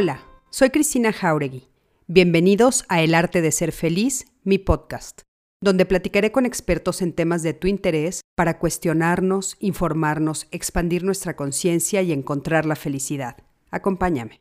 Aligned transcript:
Hola, 0.00 0.22
soy 0.50 0.70
Cristina 0.70 1.12
Jauregui. 1.12 1.66
Bienvenidos 2.06 2.84
a 2.88 3.02
El 3.02 3.16
Arte 3.16 3.42
de 3.42 3.50
Ser 3.50 3.72
Feliz, 3.72 4.26
mi 4.44 4.56
podcast, 4.56 5.22
donde 5.60 5.86
platicaré 5.86 6.30
con 6.30 6.46
expertos 6.46 7.02
en 7.02 7.12
temas 7.12 7.42
de 7.42 7.52
tu 7.52 7.66
interés 7.66 8.20
para 8.36 8.60
cuestionarnos, 8.60 9.56
informarnos, 9.58 10.46
expandir 10.52 11.02
nuestra 11.02 11.34
conciencia 11.34 12.00
y 12.02 12.12
encontrar 12.12 12.64
la 12.64 12.76
felicidad. 12.76 13.38
Acompáñame. 13.72 14.40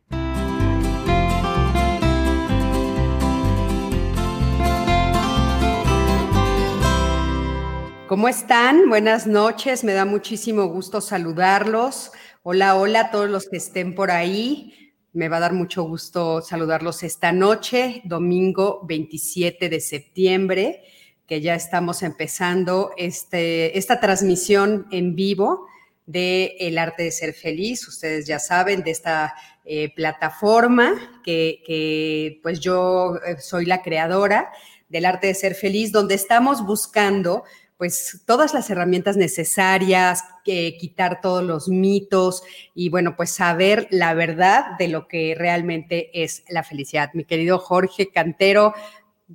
¿Cómo 8.07 8.27
están? 8.27 8.89
Buenas 8.89 9.25
noches, 9.25 9.83
me 9.83 9.93
da 9.93 10.05
muchísimo 10.05 10.67
gusto 10.67 11.01
saludarlos. 11.01 12.11
Hola, 12.43 12.75
hola 12.75 12.99
a 12.99 13.09
todos 13.09 13.27
los 13.27 13.49
que 13.49 13.57
estén 13.57 13.95
por 13.95 14.11
ahí. 14.11 14.86
Me 15.17 15.29
va 15.29 15.37
a 15.37 15.39
dar 15.39 15.53
mucho 15.53 15.81
gusto 15.81 16.43
saludarlos 16.43 17.01
esta 17.01 17.31
noche, 17.31 18.03
domingo 18.03 18.81
27 18.83 19.67
de 19.67 19.79
septiembre, 19.79 20.83
que 21.25 21.41
ya 21.41 21.55
estamos 21.55 22.03
empezando 22.03 22.91
este, 22.97 23.75
esta 23.79 23.99
transmisión 23.99 24.85
en 24.91 25.15
vivo 25.15 25.65
de 26.05 26.55
El 26.59 26.77
Arte 26.77 27.01
de 27.01 27.11
Ser 27.11 27.33
Feliz. 27.33 27.87
Ustedes 27.87 28.27
ya 28.27 28.37
saben 28.37 28.83
de 28.83 28.91
esta 28.91 29.33
eh, 29.65 29.91
plataforma 29.95 30.93
que, 31.23 31.63
que 31.65 32.39
pues 32.43 32.59
yo 32.59 33.15
eh, 33.25 33.37
soy 33.39 33.65
la 33.65 33.81
creadora 33.81 34.51
del 34.87 35.05
Arte 35.05 35.25
de 35.25 35.33
Ser 35.33 35.55
Feliz, 35.55 35.91
donde 35.91 36.13
estamos 36.13 36.63
buscando 36.63 37.43
pues 37.77 38.23
todas 38.25 38.53
las 38.53 38.69
herramientas 38.69 39.17
necesarias, 39.17 40.23
quitar 40.43 41.21
todos 41.21 41.43
los 41.43 41.67
mitos 41.67 42.41
y 42.73 42.89
bueno, 42.89 43.15
pues 43.15 43.29
saber 43.31 43.87
la 43.91 44.13
verdad 44.13 44.77
de 44.79 44.87
lo 44.87 45.07
que 45.07 45.35
realmente 45.37 46.23
es 46.23 46.43
la 46.49 46.63
felicidad. 46.63 47.11
Mi 47.13 47.23
querido 47.23 47.59
Jorge 47.59 48.09
Cantero, 48.09 48.73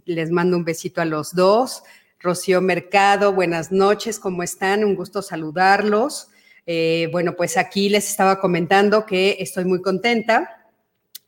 les 0.04 0.30
mando 0.30 0.56
un 0.56 0.64
besito 0.64 1.00
a 1.00 1.04
los 1.04 1.34
dos. 1.34 1.84
Rocío 2.18 2.60
Mercado, 2.60 3.32
buenas 3.32 3.72
noches, 3.72 4.18
¿cómo 4.18 4.42
están? 4.42 4.84
Un 4.84 4.94
gusto 4.94 5.22
saludarlos. 5.22 6.28
Eh, 6.66 7.08
bueno, 7.12 7.34
pues 7.36 7.56
aquí 7.56 7.88
les 7.88 8.08
estaba 8.08 8.40
comentando 8.40 9.04
que 9.04 9.36
estoy 9.40 9.64
muy 9.64 9.82
contenta 9.82 10.70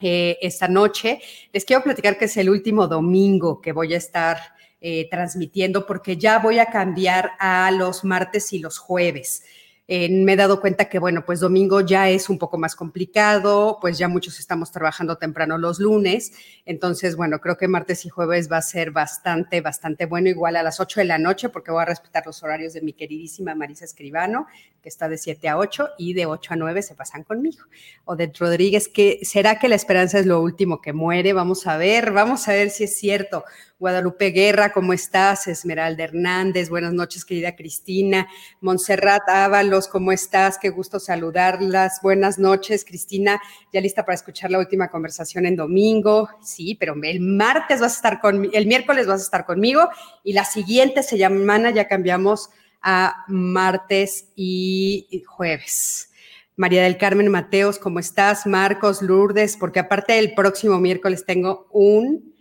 eh, 0.00 0.38
esta 0.40 0.68
noche. 0.68 1.20
Les 1.52 1.64
quiero 1.64 1.82
platicar 1.82 2.16
que 2.16 2.26
es 2.26 2.36
el 2.36 2.48
último 2.48 2.86
domingo 2.86 3.60
que 3.60 3.72
voy 3.72 3.94
a 3.94 3.98
estar 3.98 4.53
eh, 4.86 5.08
transmitiendo 5.08 5.86
porque 5.86 6.18
ya 6.18 6.38
voy 6.40 6.58
a 6.58 6.66
cambiar 6.66 7.30
a 7.38 7.70
los 7.70 8.04
martes 8.04 8.52
y 8.52 8.58
los 8.58 8.76
jueves. 8.76 9.42
Eh, 9.86 10.10
me 10.10 10.32
he 10.32 10.36
dado 10.36 10.60
cuenta 10.60 10.90
que, 10.90 10.98
bueno, 10.98 11.24
pues 11.26 11.40
domingo 11.40 11.82
ya 11.82 12.08
es 12.08 12.30
un 12.30 12.38
poco 12.38 12.56
más 12.56 12.74
complicado, 12.74 13.78
pues 13.82 13.98
ya 13.98 14.08
muchos 14.08 14.38
estamos 14.38 14.72
trabajando 14.72 15.16
temprano 15.16 15.58
los 15.58 15.78
lunes, 15.78 16.32
entonces, 16.64 17.16
bueno, 17.16 17.38
creo 17.40 17.58
que 17.58 17.68
martes 17.68 18.06
y 18.06 18.08
jueves 18.08 18.50
va 18.50 18.58
a 18.58 18.62
ser 18.62 18.92
bastante, 18.92 19.60
bastante 19.60 20.06
bueno, 20.06 20.30
igual 20.30 20.56
a 20.56 20.62
las 20.62 20.80
8 20.80 21.00
de 21.00 21.06
la 21.06 21.18
noche, 21.18 21.50
porque 21.50 21.70
voy 21.70 21.82
a 21.82 21.86
respetar 21.86 22.24
los 22.24 22.42
horarios 22.42 22.72
de 22.72 22.80
mi 22.80 22.94
queridísima 22.94 23.54
Marisa 23.54 23.84
Escribano, 23.84 24.46
que 24.82 24.88
está 24.88 25.06
de 25.08 25.18
7 25.18 25.48
a 25.50 25.58
8, 25.58 25.90
y 25.98 26.14
de 26.14 26.24
8 26.24 26.54
a 26.54 26.56
9 26.56 26.80
se 26.80 26.94
pasan 26.94 27.22
conmigo. 27.22 27.64
O 28.06 28.16
de 28.16 28.32
Rodríguez, 28.38 28.88
que 28.88 29.20
será 29.22 29.58
que 29.58 29.68
la 29.68 29.74
esperanza 29.74 30.18
es 30.18 30.24
lo 30.24 30.40
último 30.40 30.80
que 30.80 30.94
muere, 30.94 31.34
vamos 31.34 31.66
a 31.66 31.76
ver, 31.76 32.12
vamos 32.12 32.48
a 32.48 32.52
ver 32.52 32.70
si 32.70 32.84
es 32.84 32.98
cierto. 32.98 33.44
Guadalupe 33.84 34.30
Guerra, 34.30 34.72
¿cómo 34.72 34.94
estás? 34.94 35.46
Esmeralda 35.46 36.04
Hernández, 36.04 36.70
buenas 36.70 36.94
noches, 36.94 37.22
querida 37.22 37.54
Cristina. 37.54 38.26
Montserrat 38.62 39.28
Ábalos, 39.28 39.88
¿cómo 39.88 40.10
estás? 40.10 40.56
Qué 40.56 40.70
gusto 40.70 40.98
saludarlas. 40.98 42.00
Buenas 42.02 42.38
noches, 42.38 42.82
Cristina. 42.82 43.42
Ya 43.74 43.82
lista 43.82 44.06
para 44.06 44.14
escuchar 44.14 44.50
la 44.50 44.58
última 44.58 44.88
conversación 44.88 45.44
en 45.44 45.56
domingo. 45.56 46.30
Sí, 46.42 46.76
pero 46.80 46.94
el 47.02 47.20
martes 47.20 47.82
vas 47.82 47.92
a 47.92 47.96
estar 47.96 48.20
conmigo, 48.22 48.54
el 48.54 48.66
miércoles 48.66 49.06
vas 49.06 49.20
a 49.20 49.24
estar 49.24 49.44
conmigo 49.44 49.90
y 50.22 50.32
la 50.32 50.46
siguiente 50.46 51.02
semana 51.02 51.70
ya 51.70 51.86
cambiamos 51.86 52.48
a 52.80 53.26
martes 53.28 54.30
y 54.34 55.22
jueves. 55.26 56.08
María 56.56 56.84
del 56.84 56.96
Carmen 56.96 57.28
Mateos, 57.28 57.78
¿cómo 57.78 57.98
estás? 57.98 58.46
Marcos, 58.46 59.02
Lourdes, 59.02 59.58
porque 59.58 59.80
aparte 59.80 60.18
el 60.18 60.32
próximo 60.34 60.80
miércoles 60.80 61.26
tengo 61.26 61.68
un 61.70 62.33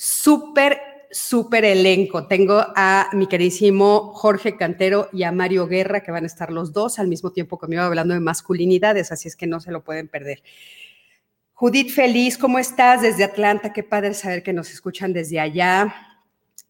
súper, 0.00 0.80
súper 1.10 1.66
elenco. 1.66 2.26
Tengo 2.26 2.64
a 2.74 3.10
mi 3.12 3.26
queridísimo 3.26 4.12
Jorge 4.14 4.56
Cantero 4.56 5.10
y 5.12 5.24
a 5.24 5.32
Mario 5.32 5.66
Guerra, 5.66 6.02
que 6.02 6.10
van 6.10 6.24
a 6.24 6.26
estar 6.26 6.50
los 6.50 6.72
dos 6.72 6.98
al 6.98 7.06
mismo 7.06 7.32
tiempo 7.32 7.58
conmigo 7.58 7.82
hablando 7.82 8.14
de 8.14 8.20
masculinidades, 8.20 9.12
así 9.12 9.28
es 9.28 9.36
que 9.36 9.46
no 9.46 9.60
se 9.60 9.70
lo 9.70 9.84
pueden 9.84 10.08
perder. 10.08 10.42
Judith 11.52 11.90
Feliz, 11.90 12.38
¿cómo 12.38 12.58
estás 12.58 13.02
desde 13.02 13.24
Atlanta? 13.24 13.74
Qué 13.74 13.82
padre 13.82 14.14
saber 14.14 14.42
que 14.42 14.54
nos 14.54 14.70
escuchan 14.70 15.12
desde 15.12 15.38
allá. 15.38 15.94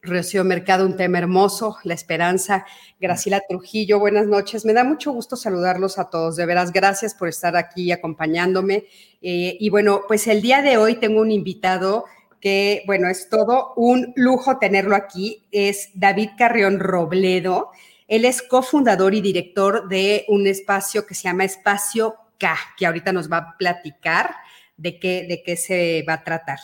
Rocío 0.02 0.42
Mercado, 0.42 0.84
un 0.84 0.96
tema 0.96 1.18
hermoso, 1.18 1.76
la 1.84 1.94
esperanza. 1.94 2.66
Graciela 2.98 3.40
Trujillo, 3.48 4.00
buenas 4.00 4.26
noches. 4.26 4.64
Me 4.64 4.72
da 4.72 4.82
mucho 4.82 5.12
gusto 5.12 5.36
saludarlos 5.36 6.00
a 6.00 6.10
todos. 6.10 6.34
De 6.34 6.46
veras, 6.46 6.72
gracias 6.72 7.14
por 7.14 7.28
estar 7.28 7.56
aquí 7.56 7.92
acompañándome. 7.92 8.86
Eh, 9.22 9.56
y 9.60 9.70
bueno, 9.70 10.00
pues 10.08 10.26
el 10.26 10.42
día 10.42 10.62
de 10.62 10.78
hoy 10.78 10.96
tengo 10.96 11.20
un 11.20 11.30
invitado 11.30 12.06
que, 12.40 12.82
bueno, 12.86 13.08
es 13.08 13.28
todo 13.28 13.74
un 13.76 14.12
lujo 14.16 14.58
tenerlo 14.58 14.96
aquí, 14.96 15.46
es 15.52 15.90
David 15.94 16.30
Carrión 16.38 16.80
Robledo. 16.80 17.70
Él 18.08 18.24
es 18.24 18.42
cofundador 18.42 19.14
y 19.14 19.20
director 19.20 19.88
de 19.88 20.24
un 20.28 20.46
espacio 20.46 21.06
que 21.06 21.14
se 21.14 21.24
llama 21.24 21.44
Espacio 21.44 22.16
K, 22.38 22.56
que 22.76 22.86
ahorita 22.86 23.12
nos 23.12 23.30
va 23.30 23.36
a 23.36 23.56
platicar 23.58 24.34
de 24.76 24.98
qué, 24.98 25.26
de 25.28 25.42
qué 25.42 25.56
se 25.56 26.04
va 26.08 26.14
a 26.14 26.24
tratar. 26.24 26.58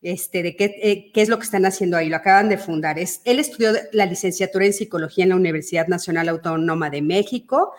Este, 0.00 0.44
de 0.44 0.54
qué, 0.54 0.76
eh, 0.80 1.10
qué, 1.12 1.22
es 1.22 1.28
lo 1.28 1.38
que 1.38 1.44
están 1.44 1.66
haciendo 1.66 1.96
ahí, 1.96 2.08
lo 2.08 2.16
acaban 2.16 2.48
de 2.48 2.56
fundar. 2.56 2.98
Es, 2.98 3.20
él 3.24 3.40
estudió 3.40 3.72
la 3.92 4.06
licenciatura 4.06 4.64
en 4.64 4.72
psicología 4.72 5.24
en 5.24 5.30
la 5.30 5.36
Universidad 5.36 5.88
Nacional 5.88 6.28
Autónoma 6.28 6.88
de 6.88 7.02
México, 7.02 7.72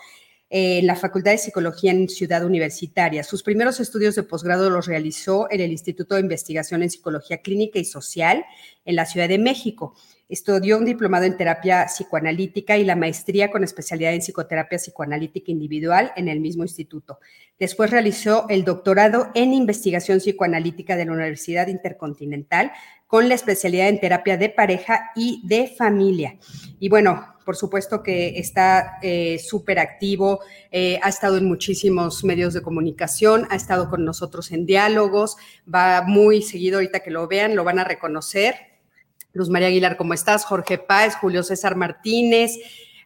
en 0.50 0.88
la 0.88 0.96
Facultad 0.96 1.32
de 1.32 1.38
Psicología 1.38 1.92
en 1.92 2.10
Ciudad 2.10 2.44
Universitaria. 2.44 3.24
Sus 3.24 3.44
primeros 3.44 3.80
estudios 3.80 4.16
de 4.16 4.24
posgrado 4.24 4.70
los 4.70 4.88
realizó 4.88 5.48
en 5.52 5.62
el 5.62 5.72
Instituto 5.72 6.16
de 6.16 6.22
Investigación 6.22 6.82
en 6.82 6.90
Psicología 6.90 7.42
Clínica 7.42 7.78
y 7.78 7.86
Social 7.86 8.44
en 8.86 8.96
la 8.96 9.06
Ciudad 9.06 9.30
de 9.30 9.38
México. 9.38 9.96
Estudió 10.30 10.78
un 10.78 10.86
diplomado 10.86 11.26
en 11.26 11.36
terapia 11.36 11.88
psicoanalítica 11.88 12.78
y 12.78 12.86
la 12.86 12.96
maestría 12.96 13.50
con 13.50 13.64
especialidad 13.64 14.14
en 14.14 14.22
psicoterapia 14.22 14.78
psicoanalítica 14.78 15.52
individual 15.52 16.12
en 16.16 16.28
el 16.28 16.40
mismo 16.40 16.62
instituto. 16.62 17.20
Después 17.58 17.90
realizó 17.90 18.46
el 18.48 18.64
doctorado 18.64 19.32
en 19.34 19.54
investigación 19.54 20.20
psicoanalítica 20.20 20.96
de 20.96 21.06
la 21.06 21.14
Universidad 21.14 21.68
Intercontinental 21.68 22.72
con 23.08 23.28
la 23.28 23.34
especialidad 23.34 23.90
en 23.90 24.00
terapia 24.00 24.38
de 24.38 24.50
pareja 24.50 25.10
y 25.16 25.42
de 25.48 25.68
familia. 25.68 26.38
Y 26.80 26.90
bueno, 26.90 27.36
por 27.44 27.56
supuesto 27.56 28.04
que 28.04 28.38
está 28.38 29.00
eh, 29.02 29.40
súper 29.40 29.80
activo, 29.80 30.42
eh, 30.70 31.00
ha 31.02 31.10
estado 31.10 31.38
en 31.38 31.46
muchísimos 31.46 32.24
medios 32.24 32.54
de 32.54 32.62
comunicación, 32.62 33.48
ha 33.50 33.56
estado 33.56 33.90
con 33.90 34.06
nosotros 34.06 34.52
en 34.52 34.68
diálogos, 34.68 35.38
va 35.66 36.04
muy 36.04 36.44
seguido, 36.44 36.78
ahorita 36.78 37.00
que 37.00 37.10
lo 37.10 37.28
vean, 37.28 37.56
lo 37.56 37.64
van 37.64 37.80
a 37.80 37.84
reconocer. 37.84 38.69
Luz 39.34 39.50
María 39.50 39.68
Aguilar, 39.68 39.96
¿cómo 39.96 40.14
estás? 40.14 40.44
Jorge 40.44 40.80
Páez, 40.80 41.16
Julio 41.16 41.44
César 41.44 41.76
Martínez, 41.76 42.58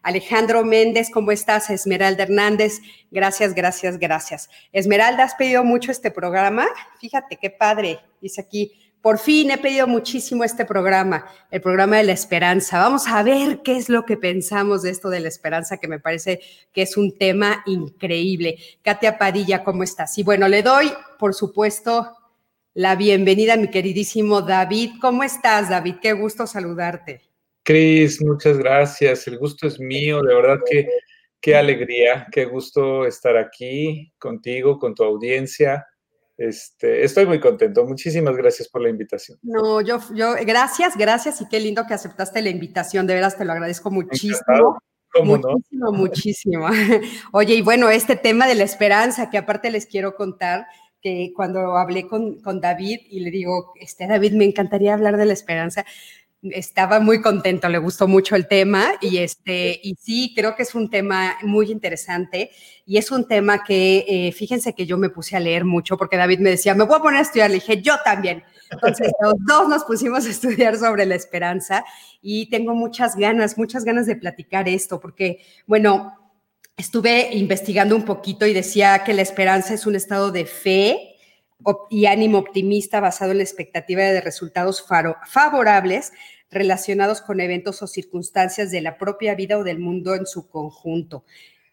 Alejandro 0.02 0.64
Méndez, 0.64 1.10
¿cómo 1.12 1.32
estás? 1.32 1.68
Esmeralda 1.68 2.22
Hernández, 2.22 2.80
gracias, 3.10 3.54
gracias, 3.54 3.98
gracias. 3.98 4.48
Esmeralda, 4.72 5.24
has 5.24 5.34
pedido 5.34 5.64
mucho 5.64 5.90
este 5.90 6.10
programa. 6.10 6.66
Fíjate 6.98 7.36
qué 7.36 7.50
padre, 7.50 8.00
dice 8.20 8.40
aquí. 8.40 8.72
Por 9.02 9.18
fin 9.18 9.50
he 9.50 9.58
pedido 9.58 9.86
muchísimo 9.86 10.44
este 10.44 10.64
programa, 10.64 11.26
el 11.50 11.60
programa 11.60 11.98
de 11.98 12.04
la 12.04 12.12
esperanza. 12.12 12.78
Vamos 12.78 13.06
a 13.06 13.22
ver 13.22 13.60
qué 13.62 13.76
es 13.76 13.90
lo 13.90 14.06
que 14.06 14.16
pensamos 14.16 14.80
de 14.80 14.90
esto 14.90 15.10
de 15.10 15.20
la 15.20 15.28
esperanza, 15.28 15.76
que 15.76 15.88
me 15.88 16.00
parece 16.00 16.40
que 16.72 16.80
es 16.80 16.96
un 16.96 17.18
tema 17.18 17.62
increíble. 17.66 18.56
Katia 18.82 19.18
Padilla, 19.18 19.62
¿cómo 19.62 19.82
estás? 19.82 20.16
Y 20.16 20.22
bueno, 20.22 20.48
le 20.48 20.62
doy, 20.62 20.90
por 21.18 21.34
supuesto, 21.34 22.16
la 22.74 22.96
bienvenida 22.96 23.56
mi 23.56 23.68
queridísimo 23.68 24.42
David. 24.42 24.94
¿Cómo 25.00 25.22
estás, 25.22 25.70
David? 25.70 25.96
Qué 26.02 26.12
gusto 26.12 26.46
saludarte. 26.46 27.22
Cris, 27.62 28.22
muchas 28.22 28.58
gracias. 28.58 29.26
El 29.28 29.38
gusto 29.38 29.68
es 29.68 29.78
mío. 29.78 30.20
De 30.20 30.34
verdad 30.34 30.58
que 30.68 30.88
qué 31.40 31.54
alegría, 31.54 32.26
qué 32.32 32.44
gusto 32.44 33.06
estar 33.06 33.36
aquí 33.36 34.12
contigo, 34.18 34.78
con 34.78 34.94
tu 34.94 35.04
audiencia. 35.04 35.86
Este, 36.36 37.04
estoy 37.04 37.26
muy 37.26 37.38
contento. 37.38 37.86
Muchísimas 37.86 38.36
gracias 38.36 38.68
por 38.68 38.82
la 38.82 38.88
invitación. 38.88 39.38
No, 39.42 39.80
yo, 39.80 40.00
yo, 40.12 40.34
gracias, 40.44 40.96
gracias 40.96 41.40
y 41.40 41.48
qué 41.48 41.60
lindo 41.60 41.86
que 41.86 41.94
aceptaste 41.94 42.42
la 42.42 42.50
invitación. 42.50 43.06
De 43.06 43.14
veras 43.14 43.38
te 43.38 43.44
lo 43.44 43.52
agradezco 43.52 43.92
muchísimo. 43.92 44.78
muchísimo, 45.22 45.92
muchísimo. 45.92 46.68
Oye, 47.32 47.54
y 47.54 47.62
bueno, 47.62 47.88
este 47.88 48.16
tema 48.16 48.48
de 48.48 48.56
la 48.56 48.64
esperanza, 48.64 49.30
que 49.30 49.38
aparte 49.38 49.70
les 49.70 49.86
quiero 49.86 50.16
contar 50.16 50.66
que 51.04 51.32
cuando 51.36 51.76
hablé 51.76 52.08
con, 52.08 52.40
con 52.40 52.62
David 52.62 53.00
y 53.10 53.20
le 53.20 53.30
digo, 53.30 53.74
este 53.78 54.06
David, 54.06 54.32
me 54.32 54.46
encantaría 54.46 54.94
hablar 54.94 55.18
de 55.18 55.26
la 55.26 55.34
esperanza, 55.34 55.84
estaba 56.40 56.98
muy 56.98 57.20
contento, 57.20 57.68
le 57.68 57.76
gustó 57.76 58.08
mucho 58.08 58.36
el 58.36 58.48
tema 58.48 58.92
y 59.02 59.18
este 59.18 59.80
y 59.82 59.96
sí 60.00 60.32
creo 60.34 60.56
que 60.56 60.62
es 60.62 60.74
un 60.74 60.88
tema 60.88 61.36
muy 61.42 61.70
interesante 61.70 62.50
y 62.86 62.96
es 62.96 63.10
un 63.10 63.28
tema 63.28 63.64
que 63.64 64.04
eh, 64.08 64.32
fíjense 64.32 64.74
que 64.74 64.86
yo 64.86 64.96
me 64.96 65.10
puse 65.10 65.36
a 65.36 65.40
leer 65.40 65.64
mucho 65.64 65.96
porque 65.98 66.16
David 66.16 66.38
me 66.40 66.50
decía 66.50 66.74
me 66.74 66.84
voy 66.84 66.96
a 66.96 67.02
poner 67.02 67.18
a 67.18 67.22
estudiar, 67.22 67.50
le 67.50 67.56
dije 67.56 67.82
yo 67.82 67.96
también. 68.04 68.42
Entonces 68.70 69.12
los 69.22 69.34
dos 69.46 69.68
nos 69.68 69.84
pusimos 69.84 70.26
a 70.26 70.30
estudiar 70.30 70.76
sobre 70.78 71.04
la 71.04 71.14
esperanza 71.14 71.84
y 72.22 72.48
tengo 72.48 72.74
muchas 72.74 73.16
ganas, 73.16 73.58
muchas 73.58 73.84
ganas 73.84 74.06
de 74.06 74.16
platicar 74.16 74.68
esto 74.68 75.00
porque 75.00 75.40
bueno 75.66 76.23
estuve 76.76 77.34
investigando 77.34 77.94
un 77.94 78.04
poquito 78.04 78.46
y 78.46 78.52
decía 78.52 79.02
que 79.04 79.14
la 79.14 79.22
esperanza 79.22 79.74
es 79.74 79.86
un 79.86 79.96
estado 79.96 80.30
de 80.32 80.46
fe 80.46 81.16
y 81.88 82.06
ánimo 82.06 82.38
optimista 82.38 83.00
basado 83.00 83.30
en 83.30 83.38
la 83.38 83.44
expectativa 83.44 84.02
de 84.02 84.20
resultados 84.20 84.84
favorables 85.26 86.12
relacionados 86.50 87.20
con 87.20 87.40
eventos 87.40 87.82
o 87.82 87.86
circunstancias 87.86 88.70
de 88.70 88.80
la 88.80 88.98
propia 88.98 89.34
vida 89.34 89.58
o 89.58 89.64
del 89.64 89.78
mundo 89.78 90.14
en 90.14 90.26
su 90.26 90.48
conjunto. 90.48 91.24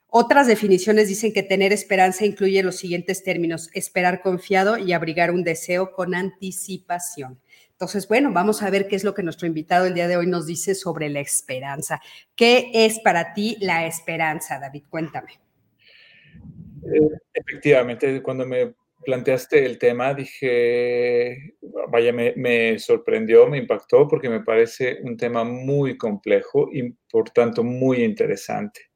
Otras 0.07 0.47
definiciones 0.47 1.07
dicen 1.07 1.33
que 1.33 1.43
tener 1.43 1.71
esperanza 1.71 2.25
incluye 2.25 2.63
los 2.63 2.75
siguientes 2.75 3.23
términos, 3.23 3.69
esperar 3.73 4.21
confiado 4.21 4.77
y 4.77 4.91
abrigar 4.91 5.31
un 5.31 5.43
deseo 5.43 5.93
con 5.93 6.15
anticipación. 6.15 7.39
Entonces, 7.81 8.07
bueno, 8.07 8.31
vamos 8.31 8.61
a 8.61 8.69
ver 8.69 8.87
qué 8.87 8.95
es 8.95 9.03
lo 9.03 9.15
que 9.15 9.23
nuestro 9.23 9.47
invitado 9.47 9.87
el 9.87 9.95
día 9.95 10.07
de 10.07 10.15
hoy 10.15 10.27
nos 10.27 10.45
dice 10.45 10.75
sobre 10.75 11.09
la 11.09 11.19
esperanza. 11.19 11.99
¿Qué 12.35 12.69
es 12.71 12.99
para 12.99 13.33
ti 13.33 13.57
la 13.59 13.87
esperanza, 13.87 14.59
David? 14.59 14.83
Cuéntame. 14.87 15.39
Eh, 16.85 17.09
efectivamente, 17.33 18.21
cuando 18.21 18.45
me 18.45 18.75
planteaste 19.03 19.65
el 19.65 19.79
tema, 19.79 20.13
dije, 20.13 21.55
vaya, 21.89 22.13
me, 22.13 22.77
sorprendió, 22.77 23.47
me 23.47 23.57
impactó 23.57 24.07
porque 24.07 24.29
me 24.29 24.41
parece 24.43 24.99
un 25.01 25.17
tema 25.17 25.43
muy 25.43 25.97
complejo 25.97 26.69
y 26.71 26.91
por 27.11 27.31
tanto 27.31 27.63
muy 27.63 28.03
interesante. 28.03 28.91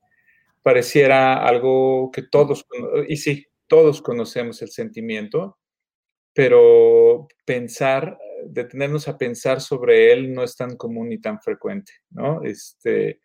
Pareciera 0.61 1.43
algo 1.43 2.11
que 2.11 2.21
todos, 2.21 2.67
y 3.07 3.17
sí, 3.17 3.47
todos 3.65 4.03
conocemos 4.03 4.61
el 4.61 4.69
sentimiento, 4.69 5.57
pero 6.31 7.27
pensar, 7.45 8.19
detenernos 8.47 9.07
a 9.07 9.17
pensar 9.17 9.61
sobre 9.61 10.13
él 10.13 10.33
no 10.33 10.43
es 10.43 10.55
tan 10.55 10.75
común 10.75 11.09
ni 11.09 11.19
tan 11.19 11.41
frecuente, 11.41 11.93
¿no? 12.09 12.43
Este, 12.43 13.21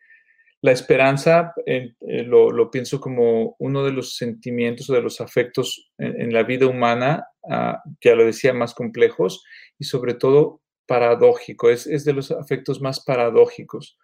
la 0.61 0.71
esperanza 0.71 1.53
eh, 1.65 1.93
lo, 1.99 2.69
pienso 2.69 3.01
como 3.01 3.55
uno 3.57 3.83
de 3.83 3.91
los 3.91 4.15
sentimientos 4.15 4.89
o 4.89 4.93
de 4.93 5.01
los 5.01 5.19
afectos 5.19 5.91
en, 5.97 6.31
la 6.31 6.43
vida 6.43 6.67
humana, 6.67 7.25
ah, 7.49 7.81
ya 7.99 8.13
lo 8.13 8.25
decía, 8.25 8.53
más 8.53 8.75
complejos 8.75 9.43
y 9.79 9.85
sobre 9.85 10.13
todo 10.13 10.61
paradójico. 10.85 11.71
Es, 11.71 12.05
de 12.05 12.13
los 12.13 12.29
afectos 12.29 12.79
más 12.79 13.03
paradójicos, 13.03 13.97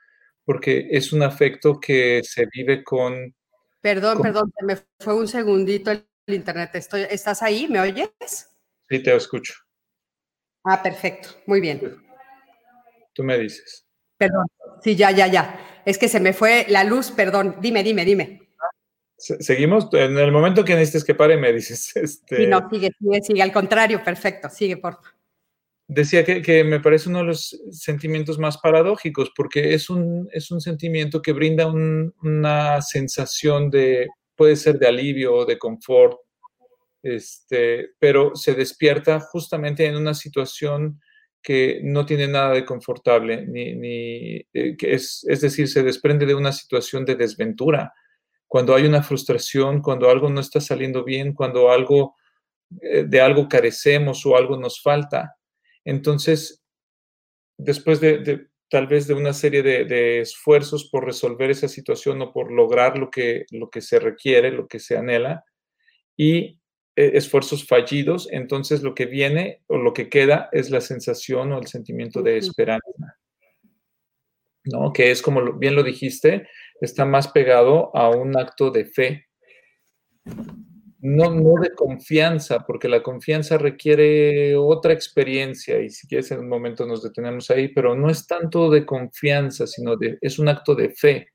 porque 0.46 0.88
es 0.90 1.14
un 1.14 1.22
afecto 1.22 1.80
que 1.80 2.22
se 2.24 2.48
vive 2.52 2.84
con... 2.84 3.36
Perdón, 3.82 4.22
perdón, 4.22 4.52
me 4.64 4.78
fue 5.00 5.14
un 5.14 5.28
segundito 5.28 5.92
el 5.92 6.04
internet. 6.28 6.72
Estoy, 6.74 7.02
¿Estás 7.10 7.44
ahí? 7.44 7.68
¿Me 7.68 7.80
oyes? 7.80 8.10
Sí, 8.90 9.04
te 9.04 9.16
escucho. 9.16 9.67
Ah, 10.70 10.84
perfecto. 10.84 11.30
Muy 11.46 11.62
bien. 11.62 11.80
Tú 13.14 13.24
me 13.24 13.38
dices. 13.38 13.86
Perdón. 14.18 14.48
Sí, 14.84 14.96
ya, 14.96 15.12
ya, 15.12 15.28
ya. 15.28 15.82
Es 15.86 15.98
que 15.98 16.10
se 16.10 16.20
me 16.20 16.34
fue 16.34 16.66
la 16.68 16.84
luz, 16.84 17.12
perdón. 17.12 17.56
Dime, 17.62 17.84
dime, 17.84 18.04
dime. 18.04 18.42
Seguimos. 19.18 19.88
En 19.94 20.18
el 20.18 20.32
momento 20.32 20.66
que 20.66 20.76
necesites 20.76 21.06
que 21.06 21.16
pare, 21.16 21.38
me 21.38 21.54
dices. 21.54 21.92
Este... 21.96 22.36
Sí, 22.36 22.48
no, 22.48 22.68
sigue, 22.70 22.92
sigue, 23.00 23.22
sigue. 23.22 23.42
Al 23.42 23.54
contrario, 23.54 24.04
perfecto. 24.04 24.50
Sigue, 24.50 24.76
por 24.76 24.96
favor. 24.96 25.18
Decía 25.90 26.26
que, 26.26 26.64
me 26.66 26.82
parece 26.82 27.08
uno 27.08 27.20
de 27.20 27.26
los 27.26 27.58
sentimientos 27.72 28.38
más 28.38 28.58
paradójicos, 28.58 29.32
porque 29.34 29.74
es 29.74 29.90
un, 29.90 30.28
es 30.34 30.52
un 30.52 30.60
sentimiento 30.60 31.22
que 31.22 31.32
brinda 31.32 31.68
una 31.68 32.82
sensación 32.82 33.70
de, 33.70 34.08
puede 34.36 34.58
ser 34.58 34.80
de 34.80 34.88
alivio 34.88 35.34
o 35.34 35.46
de 35.46 35.58
confort, 35.58 36.20
este, 37.08 37.92
pero 38.00 38.36
se 38.36 38.54
despierta 38.54 39.20
justamente 39.20 39.86
en 39.86 39.96
una 39.96 40.14
situación 40.14 41.02
que 41.42 41.80
no 41.84 42.06
tiene 42.06 42.28
nada 42.28 42.54
de 42.54 42.66
confortable, 42.66 43.46
ni, 43.46 44.46
eh, 44.54 44.76
que 44.78 44.94
es, 44.94 45.26
es 45.30 45.42
decir, 45.42 45.68
se 45.70 45.84
desprende 45.84 46.26
de 46.26 46.36
una 46.36 46.52
situación 46.52 47.06
de 47.06 47.16
desventura. 47.16 47.94
Cuando 48.48 48.76
hay 48.76 48.86
una 48.86 49.04
frustración, 49.04 49.82
cuando 49.82 50.10
algo 50.10 50.30
no 50.30 50.42
está 50.42 50.60
saliendo 50.60 51.04
bien, 51.04 51.34
cuando 51.34 51.72
algo 51.72 52.16
eh, 52.82 53.06
de 53.08 53.22
algo 53.22 53.48
carecemos 53.48 54.26
o 54.26 54.36
algo 54.36 54.58
nos 54.58 54.82
falta. 54.82 55.38
Entonces, 55.86 56.62
después 57.58 58.02
de, 58.02 58.48
tal 58.70 58.88
vez 58.88 59.08
de 59.08 59.14
una 59.14 59.32
serie 59.32 59.64
de, 59.64 59.86
de, 59.86 60.20
esfuerzos 60.20 60.90
por 60.90 61.06
resolver 61.06 61.50
esa 61.50 61.70
situación 61.70 62.22
o 62.22 62.34
por 62.34 62.52
lograr 62.52 62.98
lo 62.98 63.10
que, 63.10 63.46
lo 63.52 63.70
que 63.70 63.82
se 63.82 64.00
requiere, 64.00 64.52
lo 64.52 64.68
que 64.68 64.80
se 64.80 64.98
anhela, 64.98 65.46
y 66.18 66.60
esfuerzos 66.98 67.66
fallidos, 67.66 68.28
entonces 68.32 68.82
lo 68.82 68.96
que 68.96 69.06
viene 69.06 69.62
o 69.68 69.78
lo 69.78 69.94
que 69.94 70.10
queda 70.10 70.50
es 70.52 70.72
la 70.72 70.82
sensación 70.82 71.52
o 71.52 71.60
el 71.60 71.68
sentimiento 71.68 72.24
de 72.24 72.38
esperanza, 72.38 73.18
¿no? 74.66 74.92
Que 74.92 75.12
es 75.12 75.22
como 75.22 75.54
bien 75.54 75.76
lo 75.76 75.84
dijiste, 75.84 76.48
está 76.82 77.06
más 77.06 77.28
pegado 77.28 77.96
a 77.96 78.10
un 78.10 78.36
acto 78.36 78.72
de 78.72 78.86
fe, 78.86 79.28
no, 81.00 81.30
no 81.30 81.62
de 81.62 81.70
confianza, 81.76 82.66
porque 82.66 82.90
la 82.90 83.04
confianza 83.04 83.60
requiere 83.60 84.56
otra 84.56 84.92
experiencia 84.92 85.80
y 85.80 85.92
si 85.92 86.08
quieres 86.08 86.32
en 86.32 86.40
un 86.40 86.50
momento 86.50 86.88
nos 86.88 87.04
detenemos 87.04 87.52
ahí, 87.52 87.68
pero 87.68 87.96
no 87.96 88.10
es 88.10 88.26
tanto 88.26 88.72
de 88.72 88.88
confianza, 88.88 89.68
sino 89.68 89.96
de, 89.98 90.18
es 90.20 90.40
un 90.40 90.50
acto 90.50 90.74
de 90.74 90.90
fe, 90.90 91.28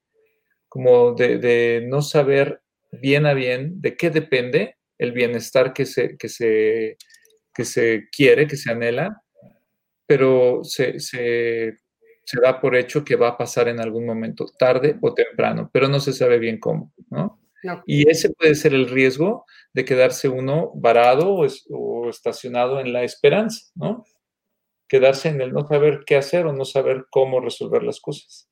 como 0.69 1.13
de, 1.13 1.39
de 1.39 1.87
no 1.87 2.03
saber 2.03 2.63
bien 2.91 3.27
a 3.27 3.33
bien 3.33 3.81
de 3.81 3.97
qué 3.97 4.11
depende 4.11 4.77
el 4.99 5.13
bienestar 5.13 5.73
que 5.73 5.87
se, 5.87 6.17
que 6.17 6.29
se, 6.29 6.97
que 7.55 7.65
se 7.65 8.09
quiere, 8.11 8.47
que 8.47 8.57
se 8.57 8.71
anhela, 8.71 9.23
pero 10.07 10.65
se, 10.65 11.01
se, 11.01 11.77
da 12.41 12.61
por 12.61 12.77
hecho 12.77 13.05
que 13.05 13.17
va 13.17 13.29
a 13.29 13.37
pasar 13.37 13.69
en 13.69 13.81
algún 13.81 14.07
momento, 14.07 14.47
tarde 14.59 14.97
o 15.01 15.15
temprano, 15.15 15.71
pero 15.73 15.89
no 15.89 16.01
se 16.01 16.13
sabe 16.13 16.39
bien 16.39 16.59
cómo, 16.59 16.93
¿no? 17.11 17.41
Y 17.87 18.11
ese 18.11 18.31
puede 18.31 18.57
ser 18.57 18.75
el 18.75 18.89
riesgo 18.89 19.45
de 19.73 19.85
quedarse 19.85 20.29
uno 20.29 20.73
varado 20.75 21.33
o, 21.35 21.47
o, 21.71 22.11
estacionado 22.11 22.81
en 22.81 22.93
la 22.93 23.05
esperanza, 23.05 23.71
¿no? 23.77 24.05
Quedarse 24.89 25.29
en 25.29 25.41
el 25.41 25.53
no 25.53 25.67
saber 25.67 26.01
qué 26.05 26.17
hacer 26.17 26.47
o 26.47 26.53
no 26.53 26.65
saber 26.65 27.07
cómo 27.09 27.41
resolver 27.41 27.83
las 27.85 28.01
cosas. 28.01 28.52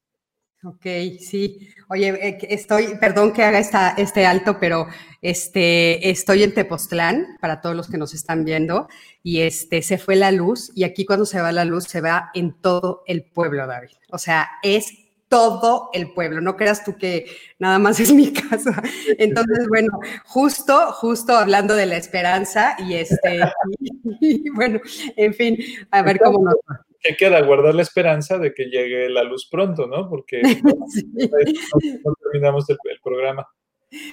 Ok, 0.62 0.84
sí. 1.20 1.68
Oye, 1.88 2.08
eh, 2.08 2.38
estoy, 2.50 2.96
perdón 3.00 3.32
que 3.32 3.42
haga 3.42 3.58
esta, 3.58 3.90
este 3.96 4.26
alto, 4.26 4.58
pero 4.60 4.88
este, 5.22 6.10
estoy 6.10 6.42
en 6.42 6.52
Tepoztlán, 6.52 7.38
para 7.40 7.62
todos 7.62 7.74
los 7.74 7.88
que 7.88 7.96
nos 7.96 8.12
están 8.12 8.44
viendo, 8.44 8.86
y 9.22 9.40
este, 9.40 9.80
se 9.80 9.96
fue 9.96 10.16
la 10.16 10.30
luz, 10.32 10.70
y 10.74 10.84
aquí 10.84 11.06
cuando 11.06 11.24
se 11.24 11.40
va 11.40 11.50
la 11.50 11.64
luz, 11.64 11.84
se 11.84 12.02
va 12.02 12.30
en 12.34 12.52
todo 12.60 13.04
el 13.06 13.22
pueblo, 13.24 13.66
David. 13.66 13.90
O 14.10 14.18
sea, 14.18 14.50
es 14.62 14.92
todo 15.28 15.88
el 15.94 16.12
pueblo. 16.12 16.42
No 16.42 16.56
creas 16.56 16.84
tú 16.84 16.96
que 16.98 17.24
nada 17.58 17.78
más 17.78 17.98
es 18.00 18.12
mi 18.12 18.30
casa. 18.30 18.82
Entonces, 19.16 19.66
bueno, 19.68 19.98
justo, 20.26 20.92
justo 20.92 21.38
hablando 21.38 21.74
de 21.74 21.86
la 21.86 21.96
esperanza 21.96 22.76
y 22.78 22.94
este, 22.94 23.40
y, 24.20 24.50
bueno, 24.50 24.78
en 25.16 25.32
fin, 25.32 25.56
a 25.90 26.02
ver 26.02 26.18
cómo 26.18 26.44
nos 26.44 26.54
va 26.68 26.84
que 27.00 27.16
queda 27.16 27.40
guardar 27.42 27.74
la 27.74 27.82
esperanza 27.82 28.38
de 28.38 28.52
que 28.52 28.64
llegue 28.64 29.08
la 29.08 29.22
luz 29.22 29.48
pronto, 29.50 29.86
¿no? 29.86 30.08
Porque 30.08 30.42
no, 30.42 30.50
terminamos 32.22 32.68
el, 32.68 32.76
programa. 33.02 33.46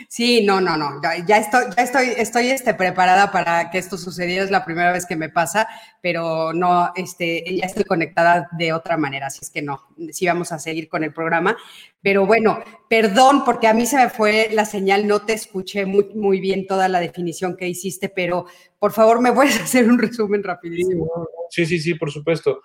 Sí, 0.10 0.44
no, 0.44 0.60
no, 0.60 0.75
no. 0.75 1.01
Ya, 1.27 1.38
estoy, 1.38 1.65
ya 1.75 1.84
estoy, 1.84 2.08
estoy 2.17 2.48
este, 2.48 2.74
preparada 2.74 3.32
para 3.32 3.70
que 3.70 3.77
esto 3.77 3.98
sucediera. 3.98 4.44
Es 4.44 4.50
la 4.50 4.65
primera 4.65 4.91
vez 4.91 5.06
que 5.06 5.15
me 5.15 5.29
pasa, 5.29 5.67
pero 6.01 6.51
no, 6.53 6.91
este, 6.96 7.44
ya 7.58 7.65
estoy 7.65 7.84
conectada 7.84 8.50
de 8.58 8.74
otra 8.74 8.98
manera, 8.98 9.27
así 9.27 9.39
es 9.41 9.51
que 9.51 9.62
no, 9.62 9.84
sí 10.12 10.25
vamos 10.25 10.51
a 10.51 10.58
seguir 10.58 10.88
con 10.88 11.03
el 11.03 11.13
programa. 11.13 11.58
Pero 12.01 12.25
bueno, 12.25 12.60
perdón, 12.89 13.44
porque 13.46 13.67
a 13.67 13.74
mí 13.74 13.86
se 13.86 13.98
me 13.98 14.10
fue 14.10 14.50
la 14.51 14.65
señal, 14.65 15.06
no 15.06 15.25
te 15.25 15.34
escuché 15.34 15.86
muy, 15.86 16.06
muy 16.15 16.39
bien 16.39 16.65
toda 16.65 16.88
la 16.88 17.00
definición 17.00 17.56
que 17.56 17.67
hiciste, 17.67 18.10
pero 18.10 18.46
por 18.79 18.94
favor, 18.94 19.22
¿me 19.22 19.34
puedes 19.34 19.60
hacer 19.62 19.89
un 19.89 20.00
resumen 20.00 20.41
rapidísimo? 20.41 21.08
Sí, 21.50 21.65
sí, 21.65 21.79
sí, 21.79 21.94
por 21.94 22.12
supuesto. 22.12 22.62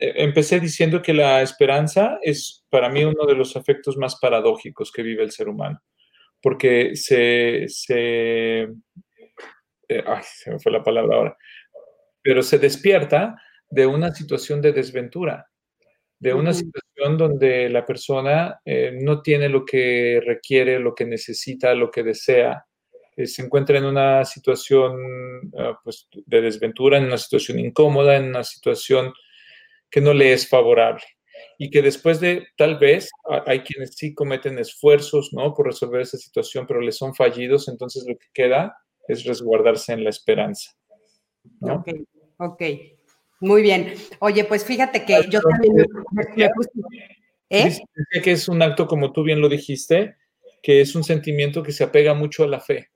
Eh, 0.00 0.14
empecé 0.16 0.58
diciendo 0.58 1.02
que 1.02 1.12
la 1.12 1.42
esperanza 1.42 2.18
es 2.22 2.64
para 2.70 2.88
mí 2.88 3.04
uno 3.04 3.26
de 3.26 3.34
los 3.34 3.54
afectos 3.56 3.98
más 3.98 4.18
paradójicos 4.18 4.90
que 4.90 5.02
vive 5.02 5.22
el 5.22 5.30
ser 5.30 5.48
humano, 5.48 5.82
porque 6.40 6.96
se, 6.96 7.66
se 7.68 8.62
eh, 8.62 10.04
ay, 10.06 10.22
se 10.22 10.50
me 10.52 10.58
fue 10.58 10.72
la 10.72 10.82
palabra 10.82 11.16
ahora, 11.16 11.36
pero 12.22 12.42
se 12.42 12.58
despierta 12.58 13.36
de 13.68 13.86
una 13.86 14.10
situación 14.10 14.62
de 14.62 14.72
desventura, 14.72 15.46
de 16.18 16.34
una 16.34 16.52
situación 16.52 17.16
donde 17.16 17.68
la 17.68 17.84
persona 17.84 18.60
eh, 18.64 18.92
no 19.00 19.22
tiene 19.22 19.48
lo 19.48 19.64
que 19.64 20.20
requiere, 20.24 20.78
lo 20.78 20.94
que 20.94 21.04
necesita, 21.04 21.74
lo 21.74 21.90
que 21.90 22.02
desea, 22.02 22.64
se 23.16 23.42
encuentra 23.42 23.76
en 23.76 23.84
una 23.84 24.24
situación 24.24 24.92
ah, 25.58 25.78
pues, 25.84 26.08
de 26.12 26.40
desventura, 26.40 26.96
en 26.96 27.04
una 27.04 27.18
situación 27.18 27.58
incómoda, 27.58 28.16
en 28.16 28.24
una 28.24 28.44
situación 28.44 29.12
que 29.90 30.00
no 30.00 30.14
le 30.14 30.32
es 30.32 30.48
favorable 30.48 31.04
y 31.58 31.70
que 31.70 31.82
después 31.82 32.20
de, 32.20 32.46
tal 32.56 32.78
vez, 32.78 33.10
hay 33.46 33.60
quienes 33.60 33.94
sí 33.94 34.14
cometen 34.14 34.58
esfuerzos, 34.58 35.30
¿no? 35.32 35.52
Por 35.52 35.66
resolver 35.66 36.00
esa 36.00 36.16
situación, 36.16 36.66
pero 36.66 36.80
les 36.80 36.96
son 36.96 37.14
fallidos, 37.14 37.68
entonces 37.68 38.06
lo 38.08 38.16
que 38.16 38.28
queda 38.32 38.78
es 39.06 39.24
resguardarse 39.24 39.92
en 39.92 40.04
la 40.04 40.10
esperanza. 40.10 40.70
Ok, 41.60 41.88
ok. 42.38 42.62
Muy 43.40 43.60
bien. 43.60 43.94
Oye, 44.20 44.44
pues 44.44 44.64
fíjate 44.64 45.04
que 45.04 45.20
yo 45.28 45.40
también 45.40 45.74
me. 46.12 46.50
¿Eh? 47.50 47.78
que 48.22 48.32
es 48.32 48.48
un 48.48 48.62
acto, 48.62 48.86
como 48.86 49.12
tú 49.12 49.22
bien 49.22 49.42
lo 49.42 49.48
dijiste, 49.48 50.16
que 50.62 50.80
es 50.80 50.94
un 50.94 51.04
sentimiento 51.04 51.62
que 51.62 51.72
se 51.72 51.84
apega 51.84 52.14
mucho 52.14 52.44
a 52.44 52.48
la 52.48 52.60
fe. 52.60 52.90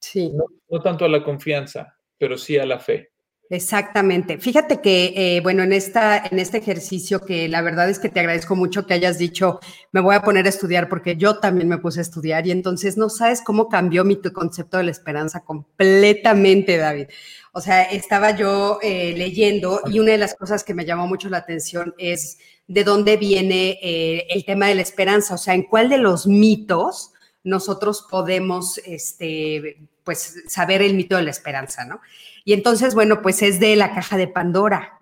Sí. 0.00 0.32
no 0.68 0.82
tanto 0.82 1.04
a 1.04 1.08
la 1.08 1.22
confianza, 1.22 1.96
pero 2.18 2.36
sí 2.36 2.58
a 2.58 2.66
la 2.66 2.80
fe. 2.80 3.13
Exactamente. 3.50 4.38
Fíjate 4.38 4.80
que, 4.80 5.12
eh, 5.16 5.40
bueno, 5.42 5.62
en, 5.62 5.72
esta, 5.72 6.16
en 6.16 6.38
este 6.38 6.58
ejercicio 6.58 7.20
que 7.20 7.46
la 7.48 7.60
verdad 7.60 7.90
es 7.90 7.98
que 7.98 8.08
te 8.08 8.20
agradezco 8.20 8.56
mucho 8.56 8.86
que 8.86 8.94
hayas 8.94 9.18
dicho, 9.18 9.60
me 9.92 10.00
voy 10.00 10.14
a 10.14 10.22
poner 10.22 10.46
a 10.46 10.48
estudiar 10.48 10.88
porque 10.88 11.16
yo 11.16 11.38
también 11.38 11.68
me 11.68 11.78
puse 11.78 12.00
a 12.00 12.02
estudiar 12.02 12.46
y 12.46 12.50
entonces 12.50 12.96
no 12.96 13.10
sabes 13.10 13.42
cómo 13.42 13.68
cambió 13.68 14.02
mi 14.02 14.16
concepto 14.16 14.78
de 14.78 14.84
la 14.84 14.90
esperanza 14.90 15.44
completamente, 15.44 16.78
David. 16.78 17.08
O 17.52 17.60
sea, 17.60 17.82
estaba 17.82 18.30
yo 18.34 18.78
eh, 18.82 19.14
leyendo 19.16 19.80
y 19.86 20.00
una 20.00 20.12
de 20.12 20.18
las 20.18 20.34
cosas 20.34 20.64
que 20.64 20.74
me 20.74 20.86
llamó 20.86 21.06
mucho 21.06 21.28
la 21.28 21.38
atención 21.38 21.94
es 21.98 22.38
de 22.66 22.82
dónde 22.82 23.18
viene 23.18 23.78
eh, 23.82 24.26
el 24.30 24.46
tema 24.46 24.68
de 24.68 24.76
la 24.76 24.82
esperanza, 24.82 25.34
o 25.34 25.38
sea, 25.38 25.54
en 25.54 25.64
cuál 25.64 25.90
de 25.90 25.98
los 25.98 26.26
mitos 26.26 27.12
nosotros 27.42 28.06
podemos, 28.10 28.78
este, 28.86 29.86
pues, 30.04 30.44
saber 30.48 30.82
el 30.82 30.94
mito 30.94 31.16
de 31.16 31.22
la 31.22 31.30
esperanza, 31.30 31.84
¿no? 31.84 32.00
Y 32.44 32.52
entonces, 32.52 32.94
bueno, 32.94 33.22
pues 33.22 33.42
es 33.42 33.58
de 33.58 33.74
la 33.76 33.94
caja 33.94 34.16
de 34.16 34.28
Pandora. 34.28 35.00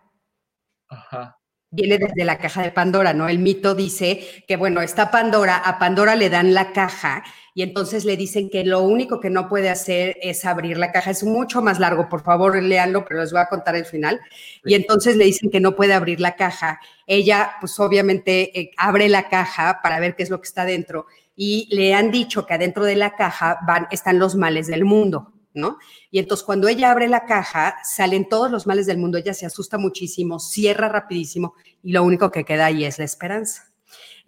Ajá. 0.88 1.38
Viene 1.74 1.96
desde 1.96 2.24
la 2.24 2.38
caja 2.38 2.62
de 2.62 2.70
Pandora, 2.70 3.14
¿no? 3.14 3.28
El 3.28 3.38
mito 3.38 3.74
dice 3.74 4.44
que, 4.46 4.56
bueno, 4.56 4.82
está 4.82 5.10
Pandora, 5.10 5.56
a 5.56 5.78
Pandora 5.78 6.16
le 6.16 6.28
dan 6.28 6.52
la 6.52 6.72
caja 6.72 7.24
y 7.54 7.62
entonces 7.62 8.04
le 8.04 8.16
dicen 8.16 8.50
que 8.50 8.64
lo 8.64 8.80
único 8.80 9.20
que 9.20 9.30
no 9.30 9.48
puede 9.48 9.70
hacer 9.70 10.18
es 10.22 10.44
abrir 10.44 10.76
la 10.76 10.92
caja. 10.92 11.10
Es 11.10 11.24
mucho 11.24 11.62
más 11.62 11.78
largo, 11.78 12.08
por 12.08 12.22
favor, 12.22 12.62
léanlo, 12.62 13.04
pero 13.06 13.20
les 13.20 13.32
voy 13.32 13.40
a 13.40 13.48
contar 13.48 13.74
el 13.74 13.86
final. 13.86 14.20
Y 14.64 14.74
entonces 14.74 15.16
le 15.16 15.24
dicen 15.24 15.50
que 15.50 15.60
no 15.60 15.74
puede 15.74 15.94
abrir 15.94 16.20
la 16.20 16.36
caja. 16.36 16.78
Ella, 17.06 17.52
pues 17.60 17.78
obviamente, 17.80 18.58
eh, 18.58 18.70
abre 18.76 19.08
la 19.08 19.28
caja 19.28 19.80
para 19.82 19.98
ver 19.98 20.14
qué 20.14 20.22
es 20.22 20.30
lo 20.30 20.40
que 20.40 20.48
está 20.48 20.64
dentro 20.64 21.06
y 21.36 21.68
le 21.74 21.94
han 21.94 22.10
dicho 22.10 22.46
que 22.46 22.54
adentro 22.54 22.84
de 22.84 22.96
la 22.96 23.16
caja 23.16 23.58
van, 23.66 23.88
están 23.90 24.18
los 24.18 24.34
males 24.34 24.66
del 24.66 24.84
mundo. 24.84 25.32
¿no? 25.54 25.78
Y 26.10 26.18
entonces 26.18 26.44
cuando 26.44 26.68
ella 26.68 26.90
abre 26.90 27.08
la 27.08 27.26
caja, 27.26 27.76
salen 27.84 28.28
todos 28.28 28.50
los 28.50 28.66
males 28.66 28.86
del 28.86 28.98
mundo, 28.98 29.18
ella 29.18 29.34
se 29.34 29.46
asusta 29.46 29.78
muchísimo, 29.78 30.38
cierra 30.38 30.88
rapidísimo 30.88 31.54
y 31.82 31.92
lo 31.92 32.04
único 32.04 32.30
que 32.30 32.44
queda 32.44 32.66
ahí 32.66 32.84
es 32.84 32.98
la 32.98 33.04
esperanza. 33.04 33.72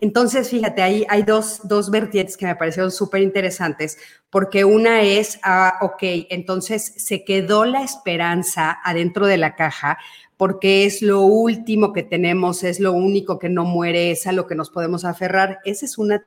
Entonces, 0.00 0.50
fíjate, 0.50 0.82
ahí 0.82 1.06
hay 1.08 1.22
dos, 1.22 1.60
dos 1.64 1.90
vertientes 1.90 2.36
que 2.36 2.46
me 2.46 2.56
parecieron 2.56 2.90
súper 2.90 3.22
interesantes, 3.22 3.96
porque 4.28 4.64
una 4.64 5.02
es, 5.02 5.38
ah, 5.44 5.78
ok, 5.80 6.02
entonces 6.30 6.94
se 6.96 7.24
quedó 7.24 7.64
la 7.64 7.82
esperanza 7.82 8.78
adentro 8.84 9.26
de 9.26 9.38
la 9.38 9.54
caja, 9.54 9.98
porque 10.36 10.84
es 10.84 11.00
lo 11.00 11.22
último 11.22 11.92
que 11.92 12.02
tenemos, 12.02 12.64
es 12.64 12.80
lo 12.80 12.92
único 12.92 13.38
que 13.38 13.48
no 13.48 13.64
muere, 13.64 14.10
es 14.10 14.26
a 14.26 14.32
lo 14.32 14.46
que 14.46 14.56
nos 14.56 14.68
podemos 14.70 15.04
aferrar. 15.04 15.60
Esa 15.64 15.86
es 15.86 15.96
una 15.96 16.26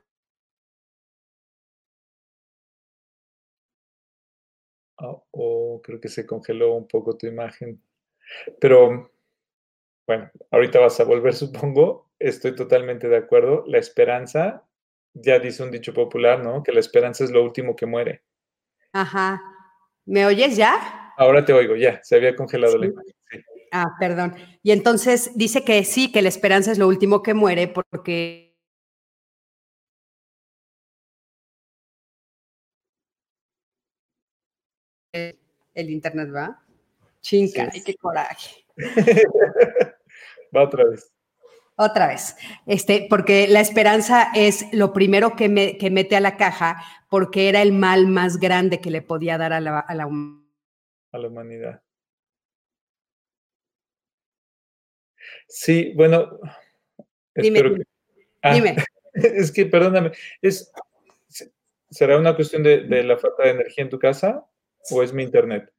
o 4.98 5.80
creo 5.82 6.00
que 6.00 6.08
se 6.08 6.26
congeló 6.26 6.74
un 6.74 6.88
poco 6.88 7.16
tu 7.16 7.26
imagen. 7.26 7.80
Pero 8.60 9.10
bueno, 10.06 10.30
ahorita 10.50 10.80
vas 10.80 10.98
a 11.00 11.04
volver, 11.04 11.34
supongo. 11.34 12.10
Estoy 12.18 12.54
totalmente 12.54 13.08
de 13.08 13.16
acuerdo. 13.16 13.64
La 13.66 13.78
esperanza, 13.78 14.64
ya 15.14 15.38
dice 15.38 15.62
un 15.62 15.70
dicho 15.70 15.92
popular, 15.92 16.42
¿no? 16.42 16.62
Que 16.62 16.72
la 16.72 16.80
esperanza 16.80 17.24
es 17.24 17.30
lo 17.30 17.44
último 17.44 17.76
que 17.76 17.86
muere. 17.86 18.22
Ajá. 18.92 19.40
¿Me 20.06 20.24
oyes 20.26 20.56
ya? 20.56 21.12
Ahora 21.16 21.44
te 21.44 21.52
oigo, 21.52 21.76
ya. 21.76 22.02
Se 22.02 22.16
había 22.16 22.34
congelado 22.34 22.78
la 22.78 22.86
imagen. 22.86 23.14
Ah, 23.70 23.96
perdón. 24.00 24.34
Y 24.62 24.72
entonces 24.72 25.32
dice 25.34 25.62
que 25.62 25.84
sí, 25.84 26.10
que 26.10 26.22
la 26.22 26.30
esperanza 26.30 26.72
es 26.72 26.78
lo 26.78 26.88
último 26.88 27.22
que 27.22 27.34
muere 27.34 27.68
porque 27.68 28.47
el 35.12 35.90
internet 35.90 36.28
va. 36.34 36.62
Chinca, 37.20 37.70
qué 37.84 37.94
coraje. 37.94 38.64
va 40.56 40.62
otra 40.62 40.84
vez. 40.84 41.12
Otra 41.80 42.08
vez, 42.08 42.36
este, 42.66 43.06
porque 43.08 43.46
la 43.46 43.60
esperanza 43.60 44.32
es 44.34 44.66
lo 44.72 44.92
primero 44.92 45.36
que, 45.36 45.48
me, 45.48 45.78
que, 45.78 45.90
mete 45.90 46.16
a 46.16 46.20
la 46.20 46.36
caja, 46.36 46.82
porque 47.08 47.48
era 47.48 47.62
el 47.62 47.72
mal 47.72 48.08
más 48.08 48.38
grande 48.38 48.80
que 48.80 48.90
le 48.90 49.00
podía 49.00 49.38
dar 49.38 49.52
a 49.52 49.60
la, 49.60 49.78
a 49.78 49.94
la, 49.94 50.08
a 51.12 51.18
la 51.18 51.28
humanidad. 51.28 51.80
Sí, 55.46 55.92
bueno. 55.94 56.40
Dime. 57.36 57.84
Ah, 58.42 58.54
dime. 58.54 58.76
Es 59.14 59.50
que, 59.50 59.66
perdóname, 59.66 60.12
es, 60.42 60.70
¿será 61.90 62.18
una 62.18 62.36
cuestión 62.36 62.62
de, 62.62 62.84
de 62.84 63.02
la 63.02 63.18
falta 63.18 63.42
de 63.42 63.50
energía 63.50 63.82
en 63.82 63.90
tu 63.90 63.98
casa? 63.98 64.46
¿O 64.90 65.02
es 65.04 65.12
mi 65.12 65.22
internet? 65.22 65.72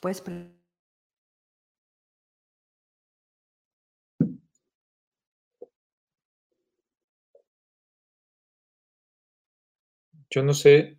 Pues 0.00 0.20
Yo 10.30 10.42
no 10.42 10.54
sé 10.54 10.98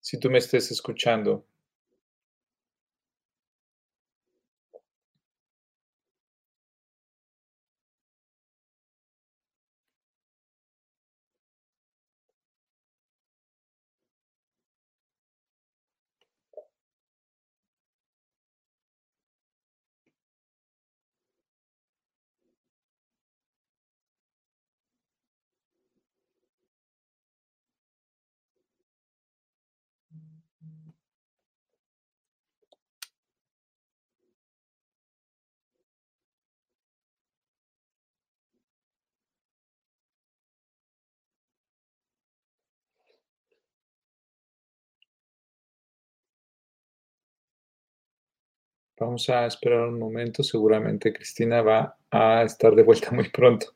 si 0.00 0.20
tú 0.20 0.30
me 0.30 0.38
estés 0.38 0.70
escuchando. 0.70 1.44
Vamos 48.98 49.28
a 49.30 49.46
esperar 49.46 49.88
un 49.88 49.98
momento, 50.00 50.42
seguramente 50.42 51.12
Cristina 51.12 51.62
va 51.62 51.96
a 52.10 52.42
estar 52.42 52.74
de 52.74 52.82
vuelta 52.82 53.10
muy 53.12 53.28
pronto. 53.28 53.74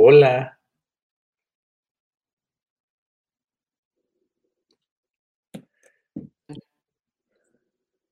Hola. 0.00 0.56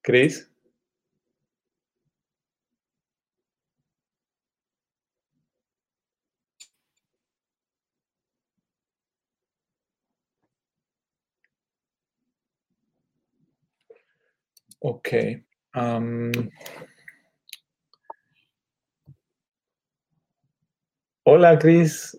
Cris. 0.02 0.50
Ok. 14.81 15.09
Hola, 21.28 21.59
Cris. 21.59 22.16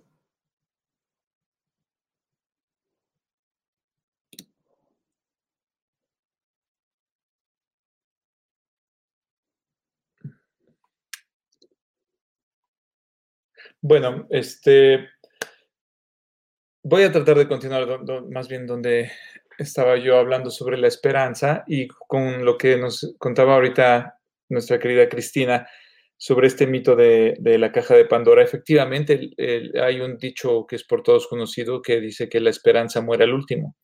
Bueno, 13.82 14.28
este, 14.30 15.08
voy 16.84 17.04
a 17.04 17.12
tratar 17.14 17.38
de 17.38 17.48
continuar 17.48 17.88
más 18.30 18.50
bien 18.50 18.68
donde 18.68 19.10
estaba 19.58 19.96
yo 19.98 20.18
hablando 20.18 20.50
sobre 20.50 20.78
la 20.78 20.88
esperanza 20.90 21.64
y 21.66 21.88
con 21.88 22.44
lo 22.44 22.58
que 22.58 22.76
nos 22.76 23.16
contaba 23.18 23.54
ahorita 23.56 24.20
nuestra 24.50 24.80
querida 24.80 25.08
Cristina 25.08 25.66
sobre 26.18 26.48
este 26.48 26.66
mito 26.66 26.96
de, 26.96 27.38
la 27.40 27.72
caja 27.72 27.96
de 27.96 28.06
Pandora. 28.06 28.44
Efectivamente, 28.44 29.32
hay 29.82 30.02
un 30.02 30.18
dicho 30.18 30.66
que 30.68 30.76
es 30.76 30.84
por 30.84 31.04
todos 31.04 31.28
conocido 31.28 31.82
que 31.82 32.02
dice 32.02 32.28
que 32.28 32.40
la 32.40 32.50
esperanza 32.50 33.02
muere 33.02 33.26
al 33.26 33.34
último. 33.34 33.76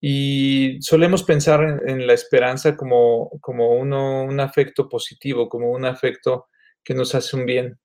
Y 0.00 0.78
solemos 0.80 1.24
pensar 1.24 1.82
en, 1.86 2.06
la 2.06 2.14
esperanza 2.14 2.76
como, 2.76 3.30
como 3.40 3.70
un 3.74 4.40
afecto 4.40 4.88
positivo, 4.88 5.48
como 5.48 5.70
un 5.72 5.84
afecto 5.84 6.46
que 6.82 6.94
nos 6.94 7.14
hace 7.14 7.36
un 7.36 7.44
bien, 7.44 7.78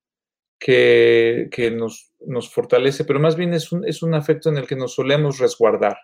que, 0.57 1.73
nos, 1.75 2.13
nos, 2.25 2.49
fortalece, 2.49 3.03
pero 3.03 3.19
más 3.19 3.35
bien 3.35 3.53
es 3.53 3.71
un, 3.71 3.85
es 3.85 4.01
un 4.01 4.13
afecto 4.13 4.49
en 4.49 4.57
el 4.57 4.67
que 4.67 4.77
nos 4.77 4.95
solemos 4.95 5.39
resguardar, 5.39 5.97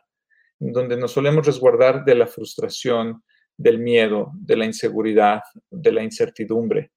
donde 0.60 0.98
nos 0.98 1.14
solemos 1.14 1.46
resguardar 1.46 2.04
de 2.04 2.16
la 2.16 2.28
frustración, 2.28 3.24
del 3.56 3.80
miedo, 3.80 4.32
de 4.34 4.58
la 4.58 4.66
inseguridad, 4.66 5.42
de 5.70 5.92
la 5.92 6.04
incertidumbre. 6.04 6.92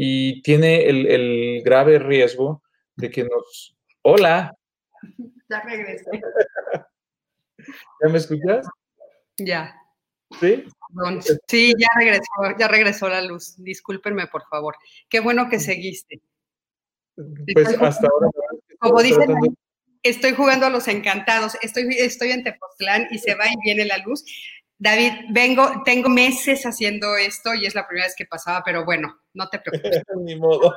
Y 0.00 0.42
tiene 0.42 0.88
el, 0.88 1.60
grave 1.64 1.98
riesgo 1.98 2.62
de 2.94 3.10
que 3.10 3.24
nos... 3.24 3.76
Hola. 4.02 4.54
Ya 5.50 5.62
regresé. 5.62 6.04
¿Ya 8.02 8.08
me 8.10 8.18
escuchas? 8.18 8.68
Ya. 9.38 9.74
¿Sí? 10.38 10.66
Sí, 11.46 11.72
ya 11.78 11.88
regresó, 11.98 12.58
ya 12.58 12.68
regresó 12.68 13.08
la 13.08 13.22
luz. 13.22 13.54
Discúlpenme, 13.56 14.26
por 14.26 14.42
favor. 14.48 14.76
Qué 15.08 15.20
bueno 15.20 15.48
que 15.48 15.58
seguiste. 15.58 16.20
Pues 17.14 17.68
hasta 17.80 18.08
ahora. 18.08 18.28
Como 18.78 19.00
dicen, 19.00 19.26
estoy 20.02 20.32
jugando 20.34 20.66
a 20.66 20.70
los 20.70 20.86
encantados. 20.86 21.56
Estoy, 21.62 21.96
estoy 21.98 22.32
en 22.32 22.44
Tepoztlán 22.44 23.08
y 23.10 23.18
se 23.18 23.34
va 23.34 23.46
y 23.46 23.56
viene 23.64 23.86
la 23.86 23.96
luz. 23.98 24.22
David, 24.80 25.12
vengo, 25.30 25.82
tengo 25.84 26.08
meses 26.08 26.62
haciendo 26.64 27.16
esto 27.16 27.52
y 27.52 27.66
es 27.66 27.74
la 27.74 27.86
primera 27.86 28.06
vez 28.06 28.14
que 28.16 28.26
pasaba, 28.26 28.62
pero 28.64 28.84
bueno, 28.84 29.18
no 29.34 29.48
te 29.48 29.58
preocupes. 29.58 30.02
Ni 30.22 30.36
modo. 30.36 30.72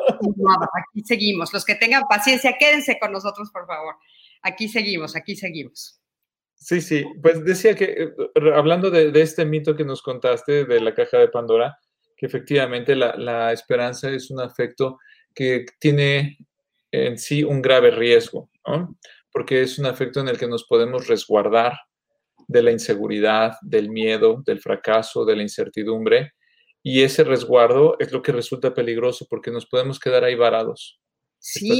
Aquí 0.74 1.04
seguimos. 1.06 1.54
Los 1.54 1.64
que 1.64 1.76
tengan 1.76 2.04
paciencia, 2.10 2.58
quédense 2.60 2.98
con 3.00 3.12
nosotros, 3.12 3.52
por 3.52 3.68
favor. 3.68 3.96
Aquí 4.42 4.68
seguimos, 4.68 5.16
aquí 5.16 5.36
seguimos. 5.36 6.00
Sí, 6.56 6.82
sí, 6.82 7.06
pues 7.22 7.44
decía 7.44 7.76
que, 7.76 7.86
eh, 7.86 8.14
hablando 8.56 8.90
de, 8.90 9.12
este 9.20 9.46
mito 9.46 9.76
que 9.76 9.86
nos 9.86 10.02
contaste 10.02 10.66
de 10.66 10.80
la 10.80 10.94
caja 10.94 11.18
de 11.18 11.28
Pandora, 11.28 11.78
que 12.16 12.26
efectivamente 12.26 12.96
la, 12.96 13.52
esperanza 13.52 14.10
es 14.10 14.30
un 14.30 14.42
afecto 14.42 15.00
que 15.34 15.66
tiene 15.80 16.38
en 16.92 17.18
sí 17.18 17.44
un 17.44 17.62
grave 17.62 17.92
riesgo, 17.92 18.50
¿no? 18.68 18.96
porque 19.32 19.62
es 19.62 19.80
un 19.80 19.86
afecto 19.86 20.20
en 20.20 20.28
el 20.28 20.38
que 20.38 20.48
nos 20.48 20.66
podemos 20.66 21.08
resguardar 21.08 21.74
de 22.52 22.64
la 22.64 22.72
inseguridad, 22.72 23.54
del 23.62 23.90
miedo, 23.90 24.44
del 24.46 24.60
fracaso, 24.60 25.26
de 25.26 25.36
la 25.36 25.42
incertidumbre, 25.42 26.34
y 26.84 27.04
ese 27.04 27.24
resguardo 27.24 27.96
es 28.00 28.12
lo 28.12 28.22
que 28.22 28.32
resulta 28.32 28.74
peligroso 28.74 29.28
porque 29.30 29.52
nos 29.52 29.66
podemos 29.66 30.00
quedar 30.00 30.24
ahí 30.24 30.36
varados. 30.36 31.00
Sí, 31.40 31.80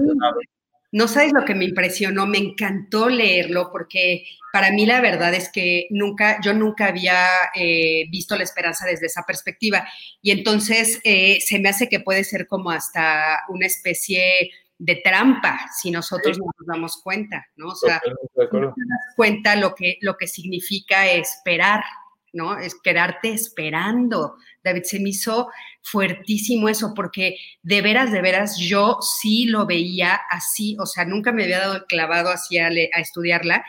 no 0.92 1.08
sabes 1.08 1.32
lo 1.34 1.46
que 1.46 1.56
me 1.56 1.66
impresionó, 1.66 2.28
me 2.28 2.38
encantó 2.38 3.10
leerlo 3.10 3.70
porque 3.72 4.26
para 4.52 4.72
mí 4.72 4.86
la 4.86 5.00
verdad 5.00 5.34
es 5.34 5.50
que 5.50 5.88
nunca, 5.90 6.40
yo 6.44 6.54
nunca 6.54 6.88
había 6.88 7.26
eh, 7.56 8.06
visto 8.12 8.36
la 8.36 8.44
esperanza 8.44 8.86
desde 8.86 9.06
esa 9.06 9.24
perspectiva. 9.26 9.88
Y 10.22 10.32
entonces 10.32 11.00
eh, 11.04 11.40
se 11.42 11.60
me 11.60 11.70
hace 11.70 11.88
que 11.88 12.02
puede 12.02 12.24
ser 12.24 12.46
como 12.46 12.72
hasta 12.72 13.40
una 13.50 13.66
especie 13.66 14.52
de 14.84 14.96
trampa 14.96 15.60
si 15.80 15.92
nosotros 15.92 16.40
no 16.40 16.46
nos 16.46 16.68
damos 16.68 17.02
cuenta, 17.04 17.46
¿no? 17.56 17.68
O 17.68 17.76
sea, 17.76 18.02
no 18.36 18.60
nos 18.60 18.74
damos 18.76 18.76
cuenta 19.16 19.56
lo 19.56 19.76
que, 19.76 20.00
lo 20.02 20.18
que 20.18 20.26
significa 20.26 21.08
esperar, 21.08 21.84
¿no? 22.34 22.58
Es 22.58 22.74
quedarte 22.82 23.32
esperando. 23.32 24.38
David, 24.64 24.82
se 24.86 25.00
me 25.00 25.10
hizo 25.10 25.50
fuertísimo 25.84 26.68
eso, 26.68 26.94
porque 26.96 27.38
de 27.62 27.82
veras, 27.84 28.12
de 28.12 28.24
veras, 28.24 28.58
yo 28.58 28.98
sí 29.02 29.46
lo 29.46 29.68
veía 29.68 30.20
así, 30.32 30.76
o 30.80 30.88
sea, 30.88 31.06
nunca 31.06 31.32
me 31.32 31.44
había 31.44 31.60
dado 31.60 31.76
el 31.76 31.86
clavado 31.86 32.30
así 32.30 32.58
a, 32.58 32.70
estudiarla, 32.70 33.64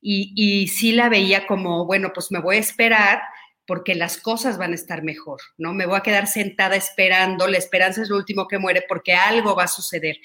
y, 0.00 0.32
y, 0.34 0.68
sí 0.68 0.92
la 0.92 1.10
veía 1.10 1.46
como, 1.46 1.84
bueno, 1.84 2.12
pues 2.14 2.30
me 2.30 2.38
voy 2.38 2.56
a 2.56 2.60
esperar 2.60 3.22
porque 3.66 3.94
las 3.94 4.18
cosas 4.18 4.58
van 4.58 4.72
a 4.72 4.74
estar 4.74 5.02
mejor, 5.02 5.40
¿no? 5.56 5.72
Me 5.72 5.86
voy 5.86 5.96
a 5.96 6.02
quedar 6.02 6.26
sentada 6.26 6.76
esperando, 6.76 7.46
la 7.46 7.58
esperanza 7.58 8.02
es 8.02 8.10
lo 8.10 8.16
último 8.16 8.46
que 8.46 8.58
muere 8.58 8.84
porque 8.86 9.14
algo 9.14 9.54
va 9.54 9.64
a 9.64 9.68
suceder, 9.68 10.18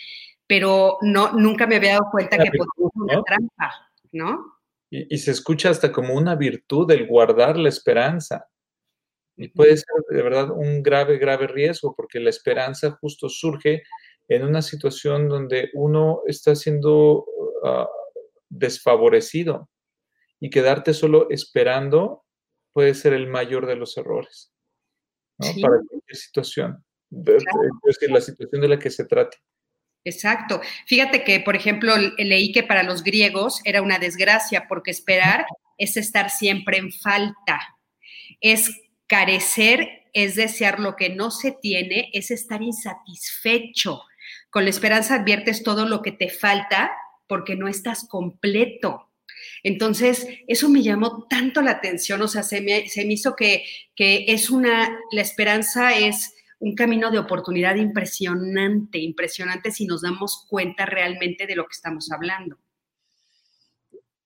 pero 0.49 0.97
no, 1.01 1.31
nunca 1.33 1.67
me 1.67 1.75
había 1.75 1.91
dado 1.91 2.07
cuenta 2.09 2.35
que 2.35 2.49
podía 2.49 2.89
ser 2.91 2.91
una 2.95 3.23
trampa, 3.23 3.91
¿no? 4.11 4.55
Y, 4.89 5.15
se 5.19 5.29
escucha 5.29 5.69
hasta 5.69 5.91
como 5.91 6.15
una 6.15 6.35
virtud 6.35 6.89
el 6.89 7.05
guardar 7.05 7.55
la 7.55 7.69
esperanza. 7.69 8.47
Y 9.37 9.49
puede 9.49 9.77
ser 9.77 9.85
de 10.09 10.23
verdad 10.23 10.49
un 10.49 10.81
grave, 10.81 11.19
grave 11.19 11.45
riesgo, 11.45 11.93
porque 11.95 12.19
la 12.19 12.31
esperanza 12.31 12.97
justo 12.99 13.29
surge 13.29 13.83
en 14.27 14.43
una 14.43 14.63
situación 14.63 15.29
donde 15.29 15.69
uno 15.75 16.21
está 16.25 16.55
siendo 16.55 17.27
ah, 17.63 17.87
desfavorecido. 18.49 19.69
Y 20.39 20.49
quedarte 20.49 20.95
solo 20.95 21.29
esperando 21.29 22.23
puede 22.73 22.95
ser 22.95 23.13
el 23.13 23.27
mayor 23.27 23.67
de 23.67 23.75
los 23.75 23.95
errores 23.97 24.51
para 25.39 25.77
cualquier 25.87 26.15
situación, 26.15 26.83
es 27.11 28.09
la 28.09 28.21
situación 28.21 28.61
de 28.61 28.67
la 28.67 28.79
que 28.79 28.89
se 28.89 29.05
trate. 29.05 29.37
Exacto. 30.05 30.61
Fíjate 30.85 31.23
que, 31.23 31.39
por 31.39 31.55
ejemplo, 31.55 31.93
leí 32.17 32.51
que 32.51 32.63
para 32.63 32.83
los 32.83 33.03
griegos 33.03 33.61
era 33.65 33.81
una 33.81 33.99
desgracia 33.99 34.65
porque 34.67 34.91
esperar 34.91 35.45
es 35.77 35.97
estar 35.97 36.29
siempre 36.29 36.77
en 36.77 36.91
falta, 36.91 37.59
es 38.41 38.71
carecer, 39.07 40.03
es 40.13 40.35
desear 40.35 40.79
lo 40.79 40.95
que 40.95 41.09
no 41.09 41.31
se 41.31 41.51
tiene, 41.51 42.09
es 42.13 42.31
estar 42.31 42.61
insatisfecho. 42.61 44.01
Con 44.49 44.63
la 44.63 44.69
esperanza 44.69 45.15
adviertes 45.15 45.63
todo 45.63 45.85
lo 45.85 46.01
que 46.01 46.11
te 46.11 46.29
falta 46.29 46.91
porque 47.27 47.55
no 47.55 47.67
estás 47.67 48.07
completo. 48.07 49.09
Entonces, 49.63 50.27
eso 50.47 50.69
me 50.69 50.81
llamó 50.81 51.27
tanto 51.29 51.61
la 51.61 51.71
atención, 51.71 52.21
o 52.21 52.27
sea, 52.27 52.43
se 52.43 52.61
me, 52.61 52.87
se 52.89 53.05
me 53.05 53.13
hizo 53.13 53.35
que, 53.35 53.65
que 53.95 54.25
es 54.27 54.49
una, 54.49 54.97
la 55.11 55.21
esperanza 55.21 55.97
es 55.97 56.33
un 56.59 56.75
camino 56.75 57.09
de 57.09 57.19
oportunidad 57.19 57.75
impresionante, 57.75 58.99
impresionante 58.99 59.71
si 59.71 59.85
nos 59.85 60.01
damos 60.01 60.45
cuenta 60.49 60.85
realmente 60.85 61.47
de 61.47 61.55
lo 61.55 61.63
que 61.63 61.73
estamos 61.73 62.11
hablando. 62.11 62.57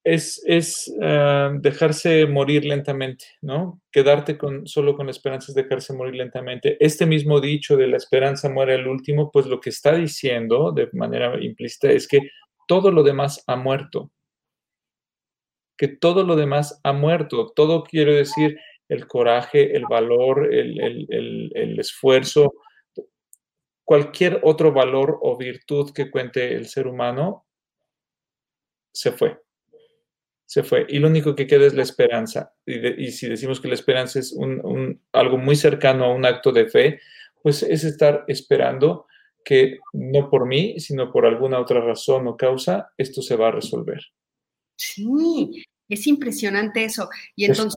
Es, 0.04 0.44
es 0.46 0.94
ah, 1.02 1.52
dejarse 1.62 2.26
morir 2.26 2.66
lentamente, 2.66 3.26
¿no? 3.42 3.82
Quedarte 3.90 4.38
con, 4.38 4.68
solo 4.68 4.96
con 4.96 5.06
la 5.06 5.12
esperanza 5.12 5.52
es 5.52 5.56
dejarse 5.56 5.94
morir 5.94 6.16
lentamente. 6.16 6.76
Este 6.84 7.06
mismo 7.06 7.40
dicho 7.40 7.78
de 7.78 7.88
la 7.88 7.98
esperanza 7.98 8.50
muere 8.50 8.74
al 8.74 8.88
último, 8.88 9.32
pues 9.32 9.46
lo 9.46 9.62
que 9.62 9.70
está 9.70 9.96
diciendo 9.96 10.74
de 10.74 10.90
manera 10.92 11.42
implícita 11.42 11.90
es 11.90 12.08
que 12.08 12.32
todo 12.68 12.92
lo 12.92 13.04
demás 13.04 13.44
ha 13.48 13.56
muerto. 13.56 14.12
Que 15.78 15.88
todo 15.88 16.24
lo 16.24 16.36
demás 16.36 16.82
ha 16.84 16.92
muerto. 16.92 17.54
Todo 17.56 17.84
quiere 17.84 18.14
decir 18.14 18.58
el 18.90 19.08
coraje, 19.08 19.76
el 19.76 19.86
valor, 19.90 20.54
el, 20.54 21.80
esfuerzo, 21.80 22.54
cualquier 23.84 24.40
otro 24.44 24.72
valor 24.72 25.20
o 25.22 25.38
virtud 25.38 25.92
que 25.94 26.12
cuente 26.12 26.56
el 26.56 26.68
ser 26.68 26.88
humano, 26.88 27.46
se 28.92 29.12
fue. 29.12 29.42
Se 30.46 30.64
fue. 30.64 30.86
Y 30.90 31.00
lo 31.00 31.08
único 31.08 31.36
que 31.36 31.48
queda 31.48 31.66
es 31.66 31.74
la 31.74 31.84
esperanza. 31.84 32.54
Y, 32.66 33.12
si 33.12 33.28
decimos 33.28 33.60
que 33.60 33.68
la 33.68 33.74
esperanza 33.74 34.20
es 34.20 34.32
un, 34.34 35.02
algo 35.12 35.38
muy 35.38 35.56
cercano 35.56 36.06
a 36.06 36.14
un 36.14 36.26
acto 36.26 36.52
de 36.52 36.68
fe, 36.68 37.00
pues 37.42 37.64
es 37.64 37.84
estar 37.84 38.24
esperando 38.28 39.08
que 39.44 39.80
no 39.94 40.30
por 40.30 40.46
mí, 40.46 40.80
sino 40.80 41.12
por 41.12 41.26
alguna 41.26 41.60
otra 41.60 41.82
razón 41.82 42.28
o 42.28 42.38
causa, 42.38 42.92
esto 42.98 43.22
se 43.22 43.36
va 43.36 43.50
a 43.50 43.52
resolver. 43.52 44.00
Sí, 44.76 45.66
es 45.90 46.08
impresionante 46.08 46.86
eso. 46.86 47.10
Y 47.36 47.46
entonces, 47.46 47.76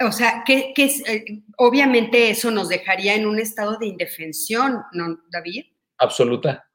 o 0.00 0.12
sea, 0.12 0.42
que, 0.44 0.74
eh, 0.76 1.42
obviamente 1.56 2.30
eso 2.30 2.50
nos 2.50 2.68
dejaría 2.68 3.14
en 3.14 3.26
un 3.26 3.38
estado 3.38 3.76
de 3.78 3.86
indefensión, 3.86 4.82
¿no, 4.92 5.18
David? 5.30 5.64
Absoluta, 5.98 6.68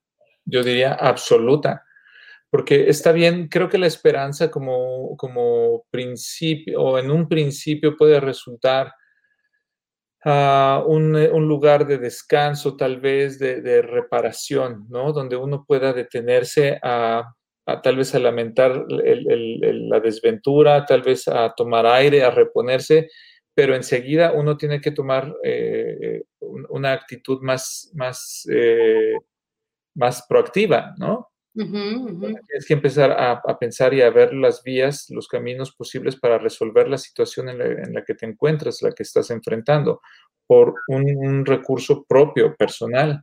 yo 0.45 0.63
diría 0.63 0.93
absoluta, 0.93 1.85
porque 2.49 2.89
está 2.89 3.11
bien, 3.11 3.47
creo 3.47 3.69
que 3.69 3.77
la 3.77 3.87
esperanza 3.87 4.49
como, 4.49 5.15
como 5.17 5.85
principio, 5.91 6.81
o 6.81 6.99
en 6.99 7.11
un 7.11 7.27
principio 7.27 7.95
puede 7.95 8.19
resultar 8.19 8.93
uh, 10.25 10.83
un, 10.87 11.47
lugar 11.47 11.85
de 11.85 11.99
descanso, 11.99 12.75
tal 12.75 12.99
vez 12.99 13.37
de, 13.37 13.81
reparación, 13.83 14.87
¿no? 14.89 15.13
Donde 15.13 15.35
uno 15.35 15.63
pueda 15.63 15.93
detenerse 15.93 16.79
a 16.81 17.31
tal 17.65 17.95
vez 17.95 18.13
a 18.15 18.19
lamentar 18.19 18.85
la 18.89 19.99
desventura, 19.99 20.85
tal 20.85 21.01
vez 21.01 21.27
a 21.27 21.53
tomar 21.55 21.85
aire, 21.85 22.23
a 22.23 22.31
reponerse, 22.31 23.09
pero 23.53 23.75
enseguida 23.75 24.31
uno 24.33 24.57
tiene 24.57 24.81
que 24.81 24.91
tomar 24.91 25.33
eh, 25.43 26.23
una 26.39 26.93
actitud 26.93 27.41
más, 27.41 27.91
más, 27.93 28.47
eh, 28.51 29.13
más 29.95 30.25
proactiva, 30.27 30.93
¿no? 30.97 31.31
Tienes 31.53 32.65
que 32.65 32.73
empezar 32.73 33.11
a, 33.11 33.41
pensar 33.59 33.93
y 33.93 34.01
a 34.01 34.09
ver 34.09 34.33
las 34.33 34.63
vías, 34.63 35.07
los 35.09 35.27
caminos 35.27 35.75
posibles 35.75 36.15
para 36.15 36.37
resolver 36.37 36.87
la 36.87 36.97
situación 36.97 37.49
en 37.49 37.93
la, 37.93 38.03
que 38.05 38.15
te 38.15 38.25
encuentras, 38.25 38.81
la 38.81 38.93
que 38.93 39.03
estás 39.03 39.31
enfrentando, 39.31 40.01
por 40.47 40.73
un, 40.87 41.45
recurso 41.45 42.05
propio, 42.05 42.55
personal. 42.55 43.21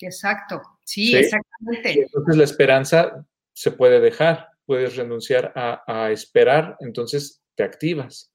Exacto, 0.00 0.60
sí, 0.84 1.14
exactamente. 1.14 2.02
entonces 2.02 2.36
la 2.36 2.44
esperanza 2.44 3.24
se 3.52 3.70
puede 3.72 4.00
dejar, 4.00 4.48
puedes 4.66 4.96
renunciar 4.96 5.52
a, 5.54 6.10
esperar, 6.10 6.76
entonces 6.80 7.42
te 7.54 7.62
activas. 7.62 8.32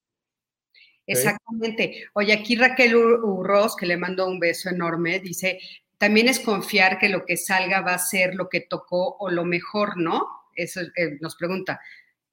Exactamente. 1.05 2.05
Oye, 2.13 2.33
aquí 2.33 2.55
Raquel 2.55 2.95
Urroz, 2.95 3.75
que 3.75 3.85
le 3.85 3.97
mando 3.97 4.27
un 4.27 4.39
beso 4.39 4.69
enorme, 4.69 5.19
dice, 5.19 5.59
también 5.97 6.27
es 6.27 6.39
confiar 6.39 6.99
que 6.99 7.09
lo 7.09 7.25
que 7.25 7.37
salga 7.37 7.81
va 7.81 7.93
a 7.93 7.99
ser 7.99 8.35
lo 8.35 8.49
que 8.49 8.61
tocó 8.61 9.15
o 9.19 9.29
lo 9.29 9.45
mejor, 9.45 9.97
¿no? 9.97 10.27
Eso 10.55 10.81
eh, 10.81 11.17
nos 11.21 11.35
pregunta. 11.35 11.79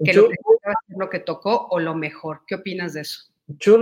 Que 0.05 0.13
lo 0.13 0.29
que 0.29 0.37
va 0.67 0.73
a 0.73 0.87
ser 0.87 0.97
lo 0.99 1.09
que 1.09 1.21
tocó 1.21 1.69
o 1.71 1.79
lo 1.79 1.95
mejor. 1.95 2.43
¿Qué 2.47 2.57
opinas 2.57 2.95
de 2.95 3.03
eso? 3.03 3.33
Yo 3.47 3.79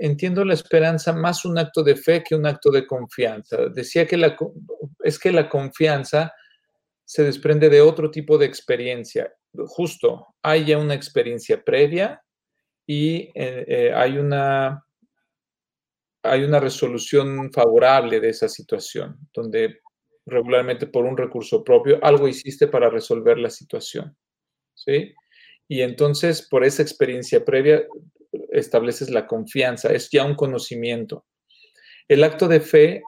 entiendo 0.00 0.44
la 0.44 0.54
esperanza 0.54 1.12
más 1.12 1.44
un 1.44 1.58
acto 1.58 1.82
de 1.82 1.96
fe 1.96 2.22
que 2.22 2.34
un 2.34 2.46
acto 2.46 2.70
de 2.70 2.86
confianza. 2.86 3.68
Decía 3.68 4.06
que 4.06 4.16
la, 4.16 4.36
es 5.02 5.18
que 5.18 5.32
la 5.32 5.48
confianza 5.48 6.32
se 7.06 7.22
desprende 7.22 7.70
de 7.70 7.80
otro 7.80 8.10
tipo 8.10 8.36
de 8.36 8.46
experiencia. 8.46 9.32
Justo, 9.54 10.26
hay 10.42 10.66
ya 10.66 10.76
una 10.76 10.94
experiencia 10.94 11.62
previa 11.62 12.20
y 12.84 13.30
eh, 13.34 13.64
eh, 13.66 13.92
hay 13.94 14.18
una 14.18 14.82
hay 16.22 16.42
una 16.42 16.58
resolución 16.58 17.52
favorable 17.52 18.18
de 18.18 18.30
esa 18.30 18.48
situación, 18.48 19.16
donde 19.32 19.78
regularmente 20.26 20.88
por 20.88 21.04
un 21.04 21.16
recurso 21.16 21.62
propio 21.62 22.00
algo 22.02 22.26
hiciste 22.26 22.66
para 22.66 22.90
resolver 22.90 23.38
la 23.38 23.50
situación. 23.50 24.16
¿Sí? 24.74 25.14
Y 25.68 25.82
entonces, 25.82 26.42
por 26.42 26.64
esa 26.64 26.82
experiencia 26.82 27.44
previa, 27.44 27.86
estableces 28.50 29.08
la 29.10 29.28
confianza, 29.28 29.92
es 29.92 30.10
ya 30.10 30.24
un 30.24 30.34
conocimiento. 30.34 31.24
El 32.08 32.24
acto 32.24 32.48
de 32.48 32.60
fe 32.60 33.02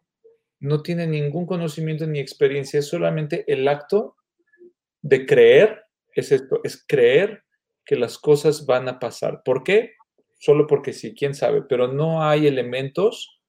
no 0.60 0.82
tiene 0.82 1.06
ningún 1.06 1.46
conocimiento 1.46 2.06
ni 2.06 2.18
experiencia, 2.18 2.80
es 2.80 2.88
solamente 2.88 3.44
el 3.46 3.66
acto 3.68 4.16
de 5.02 5.26
creer, 5.26 5.84
es 6.14 6.32
esto, 6.32 6.60
es 6.64 6.84
creer 6.86 7.44
que 7.84 7.96
las 7.96 8.18
cosas 8.18 8.66
van 8.66 8.88
a 8.88 8.98
pasar. 8.98 9.42
¿Por 9.44 9.62
qué? 9.62 9.92
solo 10.38 10.66
porque 10.66 10.92
sí, 10.92 11.14
quién 11.14 11.34
sabe, 11.34 11.62
pero 11.62 11.88
no 11.88 12.22
hay 12.22 12.46
elementos, 12.46 13.40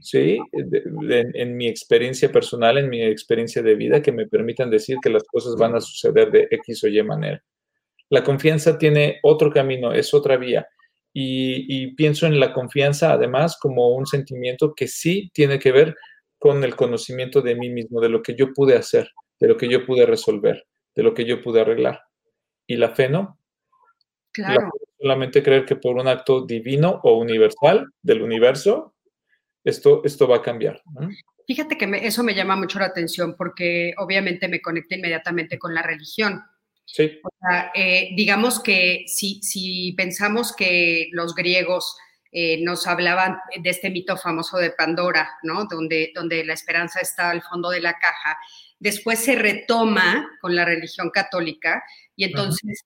¿sí? 0.00 0.38
en, 0.52 1.56
mi 1.56 1.66
experiencia 1.66 2.30
personal, 2.30 2.78
en 2.78 2.88
mi 2.88 3.02
experiencia 3.02 3.60
de 3.60 3.74
vida, 3.74 4.00
que 4.00 4.12
me 4.12 4.26
permitan 4.26 4.70
decir 4.70 4.98
que 5.02 5.10
las 5.10 5.24
cosas 5.24 5.56
van 5.56 5.74
a 5.74 5.80
suceder 5.80 6.30
de 6.30 6.48
X 6.50 6.84
o 6.84 6.88
Y 6.88 7.02
manera. 7.02 7.42
La 8.08 8.22
confianza 8.22 8.78
tiene 8.78 9.18
otro 9.22 9.50
camino, 9.50 9.92
es 9.92 10.14
otra 10.14 10.36
vía. 10.36 10.66
Y, 11.12 11.94
pienso 11.96 12.26
en 12.26 12.38
la 12.38 12.52
confianza 12.52 13.12
además 13.12 13.58
como 13.60 13.88
un 13.88 14.06
sentimiento 14.06 14.74
que 14.74 14.86
sí 14.86 15.30
tiene 15.34 15.58
que 15.58 15.72
ver 15.72 15.96
con 16.38 16.62
el 16.64 16.76
conocimiento 16.76 17.42
de 17.42 17.54
mí 17.54 17.70
mismo, 17.70 18.00
de 18.00 18.08
lo 18.08 18.22
que 18.22 18.34
yo 18.34 18.52
pude 18.52 18.76
hacer, 18.76 19.10
de 19.40 19.48
lo 19.48 19.56
que 19.56 19.68
yo 19.68 19.84
pude 19.84 20.06
resolver, 20.06 20.66
de 20.94 21.02
lo 21.02 21.14
que 21.14 21.24
yo 21.24 21.42
pude 21.42 21.60
arreglar. 21.60 22.02
Y 22.66 22.76
la 22.76 22.90
fe 22.90 23.08
no. 23.08 23.38
Claro 24.32 24.70
solamente 24.98 25.42
creer 25.42 25.64
que 25.64 25.76
por 25.76 25.96
un 25.96 26.08
acto 26.08 26.44
divino 26.44 27.00
o 27.04 27.18
universal 27.18 27.86
del 28.02 28.22
universo, 28.22 28.94
esto, 29.64 30.02
esto 30.04 30.26
va 30.26 30.36
a 30.36 30.42
cambiar. 30.42 30.82
Fíjate 31.46 31.78
que 31.78 31.88
eso 32.02 32.22
me 32.22 32.34
llama 32.34 32.56
mucho 32.56 32.78
la 32.78 32.86
atención 32.86 33.34
porque 33.36 33.94
obviamente 33.98 34.48
me 34.48 34.60
conecta 34.60 34.96
inmediatamente 34.96 35.58
con 35.58 35.74
la 35.74 35.82
religión. 35.82 36.42
Sí. 36.84 37.20
O 37.22 37.28
sea, 37.40 37.70
eh, 37.74 38.10
digamos 38.16 38.62
que 38.62 39.04
si, 39.06 39.40
si 39.42 39.92
pensamos 39.96 40.54
que 40.54 41.08
los 41.12 41.34
griegos 41.34 41.96
eh, 42.30 42.62
nos 42.62 42.86
hablaban 42.86 43.38
de 43.62 43.70
este 43.70 43.90
mito 43.90 44.16
famoso 44.16 44.58
de 44.58 44.70
Pandora, 44.70 45.30
¿no? 45.42 45.64
Donde, 45.64 46.12
donde 46.14 46.44
la 46.44 46.52
esperanza 46.52 47.00
está 47.00 47.30
al 47.30 47.42
fondo 47.42 47.70
de 47.70 47.80
la 47.80 47.94
caja. 47.98 48.38
Después 48.78 49.18
se 49.18 49.34
retoma 49.34 50.28
con 50.40 50.54
la 50.54 50.64
religión 50.64 51.10
católica 51.10 51.82
y 52.16 52.24
entonces 52.24 52.84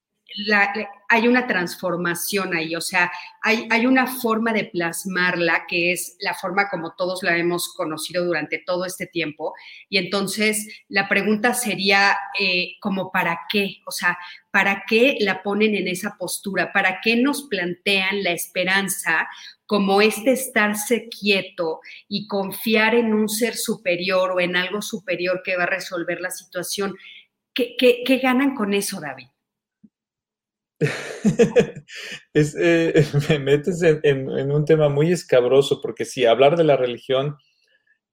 hay 1.09 1.29
una 1.29 1.47
transformación 1.47 2.55
ahí, 2.55 2.75
o 2.75 2.81
sea, 2.81 3.13
hay, 3.43 3.67
hay, 3.71 3.87
una 3.87 4.07
forma 4.07 4.53
de 4.53 4.65
plasmarla 4.65 5.67
que 5.69 5.93
es 5.93 6.17
la 6.21 6.35
forma 6.35 6.69
como 6.71 6.95
todos 6.95 7.23
la 7.23 7.37
hemos 7.37 7.73
conocido 7.75 8.25
durante 8.25 8.59
todo 8.59 8.85
este 8.87 9.07
tiempo. 9.07 9.53
Y 9.89 9.99
entonces 9.99 10.85
la 10.89 11.09
pregunta 11.09 11.55
sería 11.55 12.17
eh, 12.39 12.77
como 12.81 13.11
para 13.11 13.41
qué, 13.51 13.79
o 13.87 13.91
sea, 13.91 14.19
¿para 14.51 14.85
qué 14.87 15.17
la 15.21 15.43
ponen 15.43 15.75
en 15.75 15.89
esa 15.89 16.17
postura? 16.19 16.73
¿Para 16.73 17.01
qué 17.03 17.17
nos 17.17 17.43
plantean 17.49 18.23
la 18.23 18.31
esperanza 18.31 19.29
como 19.67 20.03
este 20.03 20.33
estarse 20.33 21.09
quieto 21.09 21.81
y 22.09 22.27
confiar 22.27 22.95
en 22.95 23.13
un 23.13 23.29
ser 23.29 23.57
superior 23.57 24.33
o 24.33 24.41
en 24.41 24.57
algo 24.57 24.83
superior 24.83 25.43
que 25.45 25.57
va 25.57 25.65
a 25.65 25.67
resolver 25.67 26.21
la 26.21 26.31
situación? 26.31 26.97
¿Qué, 27.55 27.77
qué 27.77 28.19
ganan 28.19 28.55
con 28.55 28.73
eso, 28.73 28.99
David? 28.99 29.27
es, 32.35 32.57
eh, 32.59 33.07
me 33.29 33.39
metes 33.39 33.83
en, 33.83 34.29
un 34.29 34.65
tema 34.65 34.89
muy 34.89 35.13
escabroso, 35.13 35.81
porque 35.81 36.05
sí, 36.05 36.27
hablar 36.27 36.57
de 36.57 36.65
la 36.65 36.77
religión 36.77 37.37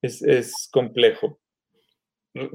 es, 0.01 0.69
complejo. 0.71 1.39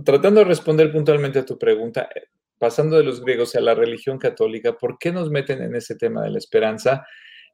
Tratando 0.04 0.40
de 0.40 0.46
responder 0.46 0.92
puntualmente 0.92 1.40
a 1.40 1.44
tu 1.44 1.58
pregunta, 1.58 2.08
eh, 2.14 2.28
pasando 2.58 2.96
de 2.96 3.04
los 3.04 3.22
griegos 3.22 3.54
a 3.56 3.60
la 3.60 3.74
religión 3.74 4.18
católica, 4.18 4.76
¿por 4.76 4.98
qué 4.98 5.12
nos 5.12 5.30
meten 5.30 5.62
en 5.62 5.74
ese 5.74 5.96
tema 5.96 6.22
de 6.22 6.30
la 6.30 6.38
esperanza? 6.38 7.04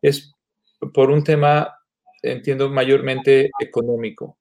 Es 0.03 0.35
por 0.95 1.11
un 1.11 1.25
tema, 1.25 1.75
entiendo, 2.23 2.69
mayormente 2.69 3.51
económico, 3.59 4.39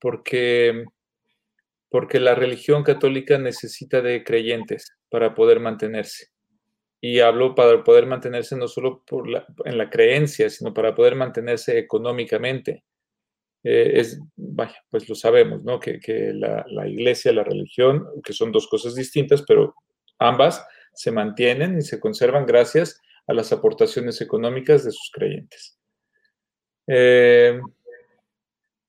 porque, 0.00 0.84
porque 1.90 2.20
la 2.20 2.34
religión 2.34 2.84
católica 2.84 3.38
necesita 3.38 4.00
de 4.00 4.24
creyentes 4.24 4.96
para 5.10 5.34
poder 5.34 5.60
mantenerse 5.60 6.29
y 7.00 7.20
hablo 7.20 7.54
para 7.54 7.82
poder 7.82 8.06
mantenerse 8.06 8.56
no 8.56 8.68
solo 8.68 9.04
en 9.64 9.78
la 9.78 9.88
creencia, 9.88 10.50
sino 10.50 10.74
para 10.74 10.94
poder 10.94 11.14
mantenerse 11.14 11.78
económicamente. 11.78 12.84
Eh, 13.62 13.92
es, 13.94 14.20
vaya, 14.36 14.76
pues 14.90 15.08
lo 15.08 15.14
sabemos, 15.14 15.62
¿no? 15.64 15.80
Que, 15.80 15.98
que 15.98 16.32
la, 16.34 16.64
la, 16.68 16.86
iglesia, 16.86 17.32
la 17.32 17.44
religión, 17.44 18.06
que 18.22 18.32
son 18.32 18.52
dos 18.52 18.68
cosas 18.68 18.94
distintas, 18.94 19.42
pero 19.46 19.74
ambas 20.18 20.66
se 20.94 21.10
mantienen 21.10 21.78
y 21.78 21.82
se 21.82 22.00
conservan 22.00 22.46
gracias 22.46 23.00
a 23.26 23.32
las 23.32 23.52
aportaciones 23.52 24.20
económicas 24.20 24.84
de 24.84 24.92
sus 24.92 25.10
creyentes. 25.12 25.78
Eh, 26.86 27.60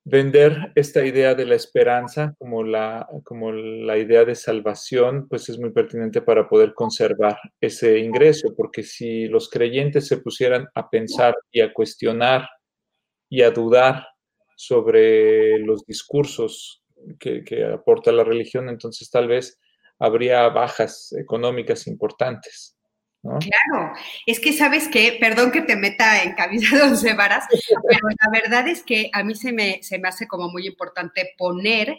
vender 0.03 0.71
esta 0.75 1.05
idea 1.05 1.35
de 1.35 1.45
la 1.45 1.55
esperanza 1.55 2.33
como 2.39 2.63
la, 2.63 3.07
como 3.23 3.51
la 3.51 3.97
idea 3.97 4.25
de 4.25 4.35
salvación, 4.35 5.27
pues 5.29 5.49
es 5.49 5.59
muy 5.59 5.71
pertinente 5.71 6.21
para 6.21 6.49
poder 6.49 6.73
conservar 6.73 7.37
ese 7.59 7.99
ingreso, 7.99 8.53
porque 8.55 8.83
si 8.83 9.27
los 9.27 9.49
creyentes 9.49 10.07
se 10.07 10.17
pusieran 10.17 10.67
a 10.73 10.89
pensar 10.89 11.35
y 11.51 11.61
a 11.61 11.73
cuestionar 11.73 12.47
y 13.29 13.43
a 13.43 13.51
dudar 13.51 14.07
sobre 14.55 15.59
los 15.59 15.85
discursos 15.85 16.83
que, 17.19 17.43
que 17.43 17.65
aporta 17.65 18.11
la 18.11 18.23
religión, 18.23 18.69
entonces 18.69 19.09
tal 19.09 19.27
vez 19.27 19.59
habría 19.99 20.49
bajas 20.49 21.13
económicas 21.13 21.87
importantes. 21.87 22.75
Claro, 23.21 23.93
es 24.25 24.39
que 24.39 24.51
sabes 24.51 24.87
que, 24.87 25.17
perdón 25.19 25.51
que 25.51 25.61
te 25.61 25.75
meta 25.75 26.23
en 26.23 26.33
camisa 26.33 26.75
de 26.75 26.81
once 26.83 27.13
varas, 27.13 27.45
pero 27.87 28.07
la 28.09 28.31
verdad 28.31 28.67
es 28.67 28.81
que 28.81 29.11
a 29.13 29.23
mí 29.23 29.35
se 29.35 29.51
me, 29.51 29.83
se 29.83 29.99
me 29.99 30.07
hace 30.07 30.27
como 30.27 30.49
muy 30.49 30.65
importante 30.65 31.33
poner 31.37 31.97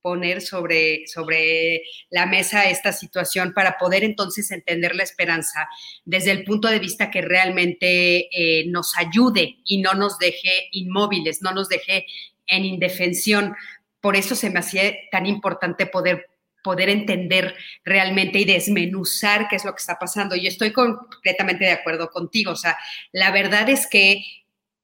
poner 0.00 0.42
sobre, 0.42 1.06
sobre 1.06 1.82
la 2.10 2.26
mesa 2.26 2.68
esta 2.68 2.92
situación 2.92 3.52
para 3.54 3.78
poder 3.78 4.04
entonces 4.04 4.50
entender 4.50 4.94
la 4.94 5.02
esperanza 5.02 5.66
desde 6.04 6.30
el 6.30 6.44
punto 6.44 6.68
de 6.68 6.78
vista 6.78 7.10
que 7.10 7.22
realmente 7.22 8.28
eh, 8.30 8.66
nos 8.68 8.96
ayude 8.98 9.60
y 9.64 9.80
no 9.80 9.94
nos 9.94 10.18
deje 10.18 10.68
inmóviles, 10.72 11.40
no 11.42 11.52
nos 11.52 11.68
deje 11.68 12.06
en 12.46 12.64
indefensión. 12.64 13.56
Por 14.00 14.16
eso 14.16 14.34
se 14.34 14.50
me 14.50 14.60
hacía 14.60 14.92
tan 15.10 15.26
importante 15.26 15.86
poder 15.86 16.33
poder 16.64 16.88
entender 16.88 17.54
realmente 17.84 18.40
y 18.40 18.44
desmenuzar 18.44 19.46
qué 19.48 19.56
es 19.56 19.64
lo 19.64 19.72
que 19.72 19.80
está 19.80 19.96
pasando. 19.96 20.34
Y 20.34 20.48
estoy 20.48 20.72
completamente 20.72 21.64
de 21.64 21.72
acuerdo 21.72 22.10
contigo. 22.10 22.52
O 22.52 22.56
sea, 22.56 22.76
la 23.12 23.30
verdad 23.30 23.68
es 23.68 23.86
que 23.86 24.24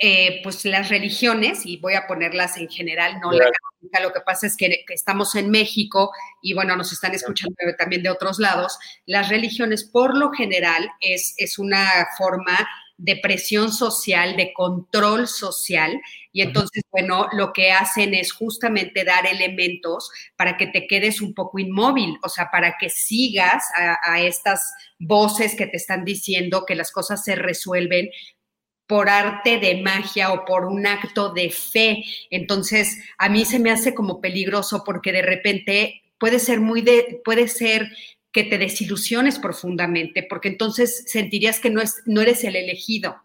eh, 0.03 0.40
pues 0.43 0.64
las 0.64 0.88
religiones, 0.88 1.66
y 1.66 1.77
voy 1.77 1.93
a 1.95 2.07
ponerlas 2.07 2.57
en 2.57 2.71
general, 2.71 3.21
no 3.21 3.33
la 3.33 3.51
católica, 3.51 4.01
lo 4.01 4.12
que 4.14 4.21
pasa 4.21 4.47
es 4.47 4.57
que, 4.57 4.85
estamos 4.88 5.35
en 5.35 5.51
México 5.51 6.11
y 6.40 6.55
bueno, 6.55 6.75
nos 6.75 6.90
están 6.90 7.14
escuchando 7.14 7.55
también 7.77 8.03
de 8.03 8.09
otros 8.09 8.38
lados, 8.38 8.79
las 9.05 9.29
religiones 9.29 9.85
por 9.85 10.16
lo 10.16 10.33
general 10.33 10.90
es, 11.01 11.35
es 11.37 11.59
una 11.59 12.09
forma 12.16 12.66
de 12.97 13.16
presión 13.16 13.73
social, 13.73 14.37
de 14.37 14.55
control 14.55 15.29
social, 15.29 16.01
y 16.33 16.43
entonces, 16.43 16.83
bueno, 16.90 17.29
lo 17.33 17.53
que 17.53 17.73
hacen 17.73 18.14
es 18.14 18.33
justamente 18.33 19.05
dar 19.05 19.27
elementos 19.27 20.11
para 20.37 20.57
que 20.57 20.66
te 20.66 20.87
quedes 20.87 21.21
un 21.21 21.35
poco 21.35 21.59
inmóvil, 21.59 22.19
o 22.23 22.29
sea, 22.29 22.51
para 22.51 22.77
que 22.79 22.88
sigas 22.88 23.64
a, 23.77 23.99
a 24.03 24.21
estas 24.21 24.73
voces 24.99 25.55
que 25.55 25.66
te 25.66 25.77
están 25.77 26.05
diciendo 26.05 26.64
que 26.66 26.75
las 26.75 26.93
cosas 26.93 27.25
se 27.25 27.35
resuelven 27.35 28.11
por 28.87 29.09
arte 29.09 29.59
de 29.59 29.81
magia 29.83 30.33
o 30.33 30.45
por 30.45 30.64
un 30.64 30.87
acto 30.87 31.33
de 31.33 31.51
fe. 31.51 32.03
Entonces, 32.31 32.99
a 33.19 33.29
mí 33.29 33.45
se 33.45 33.61
me 33.61 33.71
hace 33.71 33.95
como 33.95 34.21
peligroso 34.21 34.83
porque 34.85 35.12
de 35.12 35.23
repente 35.23 36.03
puede 36.19 36.38
ser 36.38 36.61
muy 36.61 36.83
de, 36.83 37.21
puede 37.25 37.49
ser 37.49 37.88
que 38.33 38.45
te 38.45 38.59
desilusiones 38.59 39.38
profundamente, 39.38 40.25
porque 40.29 40.49
entonces 40.49 41.05
sentirías 41.07 41.59
que 41.59 41.71
no, 41.71 41.81
es, 41.81 42.03
no 42.07 42.21
eres 42.21 42.45
el 42.45 42.57
elegido. 42.57 43.16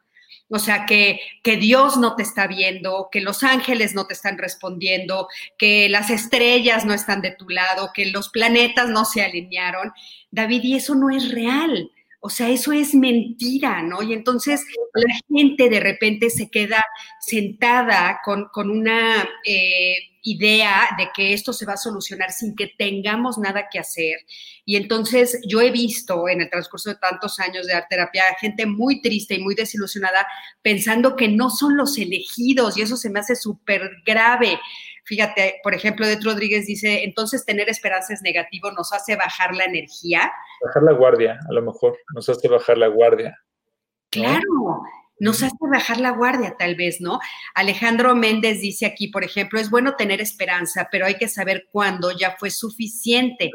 O 0.49 0.60
sea, 0.60 0.86
que, 0.86 1.19
que 1.41 1.58
Dios 1.58 1.97
no 1.97 2.15
te 2.15 2.23
está 2.23 2.45
viendo, 2.45 3.10
que 3.12 3.21
los 3.21 3.43
ángeles 3.43 3.95
no 3.95 4.05
te 4.05 4.13
están 4.13 4.38
respondiendo, 4.38 5.27
que 5.58 5.89
las 5.89 6.10
estrellas 6.10 6.86
no 6.86 6.93
están 6.93 7.21
de 7.21 7.31
tu 7.31 7.49
lado, 7.49 7.91
que 7.93 8.05
los 8.08 8.29
planetas 8.29 8.89
no 8.89 9.05
se 9.05 9.23
alinearon. 9.23 9.91
David, 10.29 10.63
y 10.63 10.75
eso 10.75 10.93
no 10.93 11.10
es 11.10 11.31
real. 11.31 11.89
O 12.19 12.29
sea, 12.29 12.49
eso 12.49 12.71
es 12.71 12.95
mentira, 12.95 13.84
¿no? 13.84 14.01
Y 14.01 14.13
entonces 14.13 14.63
la 14.95 15.15
gente 15.29 15.69
de 15.69 15.79
repente 15.79 16.31
se 16.31 16.49
queda 16.49 16.84
sentada 17.19 18.19
con, 18.23 18.49
una 18.69 19.29
eh, 19.45 19.97
idea 20.26 20.90
de 20.98 21.10
que 21.14 21.34
esto 21.34 21.54
se 21.54 21.66
va 21.66 21.74
a 21.74 21.78
solucionar 21.78 22.32
sin 22.32 22.56
que 22.56 22.74
tengamos 22.78 23.38
nada 23.38 23.70
que 23.72 23.80
hacer. 23.80 24.18
Y 24.66 24.76
entonces 24.76 25.40
yo 25.48 25.62
he 25.62 25.72
visto 25.72 26.28
en 26.28 26.42
el 26.42 26.50
transcurso 26.50 26.90
de 26.90 26.96
tantos 26.96 27.40
años 27.40 27.68
de 27.68 27.74
arte 27.74 27.96
terapia 27.96 28.24
gente 28.40 28.66
muy 28.66 29.02
triste 29.02 29.36
y 29.36 29.44
muy 29.44 29.56
desilusionada 29.56 30.26
pensando 30.62 31.16
que 31.16 31.28
no 31.28 31.50
son 31.50 31.78
los 31.78 31.98
elegidos 31.98 32.78
y 32.78 32.82
eso 32.82 32.98
se 32.98 33.10
me 33.10 33.20
hace 33.20 33.36
súper 33.36 33.90
grave. 34.06 34.60
Fíjate, 35.06 35.62
por 35.64 35.76
ejemplo, 35.76 36.08
De 36.08 36.20
Rodríguez 36.20 36.66
dice, 36.66 37.04
entonces 37.04 37.46
tener 37.46 37.70
esperanza 37.70 38.14
es 38.14 38.24
negativo, 38.24 38.72
nos 38.72 38.92
hace 38.92 39.16
bajar 39.16 39.56
la 39.56 39.66
energía. 39.66 40.32
Bajar 40.66 40.84
la 40.84 40.94
guardia, 40.94 41.40
a 41.48 41.54
lo 41.54 41.62
mejor, 41.62 41.96
nos 42.16 42.28
hace 42.28 42.48
bajar 42.48 42.80
la 42.80 42.88
guardia. 42.88 43.38
Claro, 44.10 44.82
nos 45.19 45.43
hace 45.43 45.56
bajar 45.60 45.99
la 45.99 46.12
guardia 46.12 46.56
tal 46.58 46.75
vez, 46.75 47.01
¿no? 47.01 47.19
Alejandro 47.54 48.15
Méndez 48.15 48.62
dice 48.62 48.86
aquí, 48.86 49.08
por 49.08 49.23
ejemplo, 49.23 49.60
es 49.60 49.69
bueno 49.69 49.95
tener 49.95 50.21
esperanza, 50.21 50.88
pero 50.91 51.06
hay 51.06 51.15
que 51.15 51.28
saber 51.28 51.67
cuándo 51.71 52.12
ya 52.17 52.36
fue 52.38 52.49
suficiente. 52.49 53.51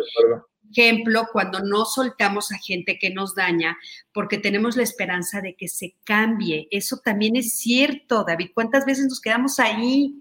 Ejemplo, 0.71 1.27
cuando 1.33 1.61
no 1.61 1.85
soltamos 1.85 2.53
a 2.53 2.59
gente 2.59 2.99
que 2.99 3.11
nos 3.11 3.35
daña 3.35 3.77
porque 4.15 4.39
tenemos 4.39 4.77
la 4.77 4.85
esperanza 4.85 5.41
de 5.41 5.57
que 5.57 5.69
se 5.69 5.97
cambie. 6.05 6.69
Eso 6.71 7.01
también 7.05 7.37
es 7.37 7.59
cierto, 7.59 8.25
David. 8.25 8.51
¿Cuántas 8.55 8.87
veces 8.87 9.07
nos 9.07 9.21
quedamos 9.21 9.59
ahí? 9.59 10.15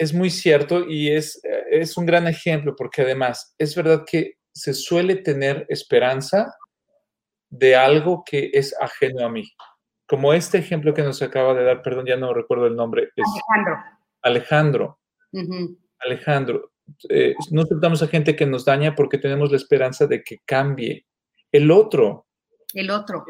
es 0.00 0.14
muy 0.14 0.30
cierto 0.30 0.88
y 0.88 1.10
es, 1.10 1.42
es 1.70 1.98
un 1.98 2.06
gran 2.06 2.26
ejemplo 2.26 2.74
porque 2.74 3.02
además 3.02 3.54
es 3.58 3.74
verdad 3.74 4.04
que 4.10 4.38
se 4.54 4.72
suele 4.72 5.16
tener 5.16 5.66
esperanza 5.68 6.54
de 7.50 7.76
algo 7.76 8.24
que 8.24 8.50
es 8.54 8.74
ajeno 8.80 9.26
a 9.26 9.28
mí. 9.28 9.52
Como 10.10 10.32
este 10.32 10.58
ejemplo 10.58 10.92
que 10.92 11.04
nos 11.04 11.22
acaba 11.22 11.54
de 11.54 11.62
dar, 11.62 11.82
perdón, 11.82 12.04
ya 12.04 12.16
no 12.16 12.34
recuerdo 12.34 12.66
el 12.66 12.74
nombre. 12.74 13.12
Alejandro. 13.16 13.78
Alejandro. 14.22 14.98
Alejandro. 16.00 16.72
Eh, 17.08 17.36
no 17.52 17.62
aceptamos 17.62 18.02
a 18.02 18.08
gente 18.08 18.34
que 18.34 18.44
nos 18.44 18.64
daña 18.64 18.96
porque 18.96 19.18
tenemos 19.18 19.52
la 19.52 19.56
esperanza 19.56 20.08
de 20.08 20.24
que 20.24 20.38
cambie. 20.44 21.06
El 21.52 21.70
otro. 21.70 22.26
El 22.74 22.90
otro. 22.90 23.24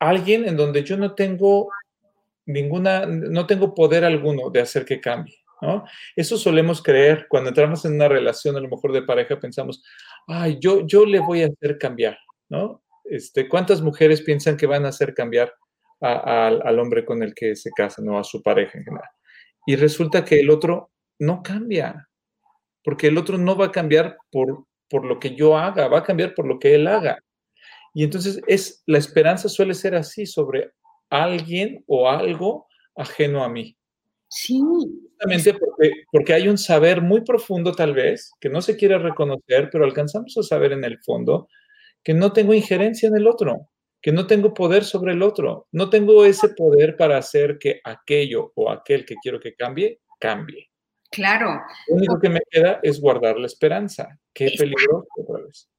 Alguien 0.00 0.48
en 0.48 0.56
donde 0.56 0.82
yo 0.82 0.96
no 0.96 1.14
tengo 1.14 1.70
ninguna, 2.46 3.06
no 3.06 3.46
tengo 3.46 3.72
poder 3.72 4.04
alguno 4.04 4.50
de 4.50 4.62
hacer 4.62 4.84
que 4.84 5.00
cambie. 5.00 5.38
Eso 6.16 6.36
solemos 6.36 6.82
creer 6.82 7.26
cuando 7.28 7.50
entramos 7.50 7.84
en 7.84 7.94
una 7.94 8.08
relación, 8.08 8.56
a 8.56 8.60
lo 8.60 8.68
mejor 8.68 8.90
de 8.90 9.02
pareja, 9.02 9.38
pensamos, 9.38 9.84
ay, 10.26 10.58
yo, 10.58 10.84
yo 10.84 11.06
le 11.06 11.20
voy 11.20 11.42
a 11.42 11.46
hacer 11.46 11.78
cambiar, 11.78 12.18
¿no? 12.48 12.82
Este, 13.04 13.48
¿Cuántas 13.48 13.82
mujeres 13.82 14.22
piensan 14.22 14.56
que 14.56 14.66
van 14.66 14.84
a 14.84 14.88
hacer 14.88 15.14
cambiar 15.14 15.52
al 16.00 16.78
hombre 16.78 17.04
con 17.04 17.22
el 17.22 17.34
que 17.34 17.54
se 17.56 17.70
casan 17.76 18.08
o 18.08 18.18
a 18.18 18.24
su 18.24 18.42
pareja 18.42 18.78
en 18.78 18.84
general? 18.84 19.10
Y 19.66 19.76
resulta 19.76 20.24
que 20.24 20.40
el 20.40 20.50
otro 20.50 20.90
no 21.18 21.42
cambia, 21.42 22.08
porque 22.82 23.08
el 23.08 23.18
otro 23.18 23.38
no 23.38 23.56
va 23.56 23.66
a 23.66 23.72
cambiar 23.72 24.16
por, 24.30 24.66
por 24.88 25.04
lo 25.04 25.18
que 25.18 25.34
yo 25.34 25.56
haga, 25.56 25.88
va 25.88 25.98
a 25.98 26.04
cambiar 26.04 26.34
por 26.34 26.46
lo 26.46 26.58
que 26.58 26.74
él 26.74 26.86
haga. 26.86 27.18
Y 27.92 28.04
entonces 28.04 28.40
es, 28.46 28.82
la 28.86 28.98
esperanza 28.98 29.48
suele 29.48 29.74
ser 29.74 29.94
así 29.94 30.26
sobre 30.26 30.72
alguien 31.10 31.82
o 31.86 32.08
algo 32.08 32.66
ajeno 32.96 33.42
a 33.44 33.48
mí. 33.48 33.76
Sí. 34.28 34.60
Justamente 34.60 35.54
porque, 35.54 35.92
porque, 36.10 36.32
hay 36.32 36.48
un 36.48 36.56
saber 36.56 37.02
muy 37.02 37.22
profundo 37.22 37.72
tal 37.72 37.94
vez, 37.94 38.30
que 38.40 38.48
no 38.48 38.62
se 38.62 38.76
quiere 38.76 38.96
reconocer, 38.98 39.68
pero 39.70 39.84
alcanzamos 39.84 40.36
a 40.38 40.42
saber 40.42 40.72
en 40.72 40.84
el 40.84 40.98
fondo 41.02 41.48
que 42.02 42.14
no 42.14 42.32
tengo 42.32 42.54
injerencia 42.54 43.08
en 43.08 43.16
el 43.16 43.26
otro, 43.26 43.70
que 44.00 44.12
no 44.12 44.26
tengo 44.26 44.54
poder 44.54 44.84
sobre 44.84 45.12
el 45.12 45.22
otro, 45.22 45.68
no 45.72 45.90
tengo 45.90 46.24
ese 46.24 46.50
poder 46.50 46.96
para 46.96 47.18
hacer 47.18 47.58
que 47.58 47.80
aquello 47.84 48.52
o 48.54 48.70
aquel 48.70 49.04
que 49.04 49.16
quiero 49.22 49.38
que 49.40 49.54
cambie, 49.54 50.00
cambie. 50.18 50.70
Claro. 51.10 51.60
Lo 51.88 51.96
único 51.96 52.20
que 52.20 52.28
me 52.28 52.40
queda 52.48 52.78
es 52.84 53.00
guardar 53.00 53.36
la 53.36 53.46
esperanza. 53.46 54.08
Qué 54.32 54.52
peligro 54.56 55.04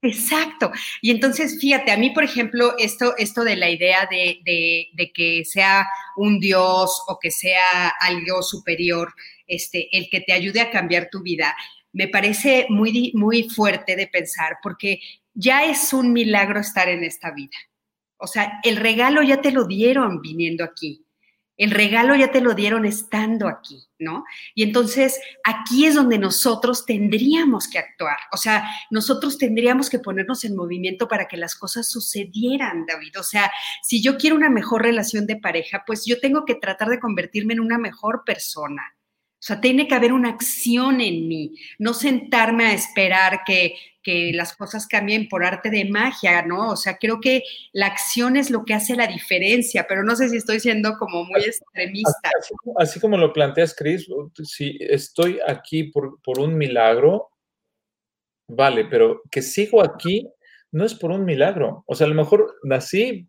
Exacto. 0.02 0.72
Y 1.02 1.10
entonces, 1.10 1.58
fíjate, 1.60 1.92
a 1.92 1.98
mí, 1.98 2.10
por 2.10 2.26
ejemplo, 2.26 2.76
esto, 2.78 3.16
esto 3.18 3.46
de 3.46 3.56
la 3.56 3.70
idea 3.70 4.08
de, 4.12 4.40
de, 4.44 5.12
que 5.14 5.46
sea 5.46 5.88
un 6.18 6.40
Dios 6.40 7.02
o 7.08 7.18
que 7.18 7.32
sea 7.32 7.90
algo 8.02 8.44
superior, 8.44 9.14
este, 9.48 9.88
el 9.94 10.10
que 10.10 10.20
te 10.20 10.34
ayude 10.34 10.60
a 10.60 10.70
cambiar 10.70 11.08
tu 11.10 11.22
vida, 11.22 11.56
me 11.94 12.10
parece 12.10 12.66
muy, 12.68 13.14
muy 13.16 13.44
fuerte 13.44 13.96
de 13.96 14.08
pensar, 14.08 14.58
porque 14.62 15.00
ya 15.34 15.66
es 15.66 15.94
un 15.94 16.14
milagro 16.14 16.60
estar 16.60 16.90
en 16.90 17.04
esta 17.04 17.32
vida. 17.32 17.58
O 18.18 18.28
sea, 18.28 18.60
el 18.64 18.78
regalo 18.78 19.24
ya 19.24 19.42
te 19.42 19.52
lo 19.52 19.66
dieron 19.66 20.22
viniendo 20.22 20.64
aquí. 20.64 21.06
El 21.58 21.72
regalo 21.72 22.16
ya 22.16 22.32
te 22.32 22.42
lo 22.42 22.54
dieron 22.54 22.86
estando 22.86 23.48
aquí, 23.48 23.88
¿no? 24.00 24.24
Y 24.56 24.64
entonces 24.64 25.20
aquí 25.44 25.86
es 25.86 25.94
donde 25.94 26.18
nosotros 26.18 26.86
tendríamos 26.86 27.68
que 27.68 27.78
actuar. 27.78 28.18
O 28.32 28.38
sea, 28.38 28.68
nosotros 28.90 29.38
tendríamos 29.38 29.90
que 29.90 30.00
ponernos 30.00 30.44
en 30.44 30.56
movimiento 30.56 31.08
para 31.08 31.28
que 31.28 31.38
las 31.38 31.56
cosas 31.56 31.88
sucedieran, 31.88 32.86
David. 32.88 33.20
O 33.20 33.24
sea, 33.24 33.52
si 33.84 34.02
yo 34.02 34.18
quiero 34.18 34.36
una 34.36 34.50
mejor 34.50 34.82
relación 34.82 35.28
de 35.28 35.36
pareja, 35.36 35.84
pues 35.86 36.06
yo 36.06 36.20
tengo 36.20 36.46
que 36.46 36.56
tratar 36.56 36.90
de 36.90 37.00
convertirme 37.00 37.54
en 37.54 37.60
una 37.60 37.78
mejor 37.78 38.24
persona. 38.26 38.96
O 39.34 39.44
sea, 39.44 39.60
tiene 39.60 39.88
que 39.88 39.96
haber 39.96 40.14
una 40.14 40.30
acción 40.30 41.02
en 41.02 41.28
mí, 41.28 41.56
no 41.80 41.94
sentarme 41.96 42.66
a 42.68 42.74
esperar 42.74 43.42
que, 43.46 43.76
las 44.34 44.56
cosas 44.56 44.88
cambien 44.88 45.28
por 45.28 45.44
arte 45.44 45.70
de 45.70 45.86
magia, 45.86 46.44
¿no? 46.44 46.70
O 46.70 46.76
sea, 46.76 46.98
creo 46.98 47.20
que 47.20 47.44
la 47.72 47.88
acción 47.88 48.36
es 48.36 48.50
lo 48.50 48.66
que 48.66 48.74
hace 48.74 48.96
la 48.96 49.08
diferencia, 49.08 49.86
pero 49.88 50.04
no 50.04 50.16
sé 50.16 50.30
si 50.30 50.38
estoy 50.38 50.60
siendo 50.60 50.98
como 50.98 51.24
muy 51.26 51.42
extremista. 51.42 52.32
Así, 52.78 53.00
como 53.00 53.18
lo 53.18 53.34
planteas, 53.34 53.76
Cris, 53.76 54.08
si 54.44 54.78
estoy 54.82 55.40
aquí 55.48 55.86
por, 55.86 56.22
por 56.22 56.40
un 56.40 56.58
milagro, 56.58 57.30
vale, 58.48 58.86
pero 58.86 59.22
que 59.30 59.42
sigo 59.42 59.84
aquí 59.84 60.28
no 60.72 60.86
es 60.86 60.96
por 60.96 61.12
un 61.12 61.26
milagro. 61.26 61.84
O 61.86 61.96
sea, 61.96 62.06
a 62.06 62.10
lo 62.10 62.16
mejor 62.16 62.56
nací 62.64 63.28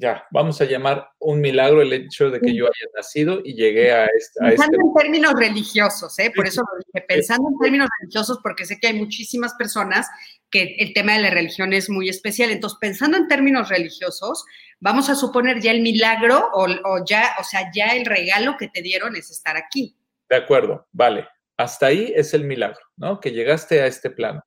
ya, 0.00 0.26
vamos 0.30 0.60
a 0.60 0.64
llamar 0.64 1.08
un 1.18 1.40
milagro 1.40 1.82
el 1.82 1.92
hecho 1.92 2.30
de 2.30 2.40
que 2.40 2.54
yo 2.54 2.64
haya 2.64 2.90
nacido 2.94 3.40
y 3.44 3.54
llegué 3.54 3.92
a, 3.92 4.06
este... 4.06 4.40
Pensando 4.40 4.78
en 4.80 4.94
términos 4.94 5.34
religiosos, 5.34 6.18
¿eh? 6.18 6.32
por 6.34 6.46
eso 6.46 6.62
lo 6.62 6.78
dije, 6.78 7.06
pensando 7.06 7.48
en 7.48 7.58
términos 7.58 7.88
religiosos, 8.00 8.38
porque 8.42 8.64
sé 8.64 8.78
que 8.78 8.88
hay 8.88 8.94
muchísimas 8.94 9.54
personas 9.54 10.08
que 10.50 10.76
el 10.78 10.92
tema 10.92 11.14
de 11.14 11.22
la 11.22 11.30
religión 11.30 11.72
es 11.72 11.90
muy 11.90 12.08
especial. 12.08 12.50
Entonces, 12.50 12.78
pensando 12.80 13.16
en 13.16 13.28
términos 13.28 13.68
religiosos, 13.68 14.44
vamos 14.80 15.08
a 15.08 15.14
suponer 15.14 15.60
ya 15.60 15.70
el 15.70 15.80
milagro 15.80 16.50
o, 16.52 16.64
o 16.64 17.04
ya, 17.04 17.30
o 17.40 17.44
sea, 17.44 17.70
ya 17.74 17.88
el 17.88 18.04
regalo 18.04 18.56
que 18.58 18.68
te 18.68 18.82
dieron 18.82 19.16
es 19.16 19.30
estar 19.30 19.56
aquí. 19.56 19.96
De 20.28 20.36
acuerdo, 20.36 20.86
vale. 20.92 21.26
Hasta 21.56 21.86
ahí 21.86 22.12
es 22.14 22.34
el 22.34 22.44
milagro, 22.44 22.80
¿no? 22.96 23.20
Que 23.20 23.32
llegaste 23.32 23.80
a 23.80 23.86
este 23.86 24.10
plano. 24.10 24.44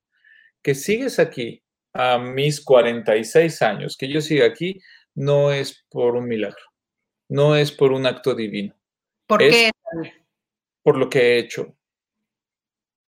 Que 0.62 0.76
sigues 0.76 1.20
aquí 1.20 1.64
a 1.94 2.18
mis 2.18 2.62
46 2.64 3.62
años, 3.62 3.98
que 3.98 4.08
yo 4.08 4.22
siga 4.22 4.46
aquí, 4.46 4.80
no 5.20 5.52
es 5.52 5.86
por 5.90 6.16
un 6.16 6.30
milagro, 6.30 6.64
no 7.28 7.58
es 7.58 7.74
por 7.74 7.92
un 7.92 8.06
acto 8.06 8.34
divino. 8.34 8.74
¿Por 9.28 9.40
qué? 9.40 9.70
Por 10.82 10.98
lo 10.98 11.10
que 11.10 11.20
he 11.20 11.40
hecho, 11.40 11.76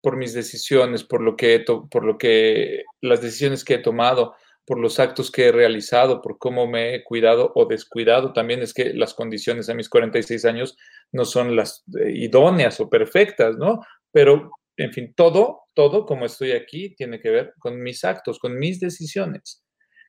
por 0.01 0.15
mis 0.15 0.33
decisiones, 0.33 1.03
por 1.03 1.21
lo 1.21 1.35
que 1.35 1.55
he 1.55 1.65
por 1.65 2.05
lo 2.05 2.17
que 2.17 2.85
las 3.01 3.21
decisiones 3.21 3.65
que 3.65 3.73
he 3.73 3.79
tomado, 3.79 4.35
por 4.65 4.79
los 4.79 5.01
actos 5.01 5.29
que 5.29 5.47
he 5.47 5.51
realizado, 5.51 6.21
por 6.21 6.37
cómo 6.37 6.65
me 6.65 6.95
he 6.95 7.03
cuidado 7.03 7.51
o 7.55 7.65
descuidado. 7.65 8.31
También 8.31 8.61
es 8.61 8.73
que 8.73 8.93
las 8.93 9.13
condiciones 9.13 9.67
a 9.67 9.73
mis 9.73 9.89
46 9.89 10.45
años 10.45 10.77
no 11.11 11.25
son 11.25 11.57
las 11.57 11.83
eh, 11.99 12.11
idóneas 12.13 12.79
o 12.79 12.89
perfectas, 12.89 13.57
¿no? 13.57 13.81
Pero, 14.13 14.51
en 14.77 14.93
fin, 14.93 15.13
todo, 15.13 15.63
todo 15.73 16.05
como 16.05 16.25
estoy 16.25 16.53
aquí 16.53 16.95
tiene 16.95 17.19
que 17.19 17.31
ver 17.31 17.53
con 17.59 17.81
mis 17.81 18.05
actos, 18.05 18.39
con 18.39 18.57
mis 18.57 18.79
decisiones. 18.79 19.66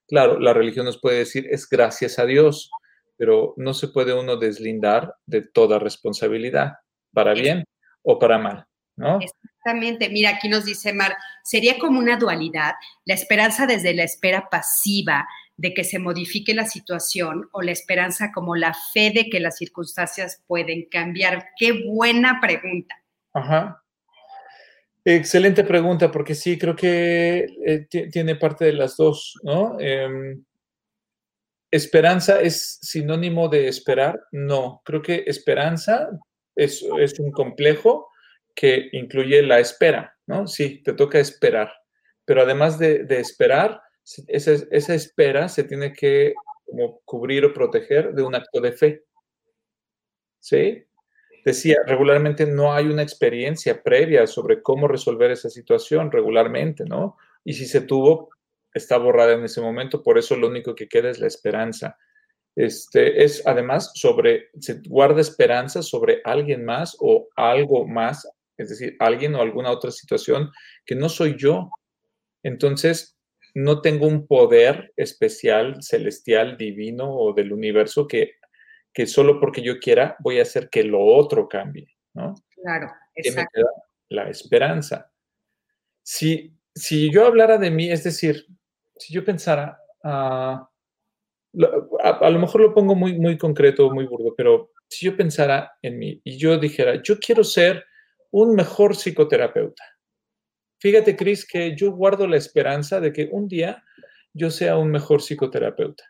Claro, 0.09 0.41
la 0.41 0.55
religión 0.55 0.87
nos 0.87 0.99
puede 0.99 1.19
decir 1.19 1.47
es 1.51 1.69
gracias 1.69 2.19
a 2.19 2.25
Dios, 2.25 2.71
pero 3.17 3.55
no 3.57 3.75
se 3.75 3.89
puede 3.89 4.15
uno 4.15 4.37
deslindar 4.37 5.15
de 5.27 5.43
toda 5.43 5.79
responsabilidad, 5.79 6.75
para 7.13 7.35
bien 7.35 7.65
o 8.03 8.19
para 8.19 8.39
mal, 8.39 8.65
¿no? 8.97 9.19
Exactamente. 9.21 10.09
Mira, 10.09 10.31
aquí 10.31 10.49
nos 10.49 10.65
dice 10.65 10.93
Mar, 10.93 11.15
sería 11.45 11.79
como 11.79 11.99
una 11.99 12.17
dualidad, 12.17 12.75
la 13.05 13.15
esperanza 13.15 13.67
desde 13.67 13.93
la 13.93 14.05
espera 14.05 14.49
pasiva 14.51 15.27
de 15.59 15.75
que 15.75 15.85
se 15.85 15.99
modifique 15.99 16.55
la 16.55 16.65
situación 16.65 17.49
o 17.53 17.61
la 17.61 17.73
esperanza 17.73 18.31
como 18.33 18.55
la 18.55 18.73
fe 18.93 19.11
de 19.11 19.29
que 19.29 19.41
las 19.41 19.59
circunstancias 19.59 20.43
pueden 20.47 20.89
cambiar. 20.89 21.49
Qué 21.59 21.85
buena 21.85 22.41
pregunta. 22.41 22.95
Ajá. 23.35 23.83
Excelente 25.05 25.65
pregunta, 25.65 26.11
porque 26.11 26.35
sí, 26.35 26.59
creo 26.59 26.77
que 26.77 27.47
eh, 27.65 27.87
tiene 28.11 28.37
parte 28.37 28.65
de 28.67 28.73
las 28.73 28.97
dos, 28.97 29.35
¿no? 29.43 29.79
Em, 29.81 30.45
¿Esperanza 31.71 32.41
es 32.41 32.79
sinónimo 32.81 33.49
de 33.49 33.69
esperar? 33.69 34.25
No, 34.33 34.81
creo 34.85 35.03
que 35.03 35.25
esperanza 35.27 36.09
es, 36.57 36.83
un 37.19 37.31
complejo 37.31 38.09
que 38.55 38.89
incluye 38.93 39.43
la 39.43 39.61
espera, 39.61 40.17
¿no? 40.27 40.47
Sí, 40.47 40.83
te 40.83 40.95
toca 40.95 41.19
esperar, 41.19 41.71
pero 42.25 42.43
además 42.43 42.79
de, 42.79 43.07
esperar, 43.11 43.83
esa, 44.27 44.95
espera 44.95 45.49
se 45.49 45.65
tiene 45.65 45.93
que 45.93 46.33
cubrir 47.05 47.45
o 47.45 47.53
proteger 47.53 48.15
de 48.15 48.23
un 48.23 48.35
acto 48.35 48.61
de 48.61 48.73
fe, 48.73 49.05
¿sí? 50.41 50.88
Decía, 51.45 51.77
regularmente 51.87 52.47
no 52.47 52.73
hay 52.73 52.87
una 52.87 53.03
experiencia 53.03 53.83
previa 53.83 54.27
sobre 54.27 54.63
cómo 54.63 54.89
resolver 54.89 55.31
esa 55.31 55.51
situación 55.51 56.11
regularmente, 56.11 56.85
¿no? 56.85 57.17
Y 57.45 57.55
si 57.55 57.67
se 57.67 57.81
tuvo, 57.81 58.31
está 58.75 58.99
borrada 58.99 59.35
en 59.35 59.45
ese 59.45 59.61
momento, 59.61 60.03
por 60.03 60.19
eso 60.19 60.37
lo 60.37 60.49
único 60.49 60.75
que 60.75 60.89
queda 60.89 61.11
es 61.11 61.19
la 61.19 61.27
esperanza. 61.27 61.97
Este, 62.57 63.23
es 63.23 63.47
además 63.47 63.93
sobre, 63.95 64.49
se 64.59 64.81
guarda 64.89 65.21
esperanza 65.21 65.83
sobre 65.83 66.21
alguien 66.25 66.65
más 66.65 66.97
o 66.99 67.29
algo 67.37 67.87
más, 67.87 68.29
es 68.57 68.71
decir, 68.71 68.97
alguien 68.99 69.35
o 69.35 69.41
alguna 69.41 69.71
otra 69.71 69.91
situación 69.91 70.51
que 70.85 70.97
no 70.97 71.09
soy 71.09 71.37
yo. 71.39 71.71
Entonces, 72.43 73.17
no 73.55 73.81
tengo 73.81 74.07
un 74.07 74.27
poder 74.27 74.93
especial, 74.97 75.83
celestial, 75.83 76.57
divino 76.57 77.11
o 77.11 77.33
del 77.33 77.53
universo 77.53 78.07
que 78.07 78.33
que 78.93 79.07
solo 79.07 79.41
porque 79.41 79.63
yo 79.63 79.79
quiera 79.79 80.17
voy 80.21 80.39
a 80.39 80.43
hacer 80.43 80.69
que 80.69 80.83
lo 80.83 81.05
otro 81.05 81.49
cambie, 81.49 81.89
¿no? 82.15 82.35
Claro, 82.63 82.93
exacto. 83.15 83.61
la 84.09 84.29
esperanza. 84.29 85.13
Si, 86.03 86.53
si 86.75 87.13
yo 87.13 87.27
hablara 87.27 87.59
de 87.59 87.71
mí, 87.71 87.91
es 87.91 88.03
decir, 88.03 88.47
si 88.97 89.13
yo 89.13 89.25
pensara, 89.25 89.79
ah, 90.03 90.69
a, 92.03 92.09
a, 92.09 92.31
lo 92.31 92.39
mejor 92.39 92.61
lo 92.61 92.75
pongo 92.75 92.95
muy, 92.95 93.19
muy 93.19 93.39
concreto, 93.39 93.91
muy 93.91 94.07
burdo, 94.07 94.35
pero 94.37 94.73
si 94.89 95.07
yo 95.07 95.17
pensara 95.17 95.73
en 95.83 95.99
mí 95.99 96.21
y 96.25 96.37
yo 96.37 96.59
dijera, 96.59 97.03
yo 97.03 97.19
quiero 97.19 97.45
ser 97.45 97.85
un 98.31 98.55
mejor 98.55 98.97
psicoterapeuta. 98.97 99.85
Fíjate, 100.81 101.17
Cris, 101.17 101.47
que 101.47 101.77
yo 101.77 101.93
guardo 101.93 102.27
la 102.27 102.37
esperanza 102.37 103.01
de 103.01 103.13
que 103.13 103.29
un 103.31 103.49
día 103.49 103.83
yo 104.33 104.51
sea 104.51 104.77
un 104.77 104.91
mejor 104.91 105.21
psicoterapeuta. 105.21 106.05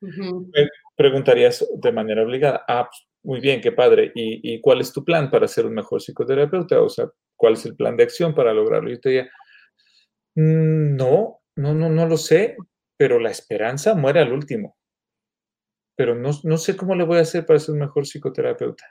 Uh 0.00 0.08
-huh 0.08 0.50
preguntarías 0.98 1.64
de 1.76 1.92
manera 1.92 2.24
obligada, 2.24 2.64
ah, 2.66 2.88
pues, 2.90 3.08
muy 3.22 3.40
bien, 3.40 3.60
qué 3.60 3.70
padre, 3.70 4.10
¿Y, 4.16 4.54
¿Y, 4.54 4.60
cuál 4.60 4.80
es 4.80 4.92
tu 4.92 5.04
plan 5.04 5.30
para 5.30 5.46
ser 5.46 5.64
un 5.64 5.74
mejor 5.74 6.02
psicoterapeuta? 6.02 6.82
O 6.82 6.88
sea, 6.88 7.08
¿cuál 7.36 7.52
es 7.52 7.64
el 7.66 7.76
plan 7.76 7.96
de 7.96 8.02
acción 8.02 8.34
para 8.34 8.52
lograrlo? 8.52 8.90
Y 8.90 8.94
yo 8.94 9.00
te 9.00 9.08
diría, 9.10 9.30
mm, 10.34 10.96
no, 10.96 11.40
no, 11.56 11.72
no, 11.72 11.88
no 11.88 12.06
lo 12.06 12.16
sé, 12.16 12.56
pero 12.96 13.20
la 13.20 13.30
esperanza 13.30 13.94
muere 13.94 14.20
al 14.20 14.32
último. 14.32 14.76
Pero 15.96 16.16
no, 16.16 16.30
no 16.42 16.58
sé 16.58 16.76
cómo 16.76 16.96
le 16.96 17.04
voy 17.04 17.18
a 17.18 17.22
hacer 17.22 17.46
para 17.46 17.60
ser 17.60 17.74
un 17.74 17.80
mejor 17.80 18.04
psicoterapeuta. 18.04 18.84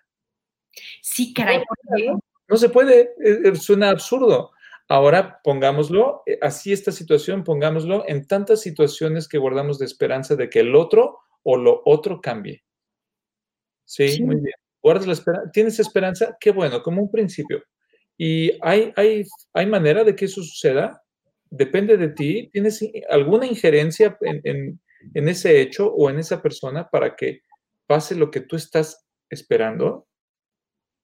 Sí, 1.02 1.34
caray. 1.34 1.62
No, 2.08 2.20
no 2.48 2.58
se 2.58 2.70
puede, 2.70 3.02
eh, 3.24 3.39
eh, 3.43 3.56
suena 3.56 3.89
absurdo. 3.89 4.52
Ahora 4.88 5.41
pongámoslo, 5.43 6.24
eh, 6.26 6.39
así 6.41 6.72
esta 6.72 6.93
situación, 6.93 7.43
pongámoslo 7.43 8.06
en 8.08 8.26
tantas 8.28 8.62
situaciones 8.62 9.28
que 9.28 9.38
guardamos 9.38 9.78
de 9.78 9.86
esperanza 9.86 10.38
de 10.38 10.50
que 10.50 10.62
el 10.62 10.74
otro 10.74 11.20
o 11.49 11.55
lo 11.55 11.81
otro 11.86 12.19
cambie. 12.19 12.62
Sí, 13.86 14.10
sí. 14.10 14.23
muy 14.23 14.36
bien. 14.36 14.55
¿Guardas 14.81 15.07
la 15.07 15.13
esperanza? 15.13 15.51
¿Tienes 15.53 15.79
esperanza? 15.79 16.38
Qué 16.41 16.51
bueno, 16.51 16.83
como 16.83 17.01
un 17.01 17.10
principio. 17.10 17.63
¿Y 18.17 18.51
hay, 18.62 18.91
hay, 18.97 19.23
hay 19.53 19.65
manera 19.65 20.03
de 20.03 20.13
que 20.13 20.25
eso 20.25 20.43
suceda? 20.43 21.01
Depende 21.49 21.95
de 21.95 22.10
ti. 22.10 22.49
¿Tienes 22.51 22.83
alguna 23.10 23.45
injerencia 23.45 24.17
en, 24.21 24.41
en, 24.43 24.81
en 25.13 25.29
ese 25.29 25.62
hecho 25.62 25.88
o 25.93 26.10
en 26.10 26.19
esa 26.19 26.41
persona 26.41 26.89
para 26.89 27.15
que 27.15 27.43
pase 27.86 28.15
lo 28.15 28.29
que 28.29 28.41
tú 28.41 28.57
estás 28.57 29.07
esperando? 29.29 30.05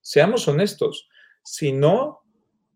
Seamos 0.02 0.46
honestos. 0.50 1.08
Si 1.42 1.72
no, 1.72 2.20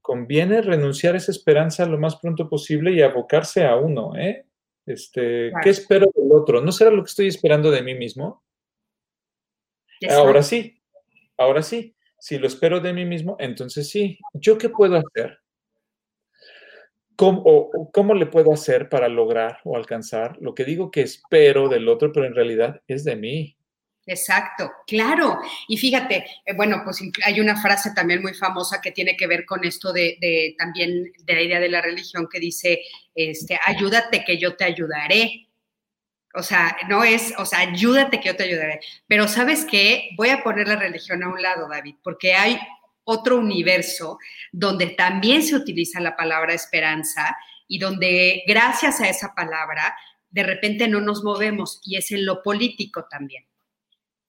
conviene 0.01 0.62
renunciar 0.62 1.15
a 1.15 1.17
esa 1.17 1.34
esperanza 1.34 1.86
lo 1.86 1.97
más 1.97 2.15
pronto 2.15 2.47
posible 2.47 2.93
y 2.93 3.01
abocarse 3.01 3.65
a 3.65 3.75
uno, 3.75 4.15
¿eh? 4.15 4.46
Este, 4.88 5.50
claro. 5.50 5.63
¿Qué 5.63 5.69
espero 5.69 6.08
del 6.15 6.32
otro? 6.32 6.62
¿No 6.62 6.71
será 6.71 6.89
lo 6.89 7.04
que 7.04 7.10
estoy 7.10 7.28
esperando 7.28 7.69
de 7.69 7.84
mí 7.84 7.93
mismo? 7.93 8.41
Ahora 10.10 10.41
sí, 10.41 10.82
ahora 11.38 11.62
sí. 11.62 11.93
Si 12.19 12.39
lo 12.39 12.47
espero 12.47 12.80
de 12.80 12.93
mí 12.93 13.06
mismo, 13.06 13.36
entonces 13.39 13.89
sí. 13.89 14.17
¿Yo 14.34 14.58
qué 14.58 14.69
puedo 14.69 14.95
hacer? 14.95 15.39
¿Cómo, 17.15 17.41
o, 17.45 17.91
¿Cómo 17.91 18.13
le 18.13 18.28
puedo 18.28 18.54
hacer 18.54 18.89
para 18.89 19.08
lograr 19.08 19.60
o 19.65 19.76
alcanzar 19.76 20.38
lo 20.39 20.56
que 20.56 20.65
digo 20.65 20.89
que 20.89 21.02
espero 21.02 21.67
del 21.67 21.89
otro, 21.89 22.12
pero 22.12 22.26
en 22.26 22.36
realidad 22.36 22.82
es 22.88 23.04
de 23.04 23.15
mí? 23.15 23.57
Exacto, 24.10 24.72
claro. 24.88 25.38
Y 25.67 25.76
fíjate, 25.78 26.26
eh, 26.46 26.54
bueno, 26.56 26.82
pues 26.86 27.02
hay 27.26 27.41
una 27.41 27.62
frase 27.62 27.91
también 27.93 28.22
muy 28.22 28.34
famosa 28.34 28.80
que 28.82 28.93
tiene 28.93 29.17
que 29.17 29.28
ver 29.28 29.46
con 29.46 29.65
esto 29.65 29.91
de, 29.91 30.17
de, 30.22 30.56
también 30.58 31.12
de 31.24 31.34
la 31.34 31.41
idea 31.41 31.60
de 31.60 31.67
la 31.67 31.82
religión 31.82 32.30
que 32.32 32.39
dice, 32.39 32.82
este, 33.13 33.60
ayúdate 33.65 34.24
que 34.24 34.38
yo 34.38 34.56
te 34.56 34.63
ayudaré. 34.63 35.50
O 36.34 36.41
sea, 36.41 36.78
no 36.88 37.04
es, 37.04 37.34
o 37.38 37.46
sea, 37.46 37.60
ayúdate 37.60 38.22
que 38.22 38.30
yo 38.30 38.38
te 38.38 38.43
ayudaré. 38.43 38.80
Pero 39.08 39.28
sabes 39.28 39.65
qué, 39.70 40.12
voy 40.15 40.30
a 40.30 40.41
poner 40.41 40.70
la 40.70 40.78
religión 40.78 41.22
a 41.24 41.28
un 41.28 41.41
lado, 41.41 41.67
David, 41.67 41.96
porque 42.02 42.34
hay 42.34 42.58
otro 43.04 43.38
universo 43.38 44.20
donde 44.54 44.88
también 44.88 45.43
se 45.43 45.56
utiliza 45.56 46.00
la 46.00 46.15
palabra 46.15 46.54
esperanza 46.54 47.36
y 47.67 47.78
donde 47.80 48.43
gracias 48.48 49.02
a 49.02 49.10
esa 49.10 49.36
palabra 49.36 49.98
de 50.30 50.43
repente 50.43 50.88
no 50.88 51.02
nos 51.02 51.24
movemos 51.26 51.82
y 51.84 51.98
es 51.98 52.12
en 52.12 52.26
lo 52.26 52.41
político 52.41 53.06
también 53.10 53.46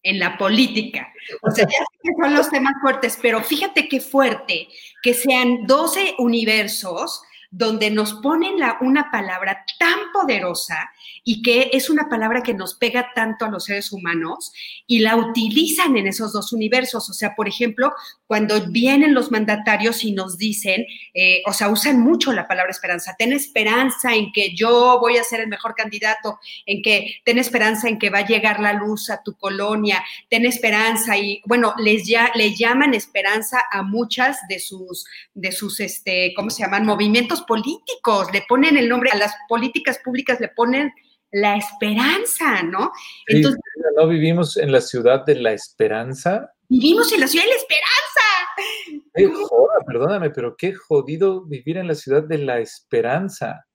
en 0.08 0.18
la 0.18 0.38
política. 0.38 1.12
O 1.42 1.50
sea, 1.50 1.64
ya 1.64 1.78
sé 1.78 1.98
que 2.02 2.10
son 2.20 2.34
los 2.34 2.50
temas 2.50 2.74
fuertes, 2.80 3.18
pero 3.20 3.42
fíjate 3.42 3.88
qué 3.88 4.00
fuerte 4.00 4.68
que 5.02 5.14
sean 5.14 5.66
12 5.66 6.14
universos 6.18 7.22
donde 7.50 7.90
nos 7.90 8.14
ponen 8.14 8.56
una 8.80 9.10
palabra 9.10 9.64
tan 9.78 10.12
poderosa 10.12 10.90
y 11.24 11.42
que 11.42 11.70
es 11.72 11.88
una 11.88 12.08
palabra 12.08 12.42
que 12.42 12.54
nos 12.54 12.74
pega 12.74 13.10
tanto 13.14 13.44
a 13.44 13.50
los 13.50 13.64
seres 13.64 13.92
humanos 13.92 14.52
y 14.86 15.00
la 15.00 15.16
utilizan 15.16 15.96
en 15.96 16.06
esos 16.06 16.32
dos 16.32 16.52
universos. 16.52 17.08
O 17.08 17.12
sea, 17.12 17.34
por 17.34 17.48
ejemplo, 17.48 17.92
cuando 18.26 18.66
vienen 18.70 19.14
los 19.14 19.30
mandatarios 19.30 20.04
y 20.04 20.12
nos 20.12 20.36
dicen, 20.36 20.84
eh, 21.14 21.42
o 21.46 21.52
sea, 21.52 21.68
usan 21.68 22.00
mucho 22.00 22.32
la 22.32 22.46
palabra 22.46 22.70
esperanza, 22.70 23.14
ten 23.18 23.32
esperanza 23.32 24.14
en 24.14 24.32
que 24.32 24.54
yo 24.54 24.98
voy 25.00 25.16
a 25.16 25.24
ser 25.24 25.40
el 25.40 25.48
mejor 25.48 25.74
candidato, 25.74 26.38
en 26.66 26.82
que 26.82 27.16
ten 27.24 27.38
esperanza 27.38 27.88
en 27.88 27.98
que 27.98 28.10
va 28.10 28.18
a 28.18 28.26
llegar 28.26 28.60
la 28.60 28.74
luz 28.74 29.08
a 29.10 29.22
tu 29.22 29.36
colonia, 29.36 30.04
ten 30.28 30.44
esperanza 30.44 31.16
y, 31.16 31.40
bueno, 31.46 31.74
les 31.78 32.06
ya, 32.06 32.30
le 32.34 32.54
llaman 32.54 32.94
esperanza 32.94 33.62
a 33.70 33.82
muchas 33.82 34.38
de 34.48 34.58
sus, 34.58 35.06
de 35.34 35.52
sus, 35.52 35.80
este, 35.80 36.32
¿cómo 36.36 36.50
se 36.50 36.62
llaman? 36.62 36.84
Movimientos 36.84 37.37
políticos, 37.42 38.28
le 38.32 38.44
ponen 38.48 38.76
el 38.76 38.88
nombre, 38.88 39.10
a 39.10 39.16
las 39.16 39.34
políticas 39.48 39.98
públicas 40.04 40.40
le 40.40 40.48
ponen 40.48 40.92
la 41.30 41.56
esperanza, 41.56 42.62
¿no? 42.62 42.90
Entonces, 43.26 43.60
¿No 43.96 44.08
vivimos 44.08 44.56
en 44.56 44.72
la 44.72 44.80
ciudad 44.80 45.24
de 45.24 45.34
la 45.34 45.52
esperanza? 45.52 46.52
Vivimos 46.68 47.12
en 47.12 47.20
la 47.20 47.26
ciudad 47.26 47.44
de 47.44 47.50
la 47.50 47.56
esperanza. 47.56 49.04
Qué 49.14 49.26
joda, 49.26 49.84
perdóname, 49.86 50.30
pero 50.30 50.56
qué 50.56 50.72
jodido 50.72 51.44
vivir 51.44 51.76
en 51.76 51.88
la 51.88 51.94
ciudad 51.94 52.22
de 52.22 52.38
la 52.38 52.58
esperanza. 52.60 53.66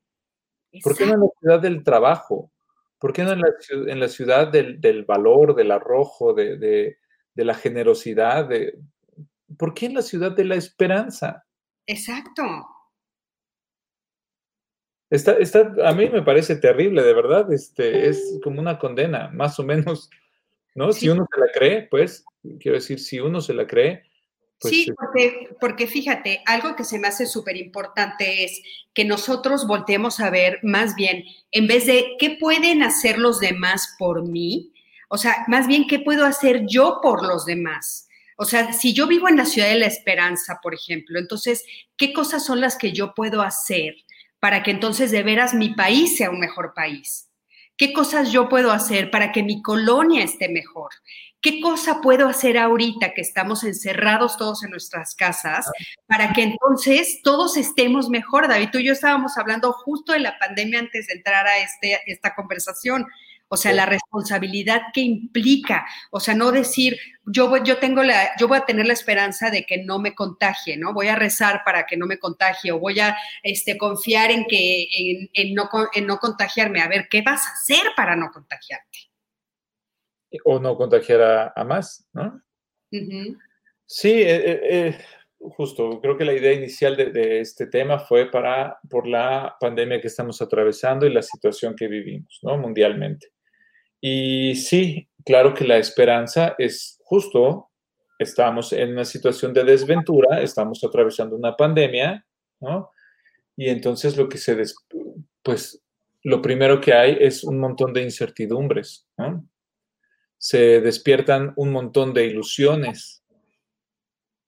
Exacto. 0.72 0.90
¿Por 0.90 0.98
qué 0.98 1.06
no 1.06 1.14
en 1.14 1.20
la 1.20 1.28
ciudad 1.40 1.60
del 1.60 1.84
trabajo? 1.84 2.52
¿Por 3.00 3.14
qué 3.14 3.24
no 3.24 3.34
en 3.34 3.42
la, 3.42 3.50
en 3.88 4.00
la 4.00 4.08
ciudad 4.08 4.48
del, 4.48 4.80
del, 4.80 5.04
valor, 5.06 5.56
del 5.56 5.72
arrojo, 5.72 6.34
de, 6.34 6.58
de, 6.58 6.98
de 7.34 7.46
la 7.46 7.54
generosidad? 7.54 8.48
De, 8.48 8.80
¿Por 9.58 9.74
qué 9.74 9.88
en 9.88 9.96
la 9.96 10.02
ciudad 10.02 10.32
de 10.32 10.46
la 10.46 10.56
esperanza? 10.56 11.46
Exacto. 11.86 12.44
Está, 15.14 15.34
está, 15.34 15.72
a 15.86 15.94
mí 15.94 16.10
me 16.10 16.24
parece 16.24 16.56
terrible, 16.56 17.04
de 17.04 17.14
verdad, 17.14 17.54
este, 17.54 18.10
es 18.10 18.40
como 18.44 18.60
una 18.60 18.80
condena, 18.80 19.30
más 19.32 19.60
o 19.60 19.64
menos, 19.64 20.10
¿no? 20.74 20.92
Sí. 20.92 21.02
Si 21.02 21.10
uno 21.10 21.28
se 21.32 21.40
la 21.40 21.52
cree, 21.54 21.84
pues, 21.84 22.26
quiero 22.60 22.78
decir, 22.80 23.00
si 23.00 23.20
uno 23.20 23.40
se 23.40 23.54
la 23.54 23.68
cree. 23.68 24.02
Pues, 24.60 24.74
sí, 24.74 24.92
porque, 24.92 25.50
porque 25.62 25.86
fíjate, 25.86 26.42
algo 26.48 26.76
que 26.76 26.84
se 26.84 26.98
me 26.98 27.10
hace 27.10 27.28
súper 27.28 27.58
importante 27.58 28.44
es 28.44 28.60
que 28.96 29.06
nosotros 29.06 29.68
volteemos 29.68 30.20
a 30.20 30.32
ver 30.32 30.58
más 30.64 30.96
bien, 30.96 31.26
en 31.52 31.68
vez 31.68 31.86
de 31.86 32.16
qué 32.18 32.36
pueden 32.40 32.82
hacer 32.82 33.20
los 33.20 33.40
demás 33.40 33.96
por 34.00 34.28
mí, 34.28 34.72
O 35.10 35.18
sea, 35.20 35.46
más 35.48 35.68
bien, 35.68 35.86
¿qué 35.88 36.00
puedo 36.00 36.26
hacer 36.26 36.66
yo 36.66 36.98
por 37.04 37.22
los 37.22 37.46
demás? 37.46 38.08
O 38.36 38.46
sea, 38.46 38.74
si 38.74 38.94
yo 38.94 39.06
vivo 39.06 39.30
en 39.30 39.38
la 39.38 39.46
ciudad 39.46 39.70
de 39.70 39.78
la 39.78 39.86
esperanza, 39.86 40.60
por 40.64 40.74
ejemplo, 40.74 41.20
entonces, 41.20 41.64
¿qué 41.98 42.14
cosas 42.14 42.44
son 42.44 42.60
las 42.60 42.78
que 42.80 42.94
yo 42.94 43.14
puedo 43.14 43.44
hacer 43.44 43.94
para 44.44 44.62
que 44.62 44.72
entonces 44.72 45.10
de 45.10 45.24
veras 45.24 45.54
mi 45.54 45.70
país 45.70 46.18
sea 46.18 46.30
un 46.30 46.42
mejor 46.42 46.74
país? 46.74 47.30
¿Qué 47.78 47.94
cosas 47.94 48.34
yo 48.34 48.50
puedo 48.50 48.74
hacer 48.74 49.10
para 49.10 49.32
que 49.32 49.42
mi 49.42 49.62
colonia 49.62 50.22
esté 50.22 50.50
mejor? 50.50 50.90
¿Qué 51.40 51.62
cosa 51.62 52.02
puedo 52.02 52.28
hacer 52.28 52.58
ahorita 52.58 53.14
que 53.14 53.22
estamos 53.22 53.64
encerrados 53.64 54.36
todos 54.36 54.66
en 54.66 54.72
nuestras 54.72 55.16
casas 55.16 55.72
para 56.08 56.34
que 56.34 56.44
entonces 56.44 57.22
todos 57.24 57.56
estemos 57.56 58.10
mejor? 58.10 58.50
David, 58.50 58.68
tú 58.70 58.80
y 58.80 58.88
yo 58.88 58.92
estábamos 58.92 59.38
hablando 59.38 59.72
justo 59.72 60.12
de 60.12 60.20
la 60.20 60.38
pandemia 60.38 60.80
antes 60.80 61.08
de 61.08 61.14
entrar 61.14 61.48
a 61.48 61.60
este, 61.60 62.02
esta 62.08 62.36
conversación. 62.36 63.08
O 63.54 63.58
sea, 63.58 63.72
la 63.72 63.86
responsabilidad 63.86 64.82
que 64.96 65.02
implica, 65.02 65.86
o 66.10 66.20
sea, 66.20 66.34
no 66.34 66.52
decir, 66.52 66.98
yo 67.24 67.50
voy, 67.50 67.62
yo 67.64 67.78
tengo 67.78 68.02
la, 68.02 68.32
yo 68.40 68.48
voy 68.48 68.58
a 68.58 68.66
tener 68.66 68.88
la 68.88 68.94
esperanza 68.94 69.52
de 69.52 69.64
que 69.64 69.84
no 69.84 70.00
me 70.00 70.16
contagie, 70.16 70.76
¿no? 70.76 70.92
Voy 70.92 71.08
a 71.08 71.16
rezar 71.16 71.62
para 71.64 71.86
que 71.86 71.96
no 71.96 72.08
me 72.08 72.18
contagie 72.18 72.72
o 72.72 72.80
voy 72.80 73.00
a 73.00 73.16
este, 73.44 73.78
confiar 73.78 74.32
en 74.32 74.46
que, 74.46 74.88
en, 75.36 75.54
no, 75.54 75.70
en 75.94 76.08
no 76.08 76.18
contagiarme. 76.18 76.82
A 76.82 76.88
ver, 76.88 77.06
¿qué 77.12 77.22
vas 77.22 77.46
a 77.46 77.52
hacer 77.52 77.92
para 77.96 78.16
no 78.16 78.32
contagiarte? 78.34 78.98
O 80.46 80.58
no 80.58 80.76
contagiar 80.76 81.54
a, 81.56 81.64
más, 81.64 82.08
¿no? 82.12 82.42
Sí, 83.86 84.14
eh, 84.14 84.36
eh, 84.36 84.62
eh, 84.64 84.98
justo, 85.38 86.02
creo 86.02 86.18
que 86.18 86.26
la 86.26 86.34
idea 86.34 86.54
inicial 86.54 86.98
de, 86.98 87.12
de, 87.12 87.40
este 87.42 87.68
tema 87.68 88.00
fue 88.00 88.32
para, 88.32 88.80
por 88.90 89.08
la 89.08 89.56
pandemia 89.60 90.02
que 90.02 90.08
estamos 90.08 90.42
atravesando 90.42 91.06
y 91.06 91.14
la 91.14 91.22
situación 91.22 91.76
que 91.76 91.88
vivimos, 91.88 92.40
¿no? 92.42 92.58
Mundialmente. 92.58 93.28
Y 94.06 94.56
sí, 94.56 95.08
claro 95.24 95.54
que 95.54 95.64
la 95.64 95.78
esperanza 95.78 96.56
es 96.58 97.00
justo, 97.06 97.70
estamos 98.20 98.74
en 98.74 98.92
una 98.92 99.06
situación 99.06 99.54
de 99.54 99.64
desventura, 99.64 100.42
estamos 100.42 100.84
atravesando 100.84 101.38
una 101.38 101.56
pandemia, 101.56 102.26
¿no? 102.60 102.90
Y 103.56 103.70
entonces 103.70 104.18
lo 104.18 104.28
que 104.28 104.38
se, 104.38 104.62
pues 105.42 105.82
lo 106.22 106.42
primero 106.42 106.82
que 106.82 106.94
hay 106.94 107.16
es 107.18 107.46
un 107.46 107.58
montón 107.62 107.94
de 107.94 108.04
incertidumbres, 108.04 109.08
¿no? 109.18 109.48
Se 110.38 110.82
despiertan 110.82 111.54
un 111.56 111.72
montón 111.72 112.14
de 112.14 112.26
ilusiones 112.26 113.24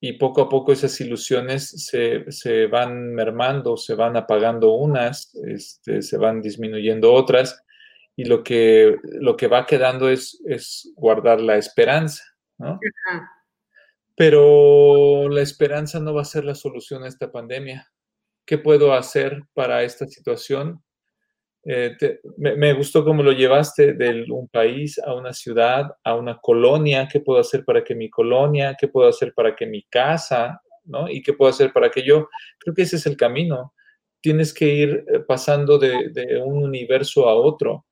y 0.00 0.18
poco 0.18 0.42
a 0.42 0.50
poco 0.50 0.70
esas 0.70 1.00
ilusiones 1.00 1.70
se, 1.86 2.30
se 2.30 2.66
van 2.66 3.14
mermando, 3.14 3.78
se 3.78 3.94
van 3.94 4.18
apagando 4.18 4.74
unas, 4.74 5.34
este, 5.46 6.02
se 6.02 6.18
van 6.18 6.42
disminuyendo 6.42 7.14
otras 7.14 7.62
y 8.16 8.24
lo 8.24 8.42
que, 8.42 8.96
lo 9.20 9.36
que 9.36 9.46
va 9.46 9.66
quedando 9.66 10.08
es, 10.08 10.42
es 10.46 10.90
guardar 10.96 11.40
la 11.40 11.58
esperanza, 11.58 12.24
¿no? 12.56 12.80
Pero 14.16 15.28
la 15.28 15.42
esperanza 15.42 16.00
no 16.00 16.14
va 16.14 16.22
a 16.22 16.24
ser 16.24 16.46
la 16.46 16.54
solución 16.54 17.04
a 17.04 17.08
esta 17.08 17.30
pandemia. 17.30 17.86
¿Qué 18.46 18.56
puedo 18.56 18.94
hacer 18.94 19.42
para 19.52 19.82
esta 19.82 20.06
situación? 20.06 20.82
Eh, 21.64 21.94
me, 22.38 22.56
me, 22.56 22.72
gustó 22.72 23.04
cómo 23.04 23.22
lo 23.22 23.32
llevaste 23.32 23.92
de 23.92 24.24
un 24.30 24.48
país 24.48 24.98
a 24.98 25.12
una 25.12 25.34
ciudad, 25.34 25.84
a 26.02 26.14
una 26.14 26.38
colonia. 26.38 27.08
¿Qué 27.12 27.20
puedo 27.20 27.40
hacer 27.40 27.66
para 27.66 27.84
que 27.84 27.94
mi 27.94 28.08
colonia? 28.08 28.74
¿Qué 28.80 28.88
puedo 28.88 29.08
hacer 29.08 29.34
para 29.34 29.54
que 29.54 29.66
mi 29.66 29.82
casa? 29.82 30.62
¿no? 30.84 31.10
¿Y 31.10 31.22
qué 31.22 31.34
puedo 31.34 31.50
hacer 31.50 31.72
para 31.74 31.90
que 31.90 32.02
yo? 32.02 32.28
Creo 32.58 32.74
que 32.74 32.82
ese 32.82 32.96
es 32.96 33.04
el 33.04 33.18
camino. 33.18 33.74
Tienes 34.22 34.54
que 34.54 34.66
ir 34.66 35.04
eh, 35.12 35.18
pasando 35.20 35.76
de, 35.76 36.08
de 36.12 36.40
un 36.40 36.62
universo 36.62 37.28
a 37.28 37.34
otro 37.34 37.85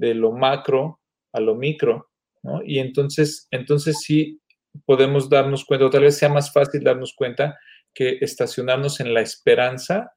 de 0.00 0.14
lo 0.14 0.32
macro 0.32 1.00
a 1.32 1.40
lo 1.40 1.54
micro, 1.54 2.08
¿no? 2.42 2.62
Y 2.64 2.78
entonces, 2.78 3.46
entonces 3.50 4.00
sí 4.00 4.40
podemos 4.86 5.28
darnos 5.28 5.64
cuenta, 5.64 5.86
o 5.86 5.90
tal 5.90 6.02
vez 6.02 6.16
sea 6.16 6.28
más 6.28 6.52
fácil 6.52 6.82
darnos 6.82 7.14
cuenta 7.14 7.58
que 7.94 8.18
estacionarnos 8.20 9.00
en 9.00 9.12
la 9.12 9.20
esperanza 9.20 10.12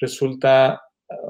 resulta 0.00 0.72
ah, 0.72 0.80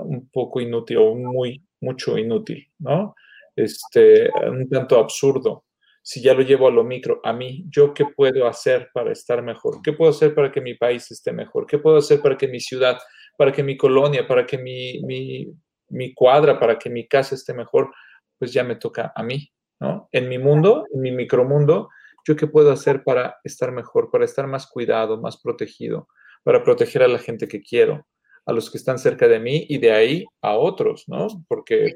un 0.05 0.29
poco 0.31 0.61
inútil 0.61 0.99
o 0.99 1.15
muy, 1.15 1.65
mucho 1.81 2.19
inútil, 2.19 2.67
¿no? 2.79 3.15
Este, 3.55 4.31
un 4.49 4.69
tanto 4.69 4.99
absurdo. 4.99 5.65
Si 6.03 6.21
ya 6.21 6.35
lo 6.35 6.43
llevo 6.43 6.67
a 6.67 6.71
lo 6.73 6.83
micro, 6.83 7.21
a 7.23 7.33
mí, 7.33 7.65
¿yo 7.69 7.95
qué 7.95 8.07
puedo 8.07 8.49
hacer 8.49 8.89
para 8.93 9.13
estar 9.13 9.43
mejor? 9.43 9.81
¿Qué 9.85 9.93
puedo 9.93 10.11
hacer 10.11 10.35
para 10.35 10.51
que 10.51 10.61
mi 10.61 10.75
país 10.75 11.09
esté 11.13 11.33
mejor? 11.33 11.67
¿Qué 11.67 11.79
puedo 11.79 11.99
hacer 11.99 12.21
para 12.21 12.37
que 12.37 12.49
mi 12.49 12.59
ciudad, 12.59 12.99
para 13.39 13.53
que 13.53 13.63
mi 13.63 13.77
colonia, 13.77 14.27
para 14.27 14.45
que 14.45 14.59
mi, 14.59 15.01
mi 15.03 15.47
mi 15.93 16.15
cuadra 16.15 16.59
para 16.59 16.79
que 16.79 16.91
mi 16.91 17.07
casa 17.07 17.35
esté 17.35 17.55
mejor, 17.55 17.93
pues 18.39 18.53
ya 18.53 18.65
me 18.65 18.77
toca 18.77 19.13
a 19.15 19.23
mí, 19.23 19.53
¿no? 19.79 20.09
En 20.11 20.29
mi 20.29 20.39
mundo, 20.39 20.87
en 20.93 21.01
mi 21.01 21.13
micromundo, 21.13 21.91
¿yo 22.27 22.35
qué 22.35 22.47
puedo 22.47 22.73
hacer 22.73 23.05
para 23.05 23.37
estar 23.45 23.73
mejor, 23.73 24.11
para 24.11 24.25
estar 24.25 24.47
más 24.47 24.67
cuidado, 24.67 25.21
más 25.21 25.41
protegido, 25.41 26.09
para 26.43 26.65
proteger 26.65 27.03
a 27.03 27.09
la 27.09 27.19
gente 27.19 27.47
que 27.47 27.63
quiero, 27.63 28.07
a 28.47 28.53
los 28.53 28.71
que 28.71 28.79
están 28.79 28.99
cerca 28.99 29.29
de 29.29 29.39
mí 29.39 29.67
y 29.69 29.79
de 29.79 29.93
ahí 29.93 30.25
a 30.41 30.57
otros, 30.57 31.05
¿no? 31.07 31.29
Porque 31.47 31.95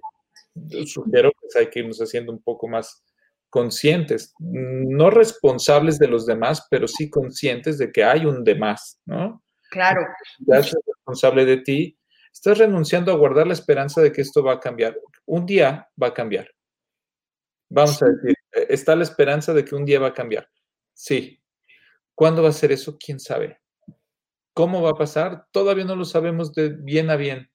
sugiero 0.87 1.33
que 1.33 1.59
hay 1.59 1.71
que 1.71 1.81
irnos 1.81 1.99
haciendo 1.99 2.33
un 2.33 2.43
poco 2.43 2.69
más 2.69 3.03
conscientes, 3.49 4.35
no 4.39 5.11
responsables 5.11 5.99
de 5.99 6.09
los 6.09 6.27
demás, 6.27 6.67
pero 6.71 6.87
sí 6.87 7.09
conscientes 7.09 7.79
de 7.79 7.91
que 7.91 8.05
hay 8.05 8.27
un 8.27 8.45
demás, 8.45 9.01
¿no? 9.07 9.43
Claro. 9.71 10.03
Ya 10.47 10.59
es 10.59 10.77
responsable 10.87 11.45
de 11.45 11.57
ti 11.59 11.96
Estás 12.37 12.59
renunciando 12.59 13.11
a 13.11 13.17
guardar 13.17 13.47
la 13.47 13.55
esperanza 13.55 14.03
de 14.03 14.13
que 14.13 14.21
esto 14.21 14.45
va 14.45 14.53
a 14.53 14.61
cambiar. 14.61 15.01
Un 15.25 15.47
día 15.47 15.89
va 16.01 16.09
a 16.09 16.15
cambiar. 16.15 16.51
Vamos 17.71 18.03
a 18.03 18.09
decir, 18.11 18.37
eh, 18.53 18.67
está 18.69 18.95
la 18.95 19.05
esperanza 19.05 19.55
de 19.55 19.65
que 19.65 19.75
un 19.75 19.87
día 19.87 19.99
va 19.99 20.09
a 20.09 20.13
cambiar. 20.13 20.47
Sí. 20.93 21.43
¿Cuándo 22.15 22.43
va 22.43 22.51
a 22.51 22.53
ser 22.53 22.73
eso? 22.73 22.99
¿Quién 22.99 23.21
sabe? 23.21 23.59
¿Cómo 24.53 24.83
va 24.83 24.91
a 24.91 24.97
pasar? 24.97 25.47
Todavía 25.51 25.87
no 25.87 25.97
lo 25.97 26.05
sabemos 26.05 26.53
de 26.53 26.69
bien 26.69 27.09
a 27.09 27.17
bien, 27.17 27.51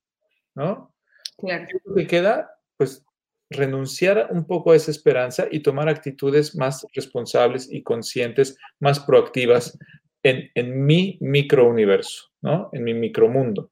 ¿no? 0.56 0.96
Claro. 1.38 1.68
¿Qué 1.96 2.08
queda? 2.08 2.50
Pues 2.76 3.06
renunciar 3.52 4.30
un 4.32 4.48
poco 4.48 4.72
a 4.72 4.76
esa 4.76 4.90
esperanza 4.90 5.46
y 5.52 5.60
tomar 5.60 5.90
actitudes 5.90 6.56
más 6.56 6.88
responsables 6.96 7.72
y 7.72 7.84
conscientes, 7.84 8.58
más 8.80 9.00
proactivas 9.00 9.78
en, 10.24 10.50
en 10.56 10.84
mi 10.84 11.20
microuniverso, 11.22 12.32
¿no? 12.42 12.72
En 12.74 12.84
mi 12.84 12.96
micromundo. 12.96 13.70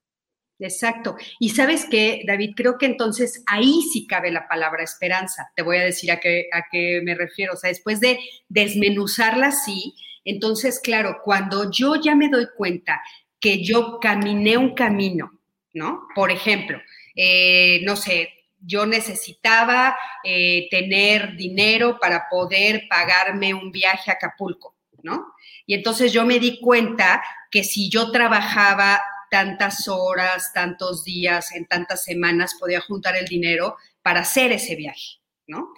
Exacto. 0.60 1.16
Y 1.40 1.50
sabes 1.50 1.86
qué, 1.90 2.24
David, 2.28 2.52
creo 2.56 2.78
que 2.78 2.86
entonces 2.86 3.44
ahí 3.48 3.82
sí 3.94 4.06
cabe 4.06 4.30
la 4.30 4.48
palabra 4.48 4.84
esperanza. 4.84 5.52
Te 5.56 5.64
voy 5.64 5.78
a 5.78 5.86
decir 5.86 6.12
a 6.12 6.20
qué, 6.20 6.50
a 6.52 6.64
qué 6.70 7.02
me 7.04 7.16
refiero. 7.16 7.54
O 7.54 7.58
sea, 7.58 7.70
después 7.70 8.02
de 8.02 8.20
desmenuzarla 8.50 9.48
así, 9.48 9.96
entonces, 10.26 10.80
claro, 10.82 11.22
cuando 11.24 11.72
yo 11.72 11.96
ya 11.96 12.14
me 12.14 12.30
doy 12.30 12.48
cuenta 12.58 13.02
que 13.40 13.64
yo 13.64 14.00
caminé 14.02 14.58
un 14.58 14.76
camino, 14.76 15.32
¿no? 15.74 16.08
Por 16.14 16.30
ejemplo, 16.30 16.80
eh, 17.16 17.80
no 17.84 17.96
sé, 17.96 18.30
yo 18.60 18.86
necesitaba 18.86 19.98
eh, 20.24 20.68
tener 20.70 21.38
dinero 21.38 21.98
para 22.00 22.28
poder 22.30 22.84
pagarme 22.90 23.54
un 23.54 23.72
viaje 23.72 24.12
a 24.12 24.16
Acapulco, 24.16 24.76
¿no? 25.04 25.34
Y 25.66 25.74
entonces 25.74 26.12
yo 26.12 26.26
me 26.26 26.40
di 26.40 26.60
cuenta 26.60 27.24
que 27.50 27.64
si 27.64 27.90
yo 27.90 28.12
trabajaba 28.12 29.02
tantas 29.30 29.88
horas, 29.88 30.52
tantos 30.54 31.04
días, 31.04 31.54
en 31.56 31.66
tantas 31.66 32.04
semanas 32.04 32.56
podía 32.60 32.82
juntar 32.82 33.16
el 33.16 33.26
dinero 33.26 33.78
para 34.02 34.22
hacer 34.22 34.52
ese 34.52 34.76
viaje, 34.76 35.20
¿no? 35.48 35.74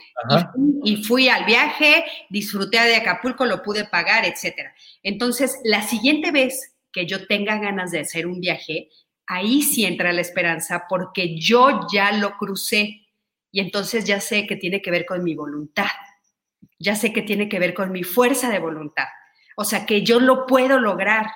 Y, 0.83 1.03
fui 1.03 1.29
al 1.29 1.45
viaje, 1.45 2.05
disfruté 2.29 2.79
de 2.81 2.95
Acapulco, 2.95 3.45
lo 3.45 3.61
pude 3.61 3.85
pagar, 3.85 4.25
etcétera. 4.25 4.73
Entonces, 5.03 5.59
la 5.63 5.81
siguiente 5.81 6.31
vez 6.31 6.75
que 6.91 7.05
yo 7.05 7.27
tenga 7.27 7.57
ganas 7.57 7.91
de 7.91 7.99
hacer 7.99 8.27
un 8.27 8.39
viaje, 8.39 8.89
ahí 9.27 9.61
sí 9.61 9.85
entra 9.85 10.13
la 10.13 10.21
esperanza 10.21 10.85
porque 10.89 11.39
yo 11.39 11.87
ya 11.91 12.11
lo 12.11 12.37
crucé. 12.37 13.07
Y 13.51 13.59
entonces 13.59 14.05
ya 14.05 14.19
sé 14.21 14.47
que 14.47 14.55
tiene 14.55 14.81
que 14.81 14.91
ver 14.91 15.05
con 15.05 15.23
mi 15.23 15.35
voluntad, 15.35 15.89
ya 16.79 16.95
sé 16.95 17.11
que 17.11 17.21
tiene 17.21 17.49
que 17.49 17.59
ver 17.59 17.73
con 17.73 17.91
mi 17.91 18.03
fuerza 18.03 18.49
de 18.49 18.59
voluntad, 18.59 19.07
o 19.57 19.65
sea 19.65 19.85
que 19.85 20.03
yo 20.03 20.19
lo 20.19 20.45
puedo 20.45 20.79
lograr 20.79 21.27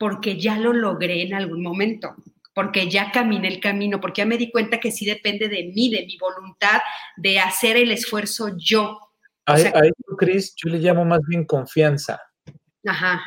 porque 0.00 0.40
ya 0.40 0.56
lo 0.56 0.72
logré 0.72 1.20
en 1.20 1.34
algún 1.34 1.62
momento, 1.62 2.16
porque 2.54 2.88
ya 2.88 3.12
caminé 3.12 3.48
el 3.48 3.60
camino, 3.60 4.00
porque 4.00 4.22
ya 4.22 4.26
me 4.26 4.38
di 4.38 4.50
cuenta 4.50 4.80
que 4.80 4.90
sí 4.90 5.04
depende 5.04 5.46
de 5.46 5.64
mí, 5.74 5.90
de 5.90 6.06
mi 6.06 6.16
voluntad, 6.16 6.80
de 7.18 7.38
hacer 7.38 7.76
el 7.76 7.92
esfuerzo 7.92 8.56
yo. 8.56 8.98
A, 9.44 9.60
eso, 9.60 10.16
Cris, 10.16 10.54
yo 10.56 10.70
le 10.70 10.78
llamo 10.78 11.04
más 11.04 11.20
bien 11.28 11.44
confianza. 11.44 12.18
Ajá. 12.86 13.20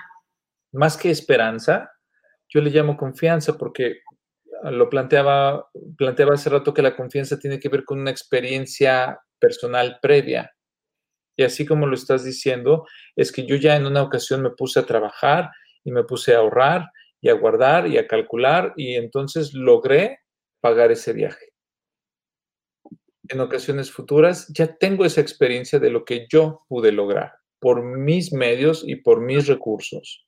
Más 0.72 0.98
que 0.98 1.12
esperanza, 1.12 1.92
yo 2.50 2.60
le 2.60 2.72
llamo 2.72 2.98
confianza 2.98 3.56
porque 3.56 4.00
lo 4.64 4.90
planteaba, 4.90 5.70
planteaba 5.96 6.34
hace 6.34 6.50
rato 6.50 6.74
que 6.74 6.82
la 6.82 6.96
confianza 6.96 7.38
tiene 7.38 7.60
que 7.60 7.70
ver 7.70 7.84
con 7.84 8.00
una 8.00 8.10
experiencia 8.10 9.20
personal 9.38 10.00
previa. 10.02 10.52
Y 11.38 11.44
así 11.44 11.68
como 11.68 11.86
lo 11.86 11.94
estás 11.94 12.24
diciendo, 12.24 12.88
es 13.16 13.32
que 13.32 13.46
yo 13.46 13.58
ya 13.58 13.76
en 13.76 13.86
una 13.86 14.02
ocasión 14.02 14.42
me 14.42 14.50
puse 14.50 14.80
a 14.80 14.88
trabajar 14.88 15.52
y 15.84 15.92
me 15.92 16.04
puse 16.04 16.36
a 16.36 16.40
ahorrar 16.40 16.86
y 17.22 17.30
a 17.30 17.34
guardar 17.34 17.88
y 17.88 17.98
a 17.98 18.08
calcular 18.08 18.74
y 18.76 18.96
entonces 18.96 19.54
logré 19.54 20.20
pagar 20.62 20.92
ese 20.92 21.14
viaje. 21.14 21.50
en 23.30 23.40
ocasiones 23.40 23.92
futuras 23.92 24.48
ya 24.54 24.76
tengo 24.76 25.06
esa 25.06 25.22
experiencia 25.22 25.80
de 25.80 25.90
lo 25.90 26.04
que 26.04 26.28
yo 26.30 26.60
pude 26.68 26.92
lograr 26.92 27.34
por 27.60 27.82
mis 27.82 28.34
medios 28.34 28.84
y 28.86 28.98
por 28.98 29.22
mis 29.22 29.48
recursos. 29.48 30.28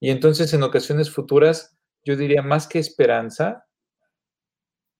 Y 0.00 0.10
entonces 0.10 0.52
en 0.54 0.62
ocasiones 0.62 1.10
futuras, 1.10 1.76
yo 2.04 2.16
diría 2.16 2.42
más 2.42 2.66
que 2.66 2.78
esperanza, 2.78 3.66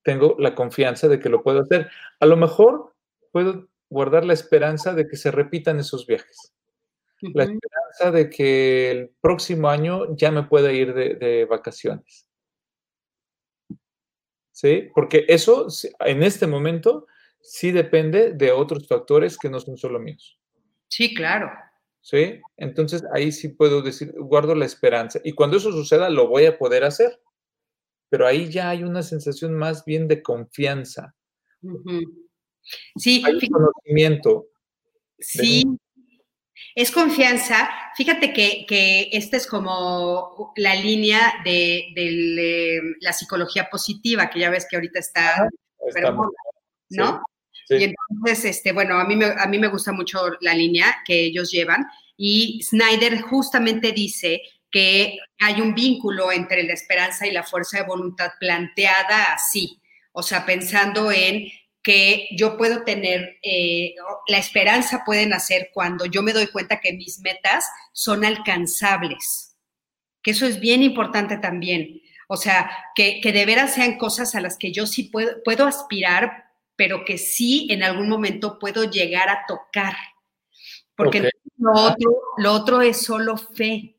tengo 0.04 0.36
la 0.38 0.54
confianza 0.54 1.08
de 1.08 1.18
que 1.18 1.28
lo 1.28 1.42
puedo 1.42 1.60
hacer. 1.60 1.90
A 2.20 2.26
lo 2.26 2.36
mejor 2.36 2.94
puedo 3.32 3.68
guardar 3.88 4.24
la 4.24 4.34
esperanza 4.34 4.92
de 4.94 5.08
que 5.08 5.16
se 5.16 5.30
repitan 5.30 5.78
esos 5.78 6.06
viajes. 6.06 6.55
La 7.22 7.44
esperanza 7.44 8.10
de 8.12 8.28
que 8.28 8.90
el 8.90 9.10
próximo 9.20 9.68
año 9.68 10.14
ya 10.16 10.30
me 10.30 10.42
pueda 10.42 10.72
ir 10.72 10.92
de, 10.94 11.46
vacaciones. 11.46 12.28
¿Sí? 14.52 14.90
Porque 14.94 15.24
eso 15.28 15.66
en 16.00 16.22
este 16.22 16.46
momento 16.46 17.06
sí 17.40 17.72
depende 17.72 18.32
de 18.32 18.52
otros 18.52 18.86
factores 18.86 19.38
que 19.38 19.48
no 19.48 19.60
son 19.60 19.76
solo 19.76 19.98
míos. 19.98 20.38
Sí, 20.88 21.14
claro. 21.14 21.50
¿Sí? 22.00 22.40
Entonces 22.56 23.02
ahí 23.12 23.32
sí 23.32 23.48
puedo 23.48 23.82
decir, 23.82 24.12
guardo 24.16 24.54
la 24.54 24.64
esperanza. 24.64 25.20
Y 25.24 25.32
cuando 25.32 25.56
eso 25.56 25.72
suceda, 25.72 26.08
lo 26.08 26.28
voy 26.28 26.46
a 26.46 26.58
poder 26.58 26.84
hacer. 26.84 27.20
Pero 28.08 28.26
ahí 28.26 28.50
ya 28.50 28.70
hay 28.70 28.84
una 28.84 29.02
sensación 29.02 29.54
más 29.54 29.84
bien 29.84 30.06
de 30.06 30.22
confianza. 30.22 31.14
Sí, 32.96 33.22
hay 33.24 33.48
conocimiento. 33.48 34.46
Sí, 35.18 35.64
es 36.74 36.90
confianza. 36.90 37.68
Fíjate 37.96 38.32
que, 38.32 38.64
que 38.66 39.08
esta 39.12 39.36
es 39.36 39.46
como 39.46 40.52
la 40.56 40.74
línea 40.74 41.34
de, 41.44 41.92
eh, 41.96 42.80
la 43.00 43.12
psicología 43.12 43.68
positiva, 43.70 44.30
que 44.30 44.40
ya 44.40 44.50
ves 44.50 44.66
que 44.68 44.76
ahorita 44.76 44.98
está, 44.98 45.48
¿no? 46.90 47.22
Y 47.68 47.84
entonces, 47.84 48.44
este, 48.44 48.72
bueno, 48.72 48.98
a 48.98 49.04
mí, 49.04 49.16
me, 49.16 49.26
a 49.26 49.46
mí 49.46 49.58
me 49.58 49.66
gusta 49.66 49.92
mucho 49.92 50.18
la 50.40 50.54
línea 50.54 50.98
que 51.04 51.24
ellos 51.24 51.50
llevan 51.50 51.86
y 52.16 52.62
Snyder 52.62 53.20
justamente 53.22 53.92
dice 53.92 54.40
que 54.70 55.18
hay 55.38 55.60
un 55.60 55.74
vínculo 55.74 56.32
entre 56.32 56.62
la 56.62 56.72
esperanza 56.72 57.26
y 57.26 57.32
la 57.32 57.42
fuerza 57.42 57.78
de 57.78 57.86
voluntad 57.86 58.32
planteada 58.38 59.32
así, 59.32 59.80
o 60.12 60.22
sea, 60.22 60.46
pensando 60.46 61.10
en 61.10 61.48
que 61.86 62.26
yo 62.32 62.56
puedo 62.56 62.82
tener, 62.82 63.38
eh, 63.44 63.94
la 64.26 64.38
esperanza 64.38 65.04
puede 65.06 65.24
nacer 65.24 65.70
cuando 65.72 66.04
yo 66.04 66.20
me 66.20 66.32
doy 66.32 66.48
cuenta 66.48 66.80
que 66.80 66.92
mis 66.92 67.20
metas 67.20 67.64
son 67.92 68.24
alcanzables, 68.24 69.56
que 70.20 70.32
eso 70.32 70.46
es 70.46 70.58
bien 70.58 70.82
importante 70.82 71.36
también. 71.36 72.02
O 72.26 72.36
sea, 72.36 72.68
que, 72.96 73.20
que 73.20 73.30
de 73.30 73.46
veras 73.46 73.72
sean 73.72 73.98
cosas 73.98 74.34
a 74.34 74.40
las 74.40 74.58
que 74.58 74.72
yo 74.72 74.84
sí 74.84 75.04
puedo, 75.04 75.40
puedo 75.44 75.64
aspirar, 75.64 76.46
pero 76.74 77.04
que 77.04 77.18
sí 77.18 77.68
en 77.70 77.84
algún 77.84 78.08
momento 78.08 78.58
puedo 78.58 78.90
llegar 78.90 79.28
a 79.28 79.44
tocar. 79.46 79.94
Porque 80.96 81.30
lo, 81.56 81.70
otro, 81.70 82.10
lo 82.38 82.52
otro 82.52 82.82
es 82.82 83.00
solo 83.00 83.36
fe. 83.36 83.94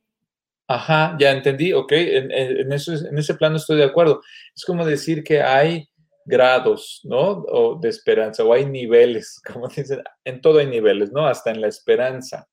Ajá, 0.68 1.16
ya 1.18 1.32
entendí, 1.32 1.72
ok, 1.72 1.94
en, 1.94 2.32
en, 2.34 2.74
eso, 2.74 2.92
en 2.96 3.18
ese 3.18 3.36
plano 3.36 3.56
estoy 3.56 3.78
de 3.78 3.86
acuerdo. 3.86 4.22
Es 4.54 4.66
como 4.66 4.86
decir 4.86 5.24
que 5.24 5.42
hay 5.42 5.88
grados, 6.28 7.02
¿no? 7.06 7.44
O 7.50 7.80
de 7.80 7.90
esperanza, 7.90 8.44
o 8.44 8.54
hay 8.54 8.66
niveles, 8.66 9.42
como 9.54 9.68
dicen, 9.70 10.04
en 10.24 10.42
todo 10.42 10.60
hay 10.60 10.68
niveles, 10.68 11.12
¿no? 11.12 11.26
Hasta 11.26 11.52
en 11.52 11.62
la 11.62 11.68
esperanza. 11.68 12.48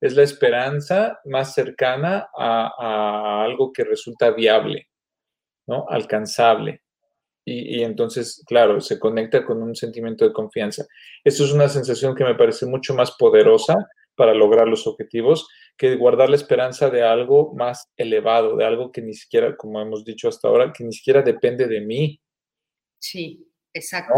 Es 0.00 0.14
la 0.14 0.22
esperanza 0.22 1.18
más 1.24 1.54
cercana 1.54 2.28
a, 2.36 3.42
algo 3.44 3.72
que 3.72 3.82
resulta 3.84 4.30
viable, 4.30 4.88
¿no? 5.66 5.86
Alcanzable. 5.88 6.82
Y, 7.48 7.82
entonces, 7.84 8.42
claro, 8.44 8.80
se 8.80 8.98
conecta 8.98 9.44
con 9.44 9.62
un 9.62 9.76
sentimiento 9.76 10.24
de 10.24 10.32
confianza. 10.32 10.84
Esto 11.22 11.44
es 11.44 11.52
una 11.52 11.68
sensación 11.68 12.16
que 12.16 12.24
me 12.24 12.34
parece 12.34 12.66
mucho 12.66 12.92
más 12.92 13.12
poderosa 13.12 13.76
para 14.16 14.34
lograr 14.34 14.66
los 14.66 14.86
objetivos 14.88 15.48
que 15.76 15.94
guardar 15.94 16.28
la 16.28 16.36
esperanza 16.36 16.90
de 16.90 17.04
algo 17.04 17.54
más 17.54 17.88
elevado, 17.96 18.56
de 18.56 18.64
algo 18.64 18.90
que 18.90 19.00
ni 19.00 19.14
siquiera, 19.14 19.56
como 19.56 19.80
hemos 19.80 20.04
dicho 20.04 20.28
hasta 20.28 20.48
ahora, 20.48 20.72
que 20.72 20.82
ni 20.82 20.92
siquiera 20.92 21.22
depende 21.22 21.68
de 21.68 21.80
mí, 21.82 22.20
Sí, 22.98 23.46
exacto. 23.72 24.14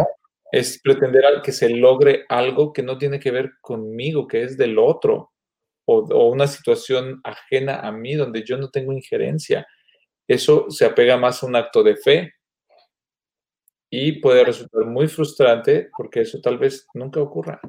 Es 0.50 0.80
pretender 0.80 1.24
que 1.42 1.52
se 1.52 1.68
logre 1.68 2.24
algo 2.28 2.72
que 2.72 2.82
no 2.82 2.96
tiene 2.96 3.20
que 3.20 3.30
ver 3.30 3.52
conmigo, 3.60 4.26
que 4.26 4.42
es 4.42 4.56
del 4.56 4.78
otro, 4.78 5.32
o, 5.86 6.28
una 6.28 6.46
situación 6.46 7.20
ajena 7.24 7.80
a 7.80 7.92
mí 7.92 8.14
donde 8.14 8.44
yo 8.44 8.56
no 8.56 8.70
tengo 8.70 8.92
injerencia. 8.92 9.66
Eso 10.26 10.70
se 10.70 10.84
apega 10.84 11.16
más 11.16 11.42
a 11.42 11.46
un 11.46 11.56
acto 11.56 11.82
de 11.82 11.96
fe 11.96 12.34
y 13.90 14.20
puede 14.20 14.44
resultar 14.44 14.84
muy 14.84 15.08
frustrante 15.08 15.88
porque 15.96 16.20
eso 16.20 16.40
tal 16.42 16.58
vez 16.58 16.86
nunca 16.92 17.20
ocurra. 17.20 17.60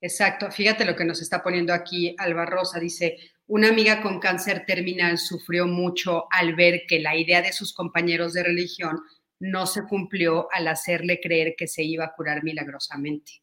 Exacto. 0.00 0.50
Fíjate 0.50 0.84
lo 0.84 0.96
que 0.96 1.04
nos 1.04 1.20
está 1.20 1.42
poniendo 1.42 1.72
aquí 1.72 2.14
Alba 2.18 2.46
Rosa. 2.46 2.78
Dice, 2.80 3.18
una 3.46 3.68
amiga 3.68 4.02
con 4.02 4.20
cáncer 4.20 4.64
terminal 4.66 5.18
sufrió 5.18 5.66
mucho 5.66 6.26
al 6.30 6.54
ver 6.54 6.82
que 6.88 7.00
la 7.00 7.16
idea 7.16 7.42
de 7.42 7.52
sus 7.52 7.74
compañeros 7.74 8.32
de 8.32 8.42
religión 8.42 9.00
no 9.38 9.66
se 9.66 9.84
cumplió 9.84 10.48
al 10.52 10.68
hacerle 10.68 11.20
creer 11.20 11.54
que 11.56 11.66
se 11.66 11.82
iba 11.82 12.04
a 12.04 12.14
curar 12.14 12.42
milagrosamente. 12.42 13.42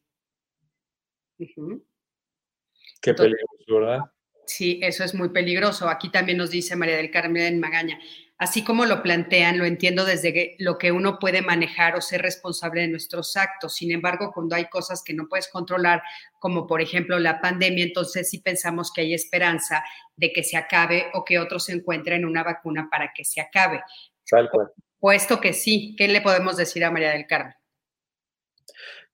Qué 1.36 3.14
peligroso, 3.14 3.64
¿verdad? 3.68 4.00
Sí, 4.46 4.80
eso 4.82 5.04
es 5.04 5.14
muy 5.14 5.30
peligroso. 5.30 5.88
Aquí 5.88 6.10
también 6.10 6.38
nos 6.38 6.50
dice 6.50 6.76
María 6.76 6.96
del 6.96 7.10
Carmen 7.10 7.60
Magaña. 7.60 7.98
Así 8.36 8.64
como 8.64 8.84
lo 8.84 9.02
plantean, 9.02 9.58
lo 9.58 9.64
entiendo 9.64 10.04
desde 10.04 10.56
lo 10.58 10.76
que 10.76 10.90
uno 10.90 11.18
puede 11.20 11.40
manejar 11.40 11.94
o 11.94 12.00
ser 12.00 12.20
responsable 12.20 12.80
de 12.80 12.88
nuestros 12.88 13.36
actos. 13.36 13.76
Sin 13.76 13.92
embargo, 13.92 14.32
cuando 14.34 14.56
hay 14.56 14.66
cosas 14.66 15.02
que 15.04 15.14
no 15.14 15.28
puedes 15.28 15.48
controlar, 15.48 16.02
como 16.40 16.66
por 16.66 16.82
ejemplo 16.82 17.18
la 17.20 17.40
pandemia, 17.40 17.84
entonces 17.84 18.28
sí 18.28 18.40
pensamos 18.40 18.92
que 18.92 19.02
hay 19.02 19.14
esperanza 19.14 19.84
de 20.16 20.32
que 20.32 20.42
se 20.42 20.56
acabe 20.56 21.06
o 21.14 21.24
que 21.24 21.38
otros 21.38 21.66
se 21.66 21.72
encuentren 21.72 22.24
una 22.24 22.42
vacuna 22.42 22.88
para 22.90 23.12
que 23.14 23.24
se 23.24 23.40
acabe. 23.40 23.80
Tal 24.28 24.50
cual. 24.50 24.72
Puesto 25.04 25.38
que 25.38 25.52
sí, 25.52 25.94
¿qué 25.98 26.08
le 26.08 26.22
podemos 26.22 26.56
decir 26.56 26.82
a 26.82 26.90
María 26.90 27.10
del 27.10 27.26
Carmen? 27.26 27.52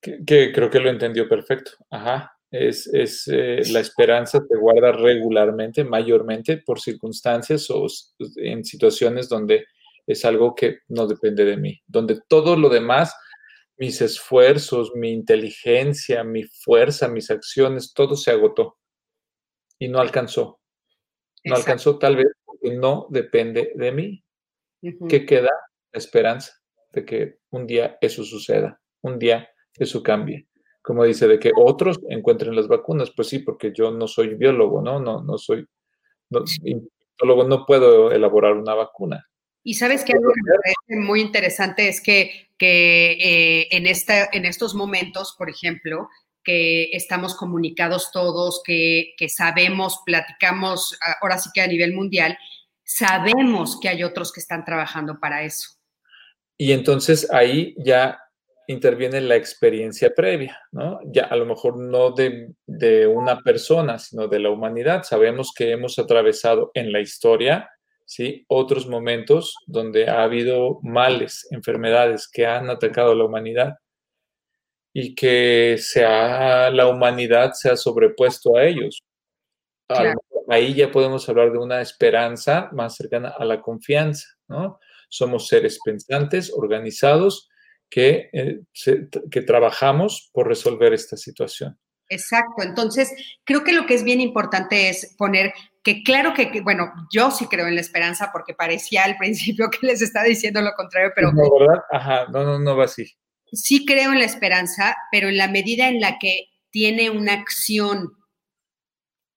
Que, 0.01 0.53
creo 0.53 0.71
que 0.71 0.79
lo 0.79 0.89
entendió 0.89 1.29
perfecto. 1.29 1.73
Ajá. 1.91 2.33
Es, 2.49 2.87
es 2.95 3.27
eh, 3.27 3.63
la 3.73 3.81
esperanza 3.81 4.39
se 4.39 4.57
guarda 4.57 4.93
regularmente, 4.93 5.83
mayormente 5.83 6.59
por 6.59 6.79
circunstancias 6.81 7.69
o 7.71 7.89
en 8.37 8.65
situaciones 8.65 9.29
donde 9.29 9.67
es 10.07 10.25
algo 10.25 10.55
que 10.55 10.79
no 10.87 11.09
depende 11.09 11.45
de 11.45 11.57
mí, 11.57 11.83
donde 11.89 12.21
todo 12.29 12.55
lo 12.55 12.69
demás, 12.69 13.13
mis 13.77 14.01
esfuerzos, 14.01 14.93
mi 14.95 15.11
inteligencia, 15.11 16.23
mi 16.23 16.45
fuerza, 16.45 17.09
mis 17.09 17.33
acciones, 17.33 17.93
todo 17.93 18.15
se 18.15 18.31
agotó 18.31 18.79
y 19.77 19.89
no 19.89 19.99
alcanzó. 19.99 20.61
No 21.43 21.57
alcanzó 21.57 21.99
tal 21.99 22.15
vez 22.15 22.29
porque 22.45 22.77
no 22.77 23.09
depende 23.11 23.73
de 23.75 23.91
mí. 23.91 24.25
¿Qué 25.09 25.27
queda? 25.27 25.51
Esperanza 25.93 26.53
de 26.93 27.05
que 27.05 27.39
un 27.51 27.67
día 27.67 27.99
eso 28.01 28.25
suceda, 28.25 28.81
un 29.03 29.19
día 29.19 29.49
eso 29.75 30.03
cambie. 30.03 30.47
Como 30.83 31.05
dice, 31.05 31.29
de 31.29 31.39
que 31.39 31.53
otros 31.57 32.01
encuentren 32.09 32.57
las 32.57 32.67
vacunas, 32.67 33.13
pues 33.15 33.29
sí, 33.29 33.41
porque 33.41 33.73
yo 33.75 33.91
no 33.91 34.09
soy 34.09 34.35
biólogo, 34.35 34.81
¿no? 34.81 34.99
No, 34.99 35.23
no 35.23 35.37
soy 35.37 35.67
no, 36.31 36.43
biólogo, 36.63 37.45
no 37.45 37.67
puedo 37.67 38.11
elaborar 38.13 38.55
una 38.55 38.75
vacuna. 38.75 39.27
Y 39.63 39.75
sabes 39.75 40.05
que 40.05 40.13
algo 40.15 40.33
que 40.33 40.41
me 40.43 40.59
parece 40.59 41.07
muy 41.07 41.21
interesante 41.21 41.89
es 41.89 42.01
que, 42.01 42.49
que 42.57 43.13
eh, 43.13 43.69
en, 43.73 43.87
esta, 43.87 44.31
en 44.33 44.47
estos 44.47 44.75
momentos, 44.75 45.35
por 45.37 45.51
ejemplo, 45.51 46.09
que 46.43 46.85
estamos 46.93 47.37
comunicados 47.37 48.11
todos, 48.11 48.63
que, 48.65 49.13
que 49.19 49.29
sabemos, 49.29 50.01
platicamos, 50.07 50.99
ahora 51.21 51.37
sí 51.37 51.51
que 51.53 51.61
a 51.61 51.67
nivel 51.67 51.93
mundial, 51.93 52.39
sabemos 52.85 53.79
que 53.79 53.91
hay 53.91 54.03
otros 54.03 54.33
que 54.33 54.41
están 54.41 54.65
trabajando 54.65 55.21
para 55.21 55.43
eso. 55.43 55.80
Y 56.61 56.73
entonces 56.73 57.27
ahí 57.33 57.75
ya 57.79 58.21
interviene 58.67 59.23
la 59.23 59.35
experiencia 59.35 60.13
previa, 60.15 60.61
¿no? 60.73 61.01
Ya 61.07 61.25
a 61.25 61.35
lo 61.37 61.47
mejor 61.47 61.79
no 61.79 62.11
de, 62.11 63.07
una 63.07 63.41
persona, 63.41 63.99
sino 63.99 64.29
de 64.29 64.41
la 64.41 64.51
humanidad. 64.51 65.03
Sabemos 65.03 65.55
que 65.57 65.71
hemos 65.71 65.99
atravesado 65.99 66.71
en 66.75 66.93
la 66.93 67.01
historia, 67.01 67.71
¿sí? 68.05 68.45
Otros 68.47 68.87
momentos 68.87 69.55
donde 69.67 70.11
ha 70.11 70.23
habido 70.23 70.81
males, 70.83 71.49
enfermedades 71.51 72.29
que 72.31 72.45
han 72.45 72.69
atacado 72.69 73.13
a 73.13 73.17
la 73.17 73.25
humanidad 73.25 73.77
y 74.93 75.15
que 75.15 75.77
se 75.79 76.03
la 76.03 76.89
humanidad 76.89 77.53
se 77.55 77.71
ha 77.71 77.77
sobrepuesto 77.77 78.59
a 78.59 78.67
ellos. 78.67 79.03
Ahí 80.47 80.75
ya 80.75 80.91
podemos 80.91 81.27
hablar 81.27 81.53
de 81.53 81.59
una 81.59 81.81
esperanza 81.81 82.69
más 82.73 82.97
cercana 82.97 83.31
a 83.31 83.47
la 83.47 83.63
confianza, 83.63 84.29
¿no? 84.47 84.79
Somos 85.11 85.49
seres 85.49 85.79
pensantes, 85.85 86.51
organizados, 86.55 87.51
que, 87.91 88.31
eh, 88.33 88.61
que 89.31 89.43
trabajamos 89.43 90.31
por 90.33 90.49
resolver 90.49 90.95
esta 90.95 91.17
situación. 91.17 91.79
Exacto. 92.09 92.63
Entonces, 92.63 93.13
creo 93.45 93.63
que 93.63 93.73
lo 93.73 93.87
que 93.87 93.95
es 93.95 94.05
bien 94.05 94.21
importante 94.21 94.89
es 94.89 95.15
poner 95.17 95.53
que 95.83 96.03
claro 96.03 96.35
que, 96.35 96.61
bueno, 96.61 96.93
yo 97.13 97.31
sí 97.31 97.47
creo 97.47 97.67
en 97.67 97.75
la 97.75 97.81
esperanza 97.81 98.31
porque 98.33 98.55
parecía 98.55 99.05
al 99.05 99.17
principio 99.17 99.71
que 99.71 99.87
les 99.87 100.03
estaba 100.03 100.27
diciendo 100.27 100.61
lo 100.61 100.73
contrario, 100.77 101.13
pero... 101.15 101.33
No, 101.33 101.59
¿verdad? 101.59 101.83
Ajá, 101.91 102.27
no, 102.33 102.45
no, 102.45 102.59
no 102.59 102.77
va 102.77 102.85
así. 102.85 103.07
sí 103.53 103.85
creo 103.87 104.13
en 104.13 104.19
la 104.19 104.25
esperanza, 104.25 104.97
pero 105.11 105.29
en 105.29 105.37
la 105.37 105.49
medida 105.49 105.89
en 105.89 106.01
la 106.01 106.19
que 106.19 106.49
tiene 106.71 107.11
una 107.11 107.33
acción 107.33 108.13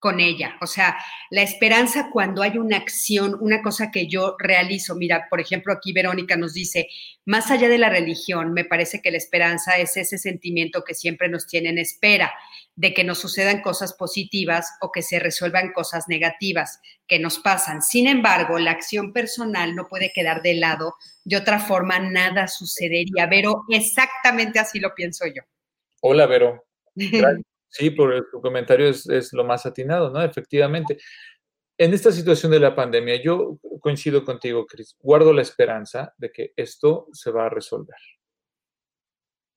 con 0.04 0.20
ella. 0.20 0.58
O 0.60 0.68
sea, 0.68 0.97
la 1.30 1.43
esperanza 1.43 2.10
cuando 2.12 2.41
hay 2.41 2.58
una 2.58 2.76
acción, 2.76 3.38
una 3.39 3.62
cosa 3.62 3.89
que 3.89 4.06
yo 4.06 4.36
realizo. 4.38 4.95
Mira, 4.95 5.28
por 5.30 5.39
ejemplo, 5.39 5.72
aquí 5.72 5.93
Verónica 5.93 6.36
nos 6.36 6.54
dice, 6.54 6.89
más 7.24 7.49
allá 7.51 7.70
de 7.70 7.78
la 7.78 7.88
religión, 7.88 8.51
me 8.51 8.66
parece 8.66 9.01
que 9.01 9.12
la 9.12 9.18
esperanza 9.18 9.78
es 9.78 9.95
ese 9.95 10.18
sentimiento 10.18 10.84
que 10.84 10.93
siempre 10.93 11.30
nos 11.30 11.47
tiene 11.47 11.70
en 11.70 11.78
espera 11.78 12.34
de 12.76 12.93
que 12.93 13.06
nos 13.06 13.20
sucedan 13.20 13.62
cosas 13.62 13.93
positivas 13.93 14.74
o 14.82 14.91
que 14.91 15.04
se 15.04 15.20
resuelvan 15.20 15.72
cosas 15.72 16.10
negativas 16.10 16.82
que 17.08 17.20
nos 17.20 17.39
pasan. 17.39 17.82
Sin 17.82 18.06
embargo, 18.06 18.60
la 18.60 18.72
acción 18.72 19.14
personal 19.14 19.74
no 19.74 19.88
puede 19.88 20.12
quedar 20.14 20.41
de 20.41 20.56
lado. 20.56 20.95
De 21.24 21.38
otra 21.38 21.60
forma, 21.60 21.99
nada 21.99 22.49
sucedería. 22.49 23.26
Vero, 23.28 23.62
exactamente 23.70 24.60
así 24.60 24.82
lo 24.82 24.93
pienso 24.93 25.28
yo. 25.28 25.43
Hola, 26.01 26.26
Vero. 26.26 26.66
Sí, 27.74 27.89
por 27.89 28.30
tu 28.30 28.39
comentario 28.39 28.88
es, 28.88 29.09
es, 29.09 29.34
lo 29.34 29.43
más 29.43 29.65
atinado, 29.65 30.11
¿no? 30.11 30.21
Efectivamente. 30.21 30.99
En 31.76 31.91
esta 31.91 32.11
situación 32.11 32.51
de 32.51 32.59
la 32.59 32.76
pandemia, 32.76 33.19
yo 33.19 33.57
coincido 33.80 34.24
contigo, 34.24 34.67
Cris, 34.67 34.95
guardo 34.99 35.34
la 35.34 35.41
esperanza 35.41 36.13
de 36.19 36.32
que 36.32 36.53
esto 36.55 37.07
se 37.13 37.32
va 37.32 37.47
a 37.47 37.49
resolver. 37.49 37.97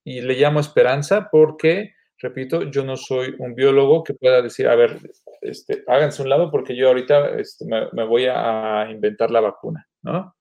Y 0.03 0.23
le 0.23 0.33
llamo 0.33 0.61
esperanza 0.61 1.29
porque, 1.31 1.93
repito, 2.17 2.62
yo 2.71 2.85
no 2.85 2.97
soy 2.97 3.35
un 3.39 3.55
biólogo 3.55 4.03
que 4.03 4.14
pueda 4.14 4.41
decir, 4.41 4.67
a 4.67 4.77
ver, 4.77 4.99
este, 5.43 5.85
háganse 5.87 6.23
un 6.23 6.31
lado 6.31 6.51
porque 6.51 6.75
yo 6.75 6.89
ahorita 6.89 7.39
este, 7.39 7.67
me, 7.67 7.89
me 7.93 8.05
voy 8.05 8.25
a 8.31 8.89
inventar 8.91 9.31
la 9.31 9.43
vacuna, 9.43 9.87
¿no? 10.01 10.36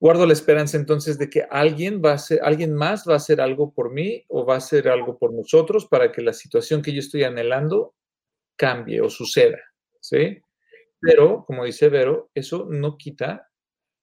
Guardo 0.00 0.26
la 0.26 0.32
esperanza 0.32 0.76
entonces 0.76 1.18
de 1.18 1.28
que 1.28 1.46
alguien 1.50 2.00
va 2.04 2.12
a 2.12 2.14
hacer, 2.14 2.40
alguien 2.42 2.74
más 2.74 3.04
va 3.08 3.14
a 3.14 3.16
hacer 3.16 3.40
algo 3.40 3.72
por 3.72 3.92
mí 3.92 4.24
o 4.28 4.44
va 4.46 4.54
a 4.54 4.58
hacer 4.58 4.88
algo 4.88 5.18
por 5.18 5.32
nosotros 5.32 5.86
para 5.86 6.12
que 6.12 6.22
la 6.22 6.32
situación 6.32 6.82
que 6.82 6.92
yo 6.92 7.00
estoy 7.00 7.24
anhelando 7.24 7.94
cambie 8.56 9.00
o 9.00 9.08
suceda, 9.08 9.58
¿sí? 10.00 10.40
Pero, 11.00 11.44
como 11.46 11.64
dice 11.64 11.88
Vero, 11.88 12.30
eso 12.34 12.66
no 12.68 12.96
quita 12.96 13.48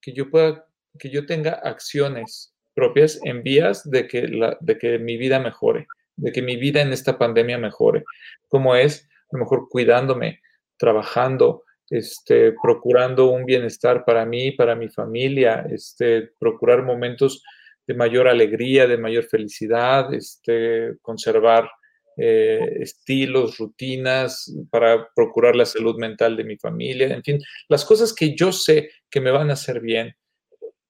que 0.02 0.14
yo 0.14 0.30
pueda, 0.30 0.68
que 0.98 1.10
yo 1.10 1.26
tenga 1.26 1.52
acciones 1.52 2.54
propias 2.74 3.20
en 3.24 3.44
vías 3.44 3.90
de 3.90 4.08
que, 4.08 4.28
la, 4.28 4.58
de 4.62 4.78
que 4.78 5.00
mi 5.00 5.18
vida 5.18 5.40
mejore, 5.40 5.88
de 6.16 6.32
que 6.32 6.42
mi 6.42 6.56
vida 6.56 6.82
en 6.82 6.94
esta 6.94 7.18
pandemia 7.18 7.58
mejore, 7.58 8.06
como 8.48 8.76
es, 8.76 9.10
a 9.32 9.38
lo 9.38 9.40
mejor 9.40 9.68
cuidándome, 9.70 10.42
trabajando, 10.78 11.65
este, 11.90 12.54
procurando 12.62 13.28
un 13.28 13.46
bienestar 13.46 14.04
para 14.06 14.26
mí, 14.26 14.52
para 14.52 14.76
mi 14.76 14.90
familia, 14.90 15.66
este, 15.70 16.30
procurar 16.40 16.84
momentos 16.84 17.44
de 17.88 17.94
mayor 17.94 18.28
alegría, 18.28 18.88
de 18.88 18.98
mayor 18.98 19.26
felicidad, 19.26 20.14
este, 20.14 20.98
conservar 21.02 21.70
eh, 22.18 22.78
estilos, 22.80 23.58
rutinas 23.58 24.52
para 24.70 25.10
procurar 25.14 25.56
la 25.56 25.66
salud 25.66 25.98
mental 25.98 26.36
de 26.38 26.46
mi 26.46 26.58
familia, 26.58 27.14
en 27.14 27.24
fin, 27.24 27.40
las 27.68 27.84
cosas 27.86 28.14
que 28.14 28.36
yo 28.36 28.52
sé 28.52 28.90
que 29.10 29.22
me 29.22 29.32
van 29.32 29.50
a 29.50 29.54
hacer 29.54 29.82
bien 29.82 30.16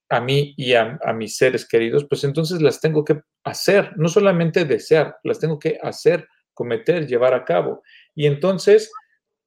a 0.09 0.21
mí 0.21 0.53
y 0.55 0.73
a, 0.73 0.99
a 1.03 1.13
mis 1.13 1.35
seres 1.35 1.67
queridos, 1.67 2.05
pues 2.07 2.23
entonces 2.23 2.61
las 2.61 2.79
tengo 2.79 3.03
que 3.03 3.21
hacer, 3.43 3.97
no 3.97 4.07
solamente 4.07 4.65
desear, 4.65 5.17
las 5.23 5.39
tengo 5.39 5.57
que 5.57 5.79
hacer, 5.81 6.27
cometer, 6.53 7.07
llevar 7.07 7.33
a 7.33 7.43
cabo. 7.43 7.81
Y 8.13 8.27
entonces 8.27 8.91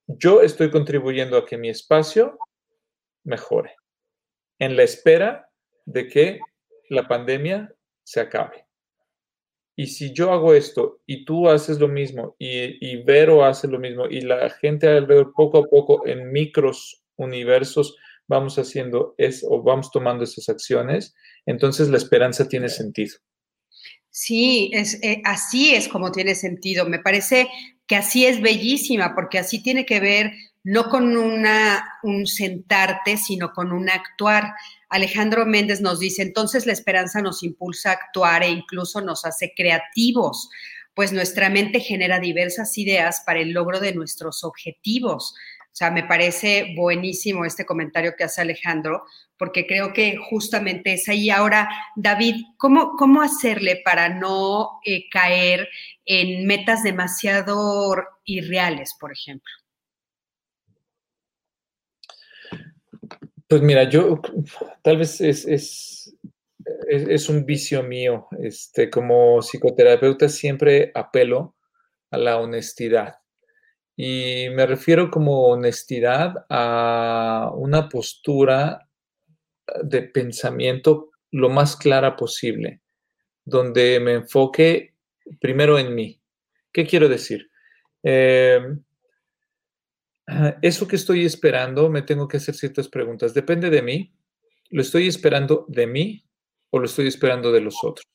yo 0.08 0.40
estoy 0.40 0.70
contribuyendo 0.70 1.36
a 1.36 1.44
que 1.44 1.58
mi 1.58 1.68
espacio 1.68 2.38
mejore, 3.24 3.76
en 4.58 4.76
la 4.76 4.82
espera 4.82 5.50
de 5.84 6.08
que 6.08 6.40
la 6.88 7.06
pandemia 7.06 7.72
se 8.02 8.20
acabe. 8.20 8.66
Y 9.76 9.86
si 9.86 10.12
yo 10.12 10.32
hago 10.32 10.54
esto 10.54 11.02
y 11.06 11.24
tú 11.24 11.48
haces 11.48 11.78
lo 11.78 11.86
mismo 11.86 12.34
y, 12.38 12.96
Vero 13.04 13.44
hace 13.44 13.68
lo 13.68 13.78
mismo 13.78 14.06
y 14.06 14.22
la 14.22 14.50
gente 14.50 14.88
alrededor 14.88 15.32
poco 15.36 15.58
a 15.58 15.68
poco 15.68 16.04
en 16.06 16.32
micros 16.32 17.04
universos 17.16 17.96
vamos 18.26 18.58
haciendo 18.58 19.14
eso 19.18 19.46
o 19.50 19.62
vamos 19.62 19.90
tomando 19.90 20.24
esas 20.24 20.48
acciones, 20.48 21.14
entonces 21.46 21.88
la 21.88 21.96
esperanza 21.96 22.48
tiene 22.48 22.68
sentido. 22.68 23.18
Sí, 24.10 24.70
es, 24.74 25.02
eh, 25.02 25.22
así 25.24 25.74
es 25.74 25.86
como 25.86 26.10
tiene 26.10 26.34
sentido. 26.34 26.86
Me 26.86 26.98
parece 26.98 27.48
que 27.88 27.96
así 27.96 28.26
es 28.26 28.40
bellísima, 28.40 29.14
porque 29.14 29.38
así 29.38 29.60
tiene 29.62 29.84
que 29.84 29.98
ver 29.98 30.32
no 30.62 30.90
con 30.90 31.16
una, 31.16 31.82
un 32.02 32.26
sentarte, 32.26 33.16
sino 33.16 33.52
con 33.52 33.72
un 33.72 33.88
actuar. 33.88 34.52
Alejandro 34.90 35.46
Méndez 35.46 35.80
nos 35.80 35.98
dice, 35.98 36.22
entonces 36.22 36.66
la 36.66 36.74
esperanza 36.74 37.22
nos 37.22 37.42
impulsa 37.42 37.90
a 37.90 37.94
actuar 37.94 38.42
e 38.42 38.50
incluso 38.50 39.00
nos 39.00 39.24
hace 39.24 39.54
creativos, 39.56 40.50
pues 40.94 41.12
nuestra 41.12 41.48
mente 41.48 41.80
genera 41.80 42.20
diversas 42.20 42.76
ideas 42.76 43.22
para 43.24 43.40
el 43.40 43.52
logro 43.52 43.80
de 43.80 43.94
nuestros 43.94 44.44
objetivos. 44.44 45.34
O 45.78 45.84
sea, 45.86 45.92
me 45.92 46.02
parece 46.02 46.74
buenísimo 46.74 47.44
este 47.44 47.64
comentario 47.64 48.14
que 48.18 48.24
hace 48.24 48.40
Alejandro, 48.40 49.04
porque 49.38 49.64
creo 49.64 49.92
que 49.92 50.16
justamente 50.16 50.94
es 50.94 51.08
ahí. 51.08 51.30
Ahora, 51.30 51.68
David, 51.94 52.34
¿cómo, 52.56 52.96
cómo 52.96 53.22
hacerle 53.22 53.80
para 53.84 54.08
no 54.08 54.80
eh, 54.84 55.08
caer 55.08 55.68
en 56.04 56.48
metas 56.48 56.82
demasiado 56.82 57.94
irreales, 58.24 58.96
por 58.98 59.12
ejemplo? 59.12 59.52
Pues 63.46 63.62
mira, 63.62 63.88
yo 63.88 64.20
tal 64.82 64.96
vez 64.96 65.20
es, 65.20 65.46
es, 65.46 66.12
es, 66.88 67.28
un 67.28 67.46
vicio 67.46 67.84
mío. 67.84 68.26
Este, 68.42 68.90
como 68.90 69.42
psicoterapeuta 69.42 70.28
siempre 70.28 70.90
apelo 70.92 71.54
a 72.10 72.18
la 72.18 72.38
honestidad. 72.38 73.18
Y 74.00 74.48
me 74.50 74.64
refiero 74.64 75.10
como 75.10 75.48
honestidad 75.48 76.46
a 76.48 77.50
una 77.52 77.88
postura 77.88 78.88
de 79.82 80.02
pensamiento 80.02 81.10
lo 81.32 81.50
más 81.50 81.74
clara 81.74 82.14
posible, 82.14 82.80
donde 83.44 83.98
me 83.98 84.12
enfoque 84.12 84.94
primero 85.40 85.80
en 85.80 85.96
mí. 85.96 86.22
¿Qué 86.70 86.86
quiero 86.86 87.08
decir? 87.08 87.50
Em, 88.04 88.84
eso 90.62 90.86
que 90.86 90.94
estoy 90.94 91.24
esperando, 91.24 91.90
me 91.90 92.02
tengo 92.02 92.28
que 92.28 92.36
hacer 92.36 92.54
ciertas 92.54 92.86
preguntas. 92.86 93.34
¿Depende 93.34 93.68
de 93.68 93.82
mí? 93.82 94.14
¿Lo 94.70 94.82
estoy 94.82 95.08
esperando 95.08 95.66
de 95.66 95.88
mí 95.88 96.24
o 96.70 96.78
lo 96.78 96.84
estoy 96.84 97.08
esperando 97.08 97.50
de 97.50 97.62
los 97.62 97.82
otros? 97.82 98.06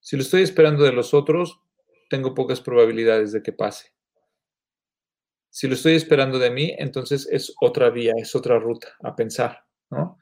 Si 0.00 0.16
lo 0.16 0.22
estoy 0.22 0.42
esperando 0.42 0.84
de 0.84 0.92
los 0.92 1.14
otros, 1.14 1.62
tengo 2.10 2.34
pocas 2.34 2.60
probabilidades 2.60 3.32
de 3.32 3.42
que 3.42 3.52
pase. 3.52 3.95
Si 5.56 5.66
lo 5.68 5.72
estoy 5.72 5.94
esperando 5.94 6.38
de 6.38 6.50
mí, 6.50 6.74
entonces 6.76 7.26
es 7.32 7.54
otra 7.62 7.88
vía, 7.88 8.12
es 8.18 8.34
otra 8.34 8.58
ruta 8.58 8.88
a 9.02 9.16
pensar, 9.16 9.64
¿no? 9.90 10.18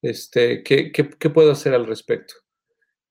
Este, 0.00 0.62
¿qué, 0.62 1.04
puedo 1.34 1.52
hacer 1.52 1.74
al 1.74 1.86
respecto? 1.86 2.32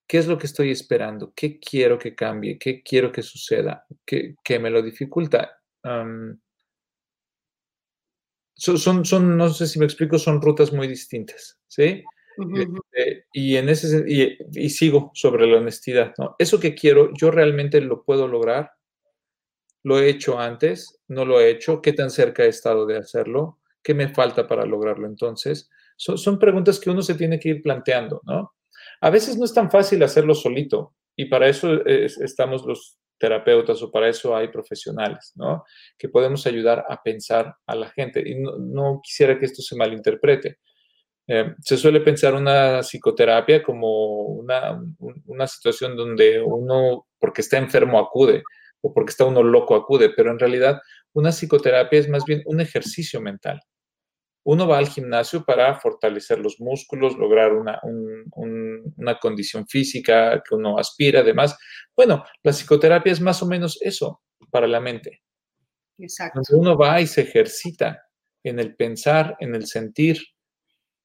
¿Qué 0.04 0.18
es 0.18 0.26
lo 0.26 0.36
que 0.36 0.48
estoy 0.48 0.72
esperando? 0.72 1.32
¿Qué 1.32 1.60
quiero 1.60 1.96
que 1.96 2.16
cambie? 2.16 2.58
¿Qué 2.58 2.82
quiero 2.82 3.12
que 3.12 3.22
suceda? 3.22 3.86
¿Qué, 4.04 4.58
me 4.58 4.68
lo 4.68 4.82
dificulta? 4.82 5.60
son, 8.56 9.04
son, 9.04 9.36
no 9.36 9.48
sé 9.50 9.68
si 9.68 9.78
me 9.78 9.84
explico, 9.84 10.18
son 10.18 10.42
rutas 10.42 10.72
muy 10.72 10.88
distintas, 10.88 11.60
¿sí? 11.68 12.02
Este, 12.52 13.26
y, 13.32 13.54
en 13.54 13.68
ese, 13.68 14.04
y, 14.08 14.36
y, 14.54 14.70
sigo 14.70 15.12
sobre 15.14 15.46
la 15.46 15.58
honestidad, 15.58 16.14
¿no? 16.18 16.34
Eso 16.36 16.58
que 16.58 16.74
quiero, 16.74 17.12
yo 17.14 17.30
realmente 17.30 17.80
lo 17.80 18.02
puedo 18.02 18.26
lograr. 18.26 18.72
Lo 19.82 19.98
he 19.98 20.08
hecho 20.08 20.38
antes, 20.38 21.00
no 21.08 21.24
lo 21.24 21.40
he 21.40 21.50
hecho. 21.50 21.80
¿Qué 21.80 21.92
tan 21.92 22.10
cerca 22.10 22.44
he 22.44 22.48
estado 22.48 22.86
de 22.86 22.98
hacerlo? 22.98 23.58
¿Qué 23.82 23.94
me 23.94 24.12
falta 24.12 24.46
para 24.46 24.66
lograrlo 24.66 25.06
entonces? 25.06 25.70
Son, 25.96 26.38
preguntas 26.38 26.80
que 26.80 26.90
uno 26.90 27.02
se 27.02 27.14
tiene 27.14 27.38
que 27.38 27.50
ir 27.50 27.62
planteando, 27.62 28.22
¿no? 28.24 28.54
A 29.02 29.10
veces 29.10 29.36
no 29.36 29.44
es 29.44 29.52
tan 29.52 29.70
fácil 29.70 30.02
hacerlo 30.02 30.34
solito 30.34 30.94
y 31.14 31.26
para 31.26 31.48
eso 31.48 31.84
estamos 31.84 32.64
los 32.64 32.98
terapeutas 33.18 33.82
o 33.82 33.90
para 33.90 34.08
eso 34.08 34.34
hay 34.34 34.48
profesionales, 34.48 35.32
¿no? 35.34 35.64
Que 35.98 36.08
podemos 36.08 36.46
ayudar 36.46 36.84
a 36.88 37.02
pensar 37.02 37.54
a 37.66 37.74
la 37.74 37.90
gente. 37.90 38.22
Y 38.26 38.36
no, 38.40 39.00
quisiera 39.02 39.38
que 39.38 39.44
esto 39.44 39.60
se 39.60 39.76
malinterprete. 39.76 40.58
Eh, 41.26 41.54
se 41.60 41.76
suele 41.76 42.00
pensar 42.00 42.34
una 42.34 42.82
psicoterapia 42.82 43.62
como 43.62 44.22
una, 44.24 44.82
una, 45.26 45.46
situación 45.46 45.94
donde 45.96 46.40
uno, 46.40 47.06
porque 47.18 47.42
está 47.42 47.58
enfermo, 47.58 47.98
acude 47.98 48.42
o 48.82 48.92
porque 48.92 49.10
está 49.10 49.24
uno 49.24 49.42
loco, 49.42 49.74
acude, 49.74 50.10
pero 50.16 50.30
en 50.30 50.38
realidad 50.38 50.80
una 51.12 51.32
psicoterapia 51.32 51.98
es 51.98 52.08
más 52.08 52.24
bien 52.24 52.42
un 52.46 52.60
ejercicio 52.60 53.20
mental 53.20 53.60
uno 54.44 54.66
va 54.66 54.78
al 54.78 54.88
gimnasio 54.88 55.44
para 55.44 55.78
fortalecer 55.78 56.38
los 56.38 56.60
músculos, 56.60 57.16
lograr 57.16 57.52
una, 57.52 57.80
una, 58.34 59.18
condición 59.18 59.66
física 59.66 60.42
que 60.46 60.54
uno 60.54 60.78
aspira, 60.78 61.20
además. 61.20 61.56
Bueno, 61.94 62.24
la 62.42 62.52
psicoterapia 62.52 63.12
es 63.12 63.20
más 63.20 63.42
o 63.42 63.46
menos 63.46 63.78
eso 63.82 64.22
para 64.50 64.66
la 64.66 64.80
mente. 64.80 65.22
Exacto. 65.98 66.40
Uno 66.52 66.76
va 66.76 67.00
y 67.00 67.06
se 67.06 67.22
ejercita 67.22 68.02
en 68.42 68.58
el 68.58 68.74
pensar, 68.76 69.36
en 69.40 69.54
el 69.54 69.66
sentir, 69.66 70.18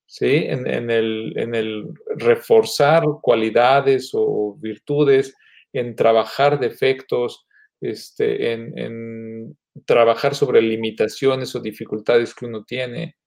¿sí? 0.06 0.46
En, 0.48 0.90
el, 0.90 1.34
en 1.36 1.54
el 1.54 1.84
reforzar 2.16 3.04
cualidades 3.22 4.12
o 4.14 4.56
virtudes, 4.58 5.36
en 5.74 5.96
trabajar 5.96 6.58
defectos, 6.58 7.46
este, 7.82 8.54
en, 8.54 9.58
trabajar 9.86 10.36
sobre 10.36 10.62
limitaciones 10.62 11.54
o 11.56 11.60
dificultades 11.60 12.34
que 12.34 12.46
uno 12.46 12.64
tiene. 12.64 13.18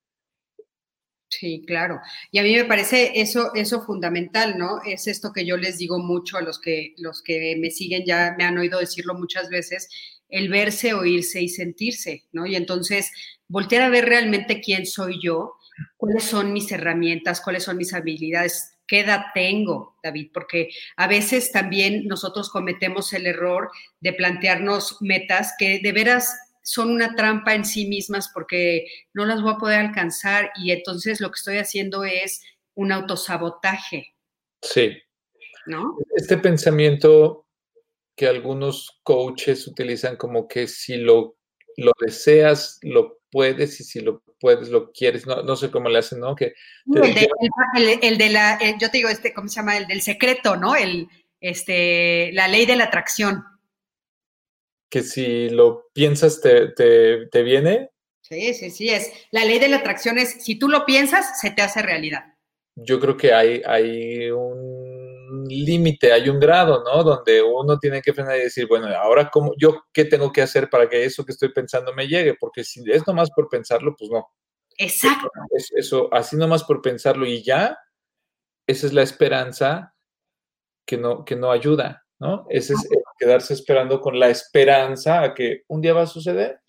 Sí, 1.30 1.62
claro. 1.66 2.00
Y 2.30 2.38
a 2.38 2.42
mí 2.42 2.54
me 2.56 2.64
parece 2.64 3.20
eso, 3.20 3.52
eso 3.54 3.82
fundamental, 3.82 4.56
¿no? 4.56 4.80
Es 4.86 5.06
esto 5.06 5.30
que 5.30 5.44
yo 5.44 5.58
les 5.58 5.76
digo 5.76 5.98
mucho 5.98 6.38
a 6.38 6.42
los 6.42 6.58
que, 6.58 6.94
los 6.96 7.22
que 7.22 7.54
me 7.58 7.70
siguen, 7.70 8.04
ya 8.06 8.34
me 8.38 8.44
han 8.44 8.56
oído 8.56 8.80
decirlo 8.80 9.14
muchas 9.14 9.50
veces, 9.50 9.90
el 10.28 10.48
verse, 10.48 10.94
oírse 10.94 11.42
y 11.42 11.48
sentirse, 11.48 12.24
¿no? 12.32 12.46
Y 12.46 12.56
entonces 12.56 13.10
voltear 13.46 13.82
a 13.82 13.90
ver 13.90 14.06
realmente 14.06 14.60
quién 14.60 14.86
soy 14.86 15.20
yo, 15.22 15.54
cuáles 15.96 16.24
son 16.24 16.52
mis 16.52 16.70
herramientas, 16.72 17.40
cuáles 17.40 17.64
son 17.64 17.76
mis 17.76 17.92
habilidades, 17.92 18.77
qué 18.88 19.00
edad 19.00 19.26
tengo, 19.34 19.96
David, 20.02 20.30
porque 20.32 20.70
a 20.96 21.06
veces 21.06 21.52
también 21.52 22.06
nosotros 22.06 22.50
cometemos 22.50 23.12
el 23.12 23.26
error 23.26 23.70
de 24.00 24.14
plantearnos 24.14 25.00
metas 25.00 25.54
que 25.58 25.78
de 25.80 25.92
veras 25.92 26.34
son 26.62 26.90
una 26.90 27.14
trampa 27.14 27.54
en 27.54 27.64
sí 27.64 27.86
mismas 27.86 28.30
porque 28.34 28.86
no 29.14 29.24
las 29.24 29.40
voy 29.42 29.52
a 29.52 29.58
poder 29.58 29.80
alcanzar 29.80 30.50
y 30.56 30.72
entonces 30.72 31.20
lo 31.20 31.30
que 31.30 31.36
estoy 31.36 31.58
haciendo 31.58 32.04
es 32.04 32.42
un 32.74 32.92
autosabotaje. 32.92 34.14
Sí. 34.62 34.98
¿No? 35.66 35.96
Este 36.16 36.38
pensamiento 36.38 37.46
que 38.16 38.26
algunos 38.26 39.00
coaches 39.02 39.66
utilizan 39.68 40.16
como 40.16 40.48
que 40.48 40.66
si 40.66 40.96
lo, 40.96 41.36
lo 41.76 41.92
deseas, 42.00 42.78
lo 42.82 43.17
puedes 43.30 43.80
y 43.80 43.84
si 43.84 44.00
lo 44.00 44.22
puedes, 44.40 44.68
lo 44.68 44.92
quieres, 44.92 45.26
no, 45.26 45.42
no 45.42 45.56
sé 45.56 45.70
cómo 45.70 45.88
le 45.88 45.98
hacen, 45.98 46.20
¿no? 46.20 46.34
Que 46.34 46.54
el, 46.86 48.18
de, 48.18 48.28
la, 48.30 48.56
eh, 48.56 48.76
yo 48.80 48.90
te 48.90 48.98
digo, 48.98 49.08
este, 49.08 49.32
¿cómo 49.32 49.48
se 49.48 49.56
llama? 49.56 49.76
El 49.76 49.86
del 49.86 50.02
secreto, 50.02 50.56
¿no? 50.56 50.76
El, 50.76 51.08
este, 51.40 52.30
la 52.32 52.48
ley 52.48 52.66
de 52.66 52.76
la 52.76 52.84
atracción. 52.84 53.44
Que 54.90 55.02
si 55.02 55.50
lo 55.50 55.88
piensas, 55.92 56.40
te, 56.40 56.68
te, 56.68 57.26
te 57.26 57.42
viene. 57.42 57.90
Sí, 58.22 58.54
sí, 58.54 58.70
sí, 58.70 58.88
es. 58.90 59.10
La 59.30 59.44
ley 59.44 59.58
de 59.58 59.68
la 59.68 59.78
atracción 59.78 60.18
es, 60.18 60.44
si 60.44 60.58
tú 60.58 60.68
lo 60.68 60.84
piensas, 60.84 61.40
se 61.40 61.50
te 61.50 61.62
hace 61.62 61.82
realidad. 61.82 62.34
Yo 62.74 63.00
creo 63.00 63.16
que 63.16 63.32
hay, 63.32 63.62
hay 63.66 64.30
un 64.30 64.67
límite, 65.48 66.12
hay 66.12 66.28
un 66.28 66.38
grado, 66.38 66.82
¿no? 66.84 67.02
Donde 67.02 67.42
uno 67.42 67.78
tiene 67.78 68.02
que 68.02 68.12
frenar 68.12 68.36
y 68.36 68.42
decir, 68.42 68.66
bueno, 68.66 68.88
ahora 68.96 69.30
cómo, 69.30 69.52
yo 69.58 69.82
qué 69.92 70.04
tengo 70.04 70.32
que 70.32 70.42
hacer 70.42 70.68
para 70.70 70.88
que 70.88 71.04
eso 71.04 71.24
que 71.24 71.32
estoy 71.32 71.52
pensando 71.52 71.92
me 71.94 72.06
llegue, 72.06 72.34
porque 72.38 72.64
si 72.64 72.82
es 72.90 73.06
nomás 73.06 73.30
por 73.30 73.48
pensarlo, 73.48 73.94
pues 73.96 74.10
no. 74.10 74.28
Exacto. 74.76 75.30
Es 75.50 75.70
eso, 75.74 76.08
así 76.12 76.36
nomás 76.36 76.64
por 76.64 76.80
pensarlo 76.82 77.26
y 77.26 77.42
ya, 77.42 77.78
esa 78.66 78.86
es 78.86 78.92
la 78.92 79.02
esperanza 79.02 79.94
que 80.86 80.96
no, 80.96 81.24
que 81.24 81.36
no 81.36 81.50
ayuda, 81.50 82.04
¿no? 82.18 82.46
Ese 82.48 82.74
es 82.74 82.88
quedarse 83.18 83.54
esperando 83.54 84.00
con 84.00 84.18
la 84.18 84.28
esperanza 84.28 85.22
a 85.22 85.34
que 85.34 85.62
un 85.68 85.80
día 85.80 85.94
va 85.94 86.02
a 86.02 86.06
suceder. 86.06 86.60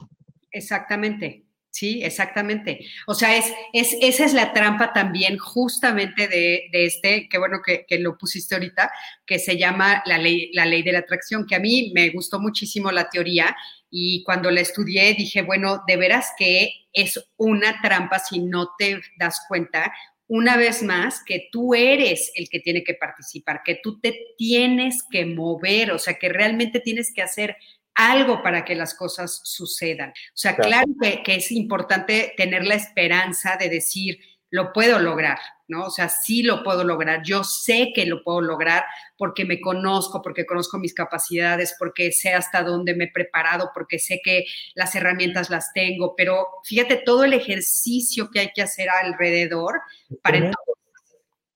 Exactamente. 0.51 1.45
Sí, 1.71 2.01
exactamente. 2.03 2.85
O 3.05 3.13
sea, 3.13 3.37
es, 3.37 3.45
es, 3.73 3.95
esa 4.01 4.25
es 4.25 4.33
la 4.33 4.53
trampa 4.53 4.91
también 4.91 5.37
justamente 5.37 6.27
de, 6.27 6.67
este, 6.71 7.29
que 7.29 7.37
bueno 7.37 7.59
que, 7.63 7.85
lo 7.99 8.17
pusiste 8.17 8.55
ahorita, 8.55 8.91
que 9.25 9.37
se 9.37 9.55
llama 9.55 10.01
la 10.05 10.17
ley, 10.17 10.51
la 10.53 10.65
ley 10.65 10.81
de 10.81 10.93
la 10.93 10.99
atracción, 10.99 11.45
que 11.45 11.55
a 11.55 11.59
mí 11.59 11.91
me 11.93 12.09
gustó 12.09 12.39
muchísimo 12.39 12.91
la 12.91 13.09
teoría 13.09 13.55
y 13.91 14.23
cuando 14.23 14.49
la 14.49 14.61
estudié 14.61 15.13
dije, 15.13 15.43
bueno, 15.43 15.83
de 15.87 15.97
veras 15.97 16.31
que 16.37 16.71
es 16.91 17.23
una 17.37 17.79
trampa 17.81 18.17
si 18.17 18.39
no 18.39 18.71
te 18.77 18.99
das 19.17 19.45
cuenta, 19.47 19.93
una 20.27 20.57
vez 20.57 20.83
más, 20.83 21.23
que 21.23 21.49
tú 21.51 21.73
eres 21.73 22.31
el 22.35 22.49
que 22.49 22.59
tiene 22.59 22.83
que 22.83 22.93
participar, 22.93 23.61
que 23.65 23.79
tú 23.81 23.99
te 23.99 24.27
tienes 24.37 25.03
que 25.09 25.25
mover, 25.25 25.91
o 25.91 25.97
sea, 25.97 26.15
que 26.15 26.29
realmente 26.29 26.79
tienes 26.79 27.11
que 27.11 27.23
hacer 27.23 27.57
algo 27.99 28.41
para 28.41 28.63
que 28.63 28.75
las 28.75 28.93
cosas 28.93 29.41
sucedan. 29.43 30.11
O 30.11 30.37
sea, 30.37 30.55
claro, 30.55 30.87
que, 31.01 31.35
es 31.35 31.51
importante 31.51 32.33
tener 32.37 32.65
la 32.65 32.75
esperanza 32.75 33.57
de 33.59 33.67
decir, 33.67 34.17
lo 34.49 34.71
puedo 34.71 34.99
lograr, 34.99 35.37
¿no? 35.67 35.87
O 35.87 35.89
sea, 35.89 36.07
sí 36.07 36.41
lo 36.41 36.63
puedo 36.63 36.85
lograr, 36.85 37.21
yo 37.23 37.43
sé 37.43 37.91
que 37.93 38.05
lo 38.05 38.23
puedo 38.23 38.39
lograr 38.39 38.85
porque 39.17 39.43
me 39.43 39.59
conozco, 39.59 40.21
porque 40.21 40.45
conozco 40.45 40.79
mis 40.79 40.93
capacidades, 40.93 41.75
porque 41.77 42.13
sé 42.13 42.29
hasta 42.33 42.63
dónde 42.63 42.95
me 42.95 43.03
he 43.03 43.11
preparado, 43.11 43.71
porque 43.73 43.99
sé 43.99 44.21
que 44.23 44.45
las 44.75 44.95
herramientas 44.95 45.49
las 45.49 45.73
tengo, 45.73 46.15
pero 46.15 46.47
fíjate 46.63 47.01
todo 47.05 47.25
el 47.25 47.33
ejercicio 47.33 48.29
que 48.31 48.39
hay 48.39 48.51
que 48.55 48.61
hacer 48.61 48.87
alrededor 48.89 49.81
para... 50.23 50.51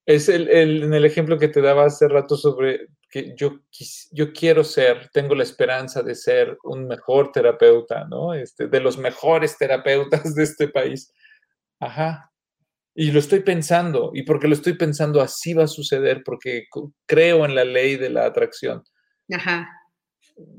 Es 0.06 0.28
el, 0.28 0.50
en 0.50 0.94
el 0.94 1.06
ejemplo 1.06 1.40
que 1.40 1.48
te 1.48 1.62
daba 1.62 1.86
hace 1.86 2.10
rato 2.10 2.36
sobre 2.36 2.90
que 3.14 3.36
yo, 3.38 3.60
yo 4.12 4.34
quiero 4.34 4.64
ser, 4.64 5.12
tengo 5.14 5.36
la 5.36 5.44
esperanza 5.44 6.02
de 6.02 6.16
ser 6.16 6.58
un 6.64 6.88
mejor 6.88 7.32
terapeuta, 7.32 8.06
¿no? 8.06 8.34
Este, 8.34 8.68
de 8.68 8.80
los 8.80 8.98
mejores 8.98 9.56
terapeutas 9.56 10.34
de 10.34 10.42
este 10.42 10.68
país. 10.68 11.14
Ajá. 11.80 12.32
Y 12.96 13.12
lo 13.12 13.20
estoy 13.20 13.42
pensando, 13.42 14.10
y 14.16 14.24
porque 14.24 14.48
lo 14.48 14.56
estoy 14.56 14.74
pensando 14.74 15.22
así 15.22 15.54
va 15.54 15.66
a 15.66 15.68
suceder, 15.68 16.24
porque 16.26 16.64
creo 17.06 17.46
en 17.46 17.54
la 17.54 17.66
ley 17.66 17.98
de 17.98 18.10
la 18.10 18.26
atracción. 18.26 18.82
Ajá. 19.32 19.70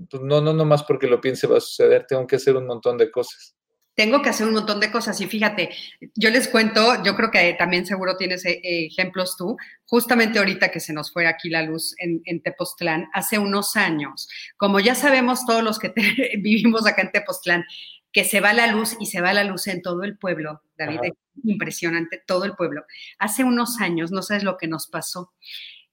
Pues 0.09 0.23
no, 0.23 0.41
no, 0.41 0.53
no 0.53 0.65
más 0.65 0.85
porque 0.85 1.09
lo 1.09 1.21
piense 1.21 1.49
va 1.49 1.59
a 1.59 1.61
suceder, 1.61 2.07
tengo 2.07 2.25
que 2.25 2.37
hacer 2.37 2.57
un 2.57 2.69
montón 2.69 2.97
de 2.99 3.11
cosas 3.11 3.57
tengo 3.95 4.23
que 4.23 4.29
hacer 4.29 4.47
un 4.47 4.55
montón 4.55 4.81
de 4.81 4.91
cosas. 4.91 5.21
Y 5.21 5.27
fíjate, 5.27 5.71
yo 6.15 6.31
les 6.31 6.49
cuento, 6.49 7.03
yo 7.05 7.15
creo 7.17 7.31
que 7.31 7.55
también 7.55 7.87
seguro 7.87 8.17
tienes 8.17 8.45
eh, 8.45 8.61
ejemplos 8.63 9.37
tú, 9.37 9.57
justamente 9.87 10.39
ahorita 10.39 10.71
que 10.71 10.81
se 10.81 10.93
nos 10.93 11.13
fue 11.13 11.27
aquí 11.27 11.49
la 11.49 11.63
luz 11.63 11.95
en, 11.99 12.43
Tepoztlán, 12.43 13.09
hace 13.13 13.39
unos 13.39 13.77
años, 13.77 14.29
como 14.57 14.81
ya 14.81 14.95
sabemos 14.95 15.47
todos 15.47 15.63
los 15.63 15.79
que 15.79 15.93
vivimos 16.39 16.87
acá 16.87 17.03
en 17.03 17.13
Tepoztlán, 17.13 17.65
que 18.13 18.25
se 18.25 18.41
va 18.41 18.53
la 18.53 18.69
luz 18.69 18.97
y 19.01 19.07
se 19.07 19.21
va 19.21 19.33
la 19.33 19.45
luz 19.45 19.67
en 19.67 19.83
todo 19.83 20.05
el 20.05 20.17
pueblo, 20.17 20.63
David, 20.77 21.01
es 21.03 21.13
impresionante, 21.43 22.23
todo 22.25 22.45
el 22.45 22.55
pueblo. 22.55 22.85
Hace 23.19 23.43
unos 23.43 23.81
años, 23.81 24.13
no 24.13 24.23
sabes 24.23 24.45
lo 24.45 24.57
que 24.57 24.69
nos 24.69 24.87
pasó, 24.87 25.33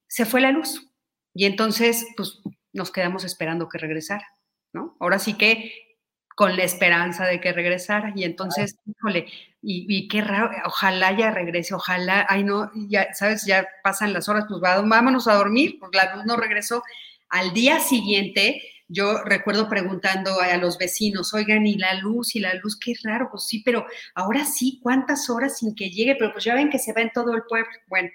se 0.08 0.26
fue 0.26 0.42
la 0.42 0.52
luz 0.52 0.88
y 1.34 1.46
entonces, 1.46 2.06
pues, 2.18 2.42
nos 2.74 2.92
quedamos 2.92 3.24
esperando 3.24 3.70
que 3.70 3.78
regresara, 3.78 4.26
¿no? 4.72 4.96
Ahora 5.00 5.20
sí 5.20 5.34
que 5.34 5.91
con 6.36 6.56
la 6.56 6.64
esperanza 6.64 7.26
de 7.26 7.40
que 7.40 7.54
regresara. 7.54 8.14
Y 8.16 8.24
entonces, 8.24 8.78
híjole, 8.86 9.28
y, 9.62 10.08
qué 10.08 10.22
raro, 10.22 10.50
ojalá 10.66 11.16
ya 11.16 11.32
regrese, 11.32 11.76
ojalá, 11.76 12.26
ay 12.30 12.44
no, 12.44 12.72
ya, 12.74 13.14
sabes, 13.14 13.46
ya 13.46 13.68
pasan 13.84 14.14
las 14.14 14.28
horas, 14.28 14.46
pues 14.50 14.60
vámonos 14.60 15.28
a 15.28 15.36
dormir, 15.36 15.78
porque 15.80 15.98
la 15.98 16.16
luz 16.16 16.26
no 16.26 16.36
regresó. 16.36 16.84
Al 17.30 17.54
día 17.54 17.80
siguiente, 17.80 18.62
yo 18.88 19.24
recuerdo 19.24 19.70
preguntando 19.70 20.42
a, 20.42 20.58
los 20.58 20.78
vecinos, 20.78 21.34
oigan, 21.34 21.68
y 21.68 21.76
la 21.76 21.94
luz, 21.96 22.36
y 22.36 22.40
la 22.40 22.56
luz, 22.56 22.78
qué 22.78 22.94
raro, 23.04 23.30
pues 23.32 23.46
sí, 23.46 23.62
pero 23.64 23.86
ahora 24.16 24.46
sí, 24.46 24.80
¿cuántas 24.82 25.30
horas 25.30 25.60
sin 25.60 25.76
que 25.76 25.90
llegue? 25.92 26.16
Pero 26.16 26.34
pues 26.34 26.44
ya 26.44 26.56
ven 26.56 26.70
que 26.70 26.80
se 26.80 26.94
va 26.94 27.02
en 27.02 27.12
todo 27.12 27.36
el 27.36 27.44
pueblo. 27.44 27.72
Bueno, 27.88 28.10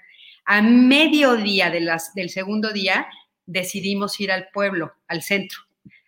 a 0.44 0.62
mediodía 0.62 1.70
de 1.70 1.80
las, 1.80 2.12
del 2.14 2.30
segundo 2.30 2.72
día 2.72 3.06
decidimos 3.46 4.18
ir 4.20 4.32
al 4.32 4.48
pueblo, 4.52 4.92
al 5.06 5.22
centro, 5.22 5.60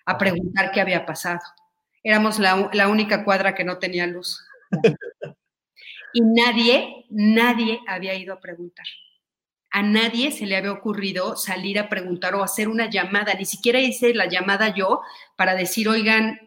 a 0.05 0.19
preguntar 0.19 0.73
qué 0.73 0.81
había 0.81 1.07
pasado 1.07 1.41
éramos 2.03 2.39
la, 2.39 2.89
única 2.89 3.25
cuadra 3.25 3.55
que 3.55 3.65
no 3.65 3.79
tenía 3.79 4.07
luz. 4.07 4.41
Y 6.13 6.23
nadie, 6.23 7.07
nadie 7.11 7.81
había 7.87 8.15
ido 8.15 8.33
a 8.33 8.41
preguntar. 8.41 8.87
A 9.71 9.83
nadie 9.83 10.33
se 10.33 10.47
le 10.47 10.57
había 10.57 10.73
ocurrido 10.73 11.37
salir 11.37 11.79
a 11.79 11.91
preguntar 11.91 12.35
o 12.35 12.43
hacer 12.43 12.69
una 12.69 12.89
llamada. 12.89 13.35
Ni 13.35 13.45
siquiera 13.45 13.79
hice 13.81 14.15
la 14.15 14.27
llamada 14.27 14.75
yo 14.75 15.03
para 15.37 15.55
decir, 15.55 15.89
oigan, 15.89 16.41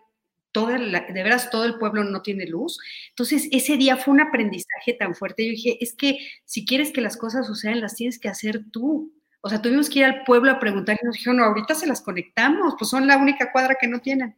de 0.53 1.23
veras 1.23 1.49
todo 1.49 1.65
el 1.65 1.77
pueblo 1.77 2.03
no 2.03 2.21
tiene 2.21 2.45
luz. 2.45 2.79
Entonces, 3.09 3.47
ese 3.51 3.77
día 3.77 3.95
fue 3.97 4.13
un 4.13 4.21
aprendizaje 4.21 4.93
tan 4.93 5.15
fuerte. 5.15 5.45
Yo 5.45 5.51
dije, 5.51 5.77
es 5.79 5.93
que 5.93 6.17
si 6.45 6.65
quieres 6.65 6.91
que 6.91 7.01
las 7.01 7.15
cosas 7.15 7.47
sucedan, 7.47 7.81
las 7.81 7.95
tienes 7.95 8.19
que 8.19 8.29
hacer 8.29 8.63
tú. 8.71 9.13
O 9.41 9.49
sea, 9.49 9.61
tuvimos 9.61 9.89
que 9.89 9.99
ir 9.99 10.05
al 10.05 10.23
pueblo 10.23 10.51
a 10.51 10.59
preguntar 10.59 10.97
y 11.01 11.05
nos 11.05 11.15
dijeron, 11.15 11.37
no, 11.37 11.45
ahorita 11.45 11.73
se 11.73 11.87
las 11.87 12.01
conectamos, 12.01 12.75
pues 12.77 12.89
son 12.89 13.07
la 13.07 13.17
única 13.17 13.51
cuadra 13.51 13.75
que 13.79 13.87
no 13.87 13.99
tienen. 13.99 14.35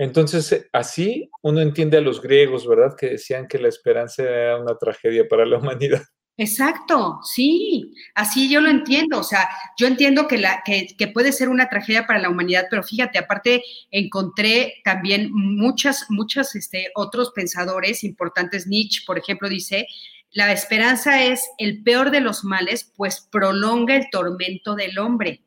Entonces, 0.00 0.66
así 0.72 1.28
uno 1.42 1.60
entiende 1.60 1.98
a 1.98 2.00
los 2.00 2.22
griegos, 2.22 2.66
¿verdad? 2.66 2.96
Que 2.98 3.10
decían 3.10 3.46
que 3.46 3.58
la 3.58 3.68
esperanza 3.68 4.22
era 4.22 4.56
una 4.56 4.74
tragedia 4.78 5.28
para 5.28 5.44
la 5.44 5.58
humanidad. 5.58 6.00
Exacto, 6.38 7.18
sí, 7.22 7.92
así 8.14 8.48
yo 8.50 8.62
lo 8.62 8.70
entiendo. 8.70 9.18
O 9.18 9.22
sea, 9.22 9.46
yo 9.76 9.86
entiendo 9.86 10.26
que, 10.26 10.38
la, 10.38 10.62
que, 10.64 11.08
puede 11.08 11.32
ser 11.32 11.50
una 11.50 11.68
tragedia 11.68 12.06
para 12.06 12.18
la 12.18 12.30
humanidad, 12.30 12.68
pero 12.70 12.82
fíjate, 12.82 13.18
aparte 13.18 13.62
encontré 13.90 14.76
también 14.84 15.28
muchas, 15.34 16.06
muchas 16.08 16.54
este, 16.54 16.86
otros 16.94 17.32
pensadores 17.32 18.02
importantes. 18.02 18.66
Nietzsche, 18.66 19.02
por 19.06 19.18
ejemplo, 19.18 19.50
dice, 19.50 19.86
la 20.30 20.50
esperanza 20.50 21.22
es 21.24 21.46
el 21.58 21.82
peor 21.82 22.10
de 22.10 22.22
los 22.22 22.42
males, 22.42 22.90
pues 22.96 23.28
prolonga 23.30 23.96
el 23.96 24.08
tormento 24.10 24.74
del 24.76 24.98
hombre. 24.98 25.42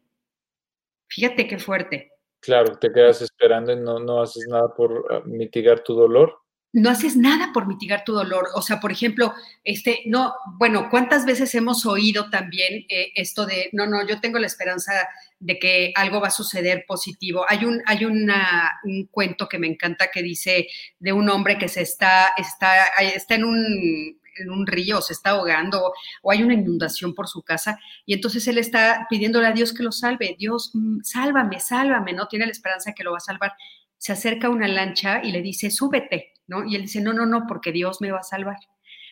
Fíjate 1.07 1.47
qué 1.47 1.57
fuerte. 1.57 2.12
Claro, 2.43 2.77
te 2.77 2.91
quedas 2.91 3.21
esperando 3.21 3.71
y 3.71 3.77
no, 3.77 3.99
no 3.99 4.21
haces 4.21 4.45
nada 4.49 4.67
por 4.75 5.05
ah, 5.09 5.21
mitigar 5.25 5.81
tu 5.81 5.93
dolor. 5.95 6.41
no 6.73 6.89
haces 6.89 7.15
nada 7.15 7.51
por 7.53 7.67
mitigar 7.67 8.03
tu 8.03 8.13
dolor. 8.13 8.47
O 8.55 8.61
sea, 8.61 8.79
por 8.81 8.91
ejemplo, 8.91 9.33
este, 9.63 10.01
no, 10.07 10.33
bueno, 10.57 10.89
¿cuántas 10.89 11.25
veces 11.25 11.55
hemos 11.55 11.85
oído 11.85 12.29
también 12.29 12.85
eh, 12.89 13.11
esto 13.15 13.45
de, 13.45 13.69
no, 13.73 13.85
no, 13.85 14.05
yo 14.05 14.19
tengo 14.19 14.39
la 14.39 14.47
esperanza 14.47 14.91
de 15.39 15.57
que 15.57 15.93
algo 15.95 16.19
va 16.19 16.27
a 16.27 16.31
suceder 16.31 16.83
positivo? 16.85 17.45
Hay 17.47 17.63
un, 17.63 17.81
hay 17.85 18.03
una, 18.03 18.71
un 18.83 19.07
cuento 19.07 19.47
que 19.47 19.59
me 19.59 19.67
encanta 19.67 20.09
que 20.11 20.21
dice 20.21 20.67
de 20.99 21.13
un 21.13 21.29
hombre 21.29 21.57
que 21.57 21.69
se 21.69 21.81
está, 21.81 22.33
está, 22.37 22.87
está 23.15 23.35
en 23.35 23.45
un, 23.45 24.19
en 24.37 24.49
un 24.49 24.67
río, 24.67 25.01
se 25.01 25.13
está 25.13 25.31
ahogando 25.31 25.93
o 26.21 26.31
hay 26.31 26.43
una 26.43 26.53
inundación 26.53 27.13
por 27.13 27.27
su 27.27 27.41
casa 27.41 27.79
y 28.05 28.13
entonces 28.13 28.47
él 28.47 28.57
está 28.57 29.07
pidiéndole 29.09 29.47
a 29.47 29.51
Dios 29.51 29.73
que 29.73 29.83
lo 29.83 29.91
salve. 29.91 30.35
Dios, 30.37 30.71
mm, 30.73 31.01
sálvame, 31.03 31.59
sálvame, 31.59 32.13
¿no? 32.13 32.27
Tiene 32.27 32.45
la 32.45 32.51
esperanza 32.51 32.93
que 32.93 33.03
lo 33.03 33.11
va 33.11 33.17
a 33.17 33.21
salvar. 33.21 33.53
Se 33.97 34.11
acerca 34.11 34.49
una 34.49 34.67
lancha 34.67 35.21
y 35.23 35.31
le 35.31 35.41
dice, 35.41 35.71
súbete 35.71 36.33
¿no? 36.47 36.65
Y 36.65 36.75
él 36.75 36.83
dice, 36.83 37.01
no, 37.01 37.13
no, 37.13 37.25
no, 37.25 37.45
porque 37.47 37.71
Dios 37.71 38.01
me 38.01 38.11
va 38.11 38.19
a 38.19 38.23
salvar. 38.23 38.57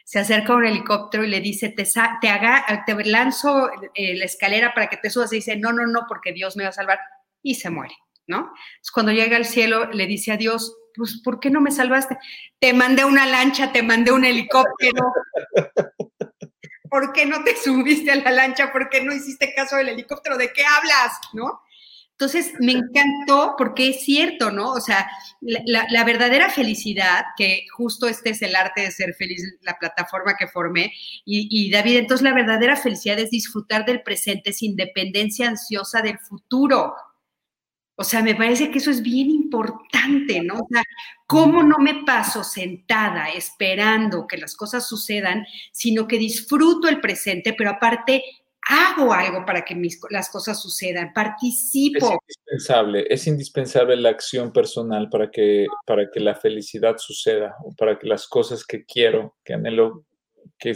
Se 0.03 0.19
acerca 0.19 0.55
un 0.55 0.65
helicóptero 0.65 1.23
y 1.23 1.27
le 1.27 1.39
dice, 1.39 1.69
te, 1.69 1.87
te, 2.21 2.29
haga, 2.29 2.83
te 2.85 3.05
lanzo 3.05 3.69
eh, 3.93 4.17
la 4.17 4.25
escalera 4.25 4.73
para 4.73 4.87
que 4.87 4.97
te 4.97 5.09
subas. 5.09 5.31
Y 5.31 5.37
dice, 5.37 5.57
no, 5.57 5.71
no, 5.71 5.85
no, 5.87 6.01
porque 6.07 6.33
Dios 6.33 6.57
me 6.57 6.63
va 6.63 6.69
a 6.69 6.73
salvar. 6.73 6.99
Y 7.41 7.55
se 7.55 7.69
muere, 7.69 7.95
¿no? 8.27 8.51
cuando 8.93 9.11
llega 9.11 9.37
al 9.37 9.45
cielo, 9.45 9.89
le 9.91 10.05
dice 10.05 10.31
a 10.31 10.37
Dios, 10.37 10.75
pues, 10.95 11.21
¿por 11.23 11.39
qué 11.39 11.49
no 11.49 11.61
me 11.61 11.71
salvaste? 11.71 12.17
Te 12.59 12.73
mandé 12.73 13.05
una 13.05 13.25
lancha, 13.25 13.71
te 13.71 13.83
mandé 13.83 14.11
un 14.11 14.25
helicóptero. 14.25 15.13
¿Por 16.89 17.13
qué 17.13 17.25
no 17.25 17.43
te 17.43 17.55
subiste 17.55 18.11
a 18.11 18.15
la 18.17 18.31
lancha? 18.31 18.71
¿Por 18.71 18.89
qué 18.89 19.01
no 19.03 19.13
hiciste 19.13 19.53
caso 19.53 19.77
del 19.77 19.89
helicóptero? 19.89 20.37
¿De 20.37 20.51
qué 20.51 20.63
hablas? 20.65 21.13
¿No? 21.33 21.61
Entonces, 22.21 22.53
me 22.59 22.73
encantó 22.73 23.55
porque 23.57 23.89
es 23.89 24.03
cierto, 24.03 24.51
¿no? 24.51 24.73
O 24.73 24.79
sea, 24.79 25.09
la, 25.41 26.03
verdadera 26.03 26.51
felicidad, 26.51 27.23
que 27.35 27.65
justo 27.75 28.07
este 28.07 28.29
es 28.29 28.43
el 28.43 28.55
arte 28.55 28.81
de 28.81 28.91
ser 28.91 29.15
feliz, 29.15 29.41
la 29.61 29.79
plataforma 29.79 30.35
que 30.37 30.47
formé, 30.47 30.93
y, 31.25 31.47
y, 31.49 31.71
David, 31.71 31.97
entonces 31.97 32.23
la 32.23 32.35
verdadera 32.35 32.75
felicidad 32.75 33.17
es 33.17 33.31
disfrutar 33.31 33.85
del 33.85 34.03
presente 34.03 34.53
sin 34.53 34.75
dependencia 34.75 35.47
ansiosa 35.47 36.03
del 36.03 36.19
futuro. 36.19 36.93
O 37.95 38.03
sea, 38.03 38.23
me 38.23 38.35
parece 38.35 38.71
que 38.71 38.79
eso 38.79 38.89
es 38.89 39.01
bien 39.01 39.29
importante, 39.29 40.41
¿no? 40.41 40.55
O 40.55 40.67
sea, 40.71 40.81
¿cómo 41.27 41.61
no 41.61 41.77
me 41.77 42.03
paso 42.03 42.43
sentada 42.43 43.29
esperando 43.29 44.25
que 44.27 44.37
las 44.37 44.55
cosas 44.55 44.87
sucedan, 44.87 45.45
sino 45.71 46.07
que 46.07 46.17
disfruto 46.17 46.87
el 46.87 46.99
presente, 46.99 47.53
pero 47.53 47.71
aparte 47.71 48.23
hago 48.67 49.13
algo 49.13 49.45
para 49.45 49.63
que 49.63 49.75
mis, 49.75 49.99
las 50.09 50.29
cosas 50.29 50.61
sucedan, 50.61 51.13
participo. 51.13 52.05
Es 52.05 52.37
indispensable, 52.37 53.05
es 53.09 53.27
indispensable 53.27 53.95
la 53.97 54.09
acción 54.09 54.51
personal 54.51 55.09
para 55.09 55.31
que, 55.31 55.65
para 55.85 56.09
que 56.09 56.19
la 56.19 56.35
felicidad 56.35 56.97
suceda 56.97 57.55
o 57.63 57.73
para 57.75 57.97
que 57.97 58.07
las 58.07 58.27
cosas 58.27 58.65
que 58.65 58.85
quiero, 58.85 59.35
que 59.43 59.53
anhelo, 59.53 60.05
que, 60.57 60.73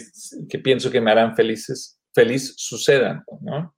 que 0.50 0.60
pienso 0.60 0.90
que 0.92 1.02
me 1.02 1.12
harán 1.12 1.36
felices, 1.36 2.00
feliz 2.14 2.56
sucedan, 2.58 3.24
¿no? 3.42 3.76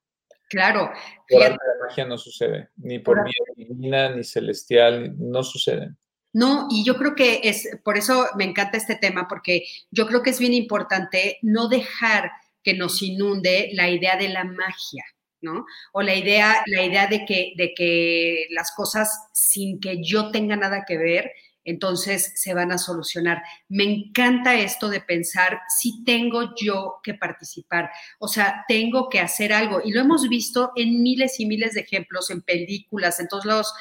Claro. 0.50 0.92
Por 1.30 1.42
la 1.42 1.58
magia 1.86 2.06
no 2.06 2.18
sucede, 2.18 2.70
ni 2.78 3.00
por, 3.00 3.24
vía 3.24 3.34
divina, 3.56 4.16
ni 4.16 4.24
celestial, 4.24 5.14
no 5.18 5.44
suceden. 5.44 5.98
No, 6.34 6.68
y 6.70 6.86
yo 6.86 6.96
creo 6.96 7.16
que 7.16 7.42
es, 7.44 7.68
por 7.84 7.98
eso 7.98 8.28
me 8.38 8.44
encanta 8.44 8.78
este 8.78 8.96
tema, 8.96 9.28
porque 9.28 9.64
yo 9.92 10.08
creo 10.08 10.22
que 10.22 10.30
es 10.30 10.40
bien 10.40 10.54
importante 10.54 11.38
no 11.42 11.68
dejar 11.68 12.32
que 12.64 12.74
nos 12.74 13.02
inunde 13.02 13.70
la 13.74 13.90
idea 13.90 14.18
de 14.18 14.30
la 14.30 14.44
magia, 14.44 15.04
¿no? 15.42 15.66
O 15.94 16.02
la 16.02 16.16
idea, 16.16 16.64
la 16.68 16.84
idea 16.84 17.08
de, 17.08 17.26
que, 17.26 17.54
de 17.58 17.74
que 17.74 18.48
las 18.52 18.72
cosas 18.76 19.10
sin 19.34 19.80
que 19.80 20.02
yo 20.04 20.32
tenga 20.32 20.56
nada 20.56 20.84
que 20.86 20.98
ver, 20.98 21.32
entonces 21.68 22.32
se 22.36 22.54
van 22.54 22.72
a 22.72 22.78
solucionar. 22.78 23.44
Me 23.68 23.84
encanta 23.84 24.56
esto 24.56 24.90
de 24.90 25.02
pensar 25.02 25.60
si 25.68 26.04
tengo 26.04 26.56
yo 26.56 26.96
que 27.04 27.14
participar, 27.14 27.92
o 28.20 28.28
sea, 28.28 28.66
tengo 28.68 29.10
que 29.10 29.20
hacer 29.20 29.54
algo. 29.54 29.82
Y 29.84 29.92
lo 29.92 30.02
hemos 30.02 30.28
visto 30.28 30.72
en 30.76 31.04
miles 31.04 31.40
y 31.40 31.46
miles 31.46 31.74
de 31.74 31.82
ejemplos, 31.82 32.32
en 32.32 32.42
películas, 32.42 33.20
en 33.20 33.28
todos 33.28 33.46
lados. 33.46 33.74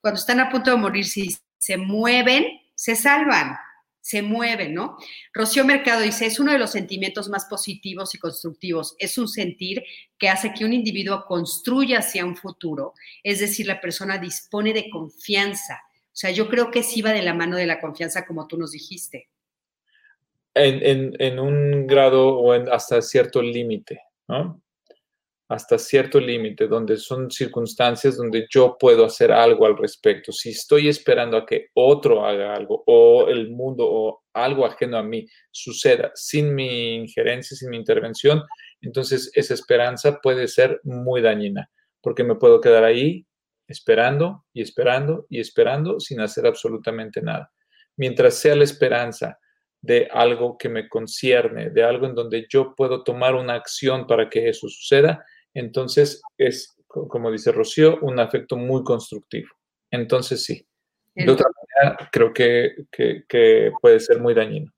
Cuando 0.00 0.20
están 0.20 0.38
a 0.40 0.50
punto 0.50 0.70
de 0.70 0.76
morir, 0.76 1.06
si 1.06 1.36
se 1.58 1.76
mueven, 1.76 2.44
se 2.74 2.94
salvan 2.94 3.56
se 4.00 4.22
mueve, 4.22 4.68
¿no? 4.68 4.96
Rocío 5.32 5.64
Mercado 5.64 6.00
dice, 6.00 6.26
es 6.26 6.40
uno 6.40 6.52
de 6.52 6.58
los 6.58 6.72
sentimientos 6.72 7.28
más 7.28 7.44
positivos 7.44 8.14
y 8.14 8.18
constructivos. 8.18 8.96
Es 8.98 9.18
un 9.18 9.28
sentir 9.28 9.84
que 10.18 10.28
hace 10.28 10.52
que 10.52 10.64
un 10.64 10.72
individuo 10.72 11.26
construya 11.26 11.98
hacia 11.98 12.24
un 12.24 12.36
futuro, 12.36 12.94
es 13.22 13.40
decir, 13.40 13.66
la 13.66 13.80
persona 13.80 14.18
dispone 14.18 14.72
de 14.72 14.90
confianza. 14.90 15.80
O 16.12 16.16
sea, 16.20 16.30
yo 16.30 16.48
creo 16.48 16.70
que 16.70 16.82
sí 16.82 17.02
va 17.02 17.12
de 17.12 17.22
la 17.22 17.34
mano 17.34 17.56
de 17.56 17.66
la 17.66 17.80
confianza, 17.80 18.26
como 18.26 18.46
tú 18.46 18.58
nos 18.58 18.72
dijiste. 18.72 19.28
En, 20.54 21.38
un 21.38 21.86
grado 21.86 22.36
o 22.36 22.52
hasta 22.52 23.00
cierto 23.00 23.40
límite, 23.40 24.00
¿no? 24.26 24.60
hasta 25.50 25.78
cierto 25.78 26.20
límite, 26.20 26.68
donde 26.68 26.96
son 26.96 27.28
circunstancias 27.28 28.16
donde 28.16 28.46
yo 28.48 28.76
puedo 28.78 29.04
hacer 29.04 29.32
algo 29.32 29.66
al 29.66 29.76
respecto. 29.76 30.30
Si 30.30 30.50
estoy 30.50 30.88
esperando 30.88 31.36
a 31.36 31.44
que 31.44 31.70
otro 31.74 32.24
haga 32.24 32.54
algo 32.54 32.84
o 32.86 33.26
el 33.26 33.50
mundo 33.50 33.84
o 33.84 34.22
algo 34.32 34.64
ajeno 34.64 34.96
a 34.96 35.02
mí 35.02 35.26
suceda 35.50 36.12
sin 36.14 36.54
mi 36.54 36.94
injerencia, 36.94 37.56
sin 37.56 37.70
mi 37.70 37.76
intervención, 37.76 38.44
entonces 38.80 39.32
esa 39.34 39.54
esperanza 39.54 40.20
puede 40.20 40.46
ser 40.46 40.80
muy 40.84 41.20
dañina, 41.20 41.68
porque 42.00 42.22
me 42.22 42.36
puedo 42.36 42.60
quedar 42.60 42.84
ahí 42.84 43.26
esperando 43.70 44.44
y 44.52 44.62
esperando 44.62 45.26
y 45.28 45.40
esperando 45.40 46.00
sin 46.00 46.20
hacer 46.20 46.46
absolutamente 46.46 47.22
nada. 47.22 47.50
Mientras 47.96 48.34
sea 48.34 48.56
la 48.56 48.64
esperanza 48.64 49.38
de 49.80 50.08
algo 50.12 50.58
que 50.58 50.68
me 50.68 50.88
concierne, 50.88 51.70
de 51.70 51.82
algo 51.82 52.06
en 52.06 52.14
donde 52.14 52.46
yo 52.48 52.74
puedo 52.74 53.02
tomar 53.02 53.34
una 53.34 53.54
acción 53.54 54.06
para 54.06 54.28
que 54.28 54.48
eso 54.48 54.68
suceda, 54.68 55.24
entonces 55.54 56.20
es, 56.36 56.76
como 56.86 57.30
dice 57.30 57.52
Rocío, 57.52 57.98
un 58.02 58.20
afecto 58.20 58.56
muy 58.56 58.84
constructivo. 58.84 59.48
Entonces 59.90 60.44
sí. 60.44 60.66
De 61.14 61.30
otra 61.30 61.46
manera, 61.82 62.08
creo 62.12 62.32
que, 62.32 63.72
puede 63.80 64.00
ser 64.00 64.20
muy 64.20 64.34
dañino. 64.34 64.72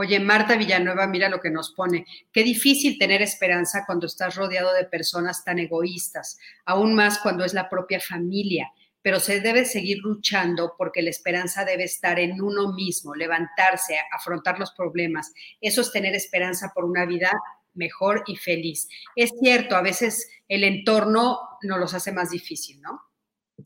Oye, 0.00 0.18
Marta 0.18 0.56
Villanueva, 0.56 1.06
mira 1.06 1.28
lo 1.28 1.40
que 1.40 1.50
nos 1.50 1.72
pone. 1.72 2.06
Qué 2.32 2.42
difícil 2.42 2.98
tener 2.98 3.20
esperanza 3.20 3.84
cuando 3.86 4.06
estás 4.06 4.34
rodeado 4.34 4.72
de 4.72 4.86
personas 4.86 5.44
tan 5.44 5.58
egoístas, 5.58 6.38
aún 6.64 6.94
más 6.94 7.18
cuando 7.18 7.44
es 7.44 7.52
la 7.52 7.68
propia 7.68 8.00
familia, 8.00 8.72
pero 9.02 9.20
se 9.20 9.42
debe 9.42 9.66
seguir 9.66 9.98
luchando 9.98 10.72
porque 10.78 11.02
la 11.02 11.10
esperanza 11.10 11.66
debe 11.66 11.84
estar 11.84 12.18
en 12.18 12.40
uno 12.40 12.72
mismo, 12.72 13.14
levantarse, 13.14 13.94
afrontar 14.10 14.58
los 14.58 14.72
problemas. 14.72 15.34
Eso 15.60 15.82
es 15.82 15.92
tener 15.92 16.14
esperanza 16.14 16.72
por 16.74 16.86
una 16.86 17.04
vida 17.04 17.30
mejor 17.74 18.24
y 18.26 18.36
feliz. 18.36 18.88
Es 19.14 19.32
cierto, 19.38 19.76
a 19.76 19.82
veces 19.82 20.30
el 20.48 20.64
entorno 20.64 21.40
nos 21.60 21.78
los 21.78 21.92
hace 21.92 22.10
más 22.10 22.30
difícil, 22.30 22.80
¿no? 22.80 23.02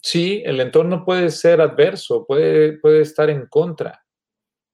Sí, 0.02 0.42
el 0.44 0.58
entorno 0.58 1.04
puede 1.04 1.30
ser 1.30 1.60
adverso, 1.60 2.26
puede, 2.26 2.72
puede 2.80 3.02
estar 3.02 3.30
en 3.30 3.46
contra. 3.46 4.03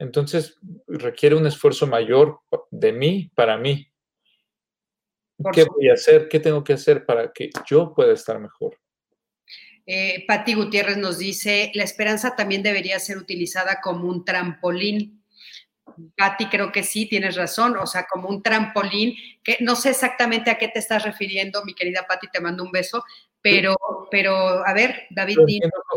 Entonces 0.01 0.59
requiere 0.89 1.37
un 1.37 1.47
esfuerzo 1.47 1.87
mayor 1.87 2.41
de 2.73 2.93
mí 2.93 3.31
para 3.37 3.57
mí. 3.57 3.87
¿Qué 5.53 5.65
voy 5.65 5.89
a 5.89 5.95
hacer? 5.95 6.29
¿Qué 6.29 6.41
tengo 6.41 6.65
que 6.65 6.73
hacer 6.73 7.07
para 7.07 7.33
que 7.33 7.51
yo 7.69 7.95
pueda 7.95 8.13
estar 8.13 8.41
mejor? 8.41 8.77
Eh, 9.87 10.25
Patti 10.27 10.55
Gutiérrez 10.55 10.97
nos 10.97 11.19
dice, 11.19 11.71
la 11.75 11.85
esperanza 11.85 12.35
también 12.35 12.63
debería 12.63 12.99
ser 12.99 13.17
utilizada 13.17 13.81
como 13.81 14.09
un 14.09 14.25
trampolín 14.25 15.21
Patti, 16.17 16.47
creo 16.47 16.73
que 16.73 16.83
sí, 16.83 17.07
tienes 17.07 17.37
razón, 17.37 17.77
o 17.77 17.87
sea, 17.87 18.07
como 18.11 18.29
un 18.29 18.43
trampolín, 18.43 19.15
que 19.43 19.59
no 19.61 19.77
sé 19.77 19.91
exactamente 19.91 20.51
a 20.51 20.59
qué 20.59 20.69
te 20.69 20.79
estás 20.79 21.05
refiriendo, 21.05 21.65
mi 21.65 21.75
querida 21.75 22.07
Patti, 22.09 22.29
te 22.33 22.41
mando 22.41 22.63
un 22.63 22.71
beso, 22.71 23.05
pero, 23.41 23.77
pero 24.11 24.67
a 24.67 24.73
ver, 24.73 25.07
David. 25.11 25.39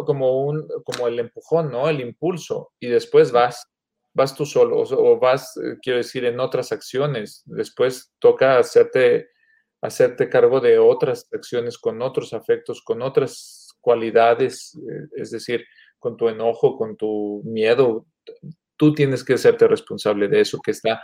Como, 0.06 0.44
un, 0.44 0.68
como 0.84 1.08
el 1.08 1.20
empujón, 1.20 1.72
¿no? 1.72 1.90
El 1.90 2.02
impulso, 2.02 2.72
y 2.80 2.88
después 2.88 3.32
vas, 3.32 3.68
vas 4.14 4.36
tú 4.36 4.46
solo, 4.46 4.82
o, 4.82 5.20
vas, 5.20 5.58
eh, 5.58 5.78
quiero 5.82 5.98
decir, 5.98 6.26
en 6.26 6.40
otras 6.40 6.72
acciones, 6.72 7.44
después 7.46 8.14
toca 8.20 8.58
hacerte, 8.58 9.30
hacerte 9.82 10.30
cargo 10.30 10.60
de 10.60 10.80
otras 10.80 11.28
acciones 11.32 11.78
con 11.78 12.02
otros 12.02 12.34
afectos, 12.34 12.82
con 12.84 13.02
otras 13.02 13.76
cualidades, 13.82 14.76
eh, 14.76 15.08
es 15.18 15.32
decir, 15.32 15.66
con 16.00 16.18
tu 16.18 16.30
enojo, 16.30 16.78
con 16.78 16.96
tu 16.96 17.42
miedo, 17.46 18.06
tú 18.78 18.94
tienes 18.94 19.24
que 19.24 19.34
hacerte 19.34 19.68
responsable 19.68 20.28
de 20.28 20.42
eso 20.42 20.60
que 20.64 20.72
está 20.72 21.02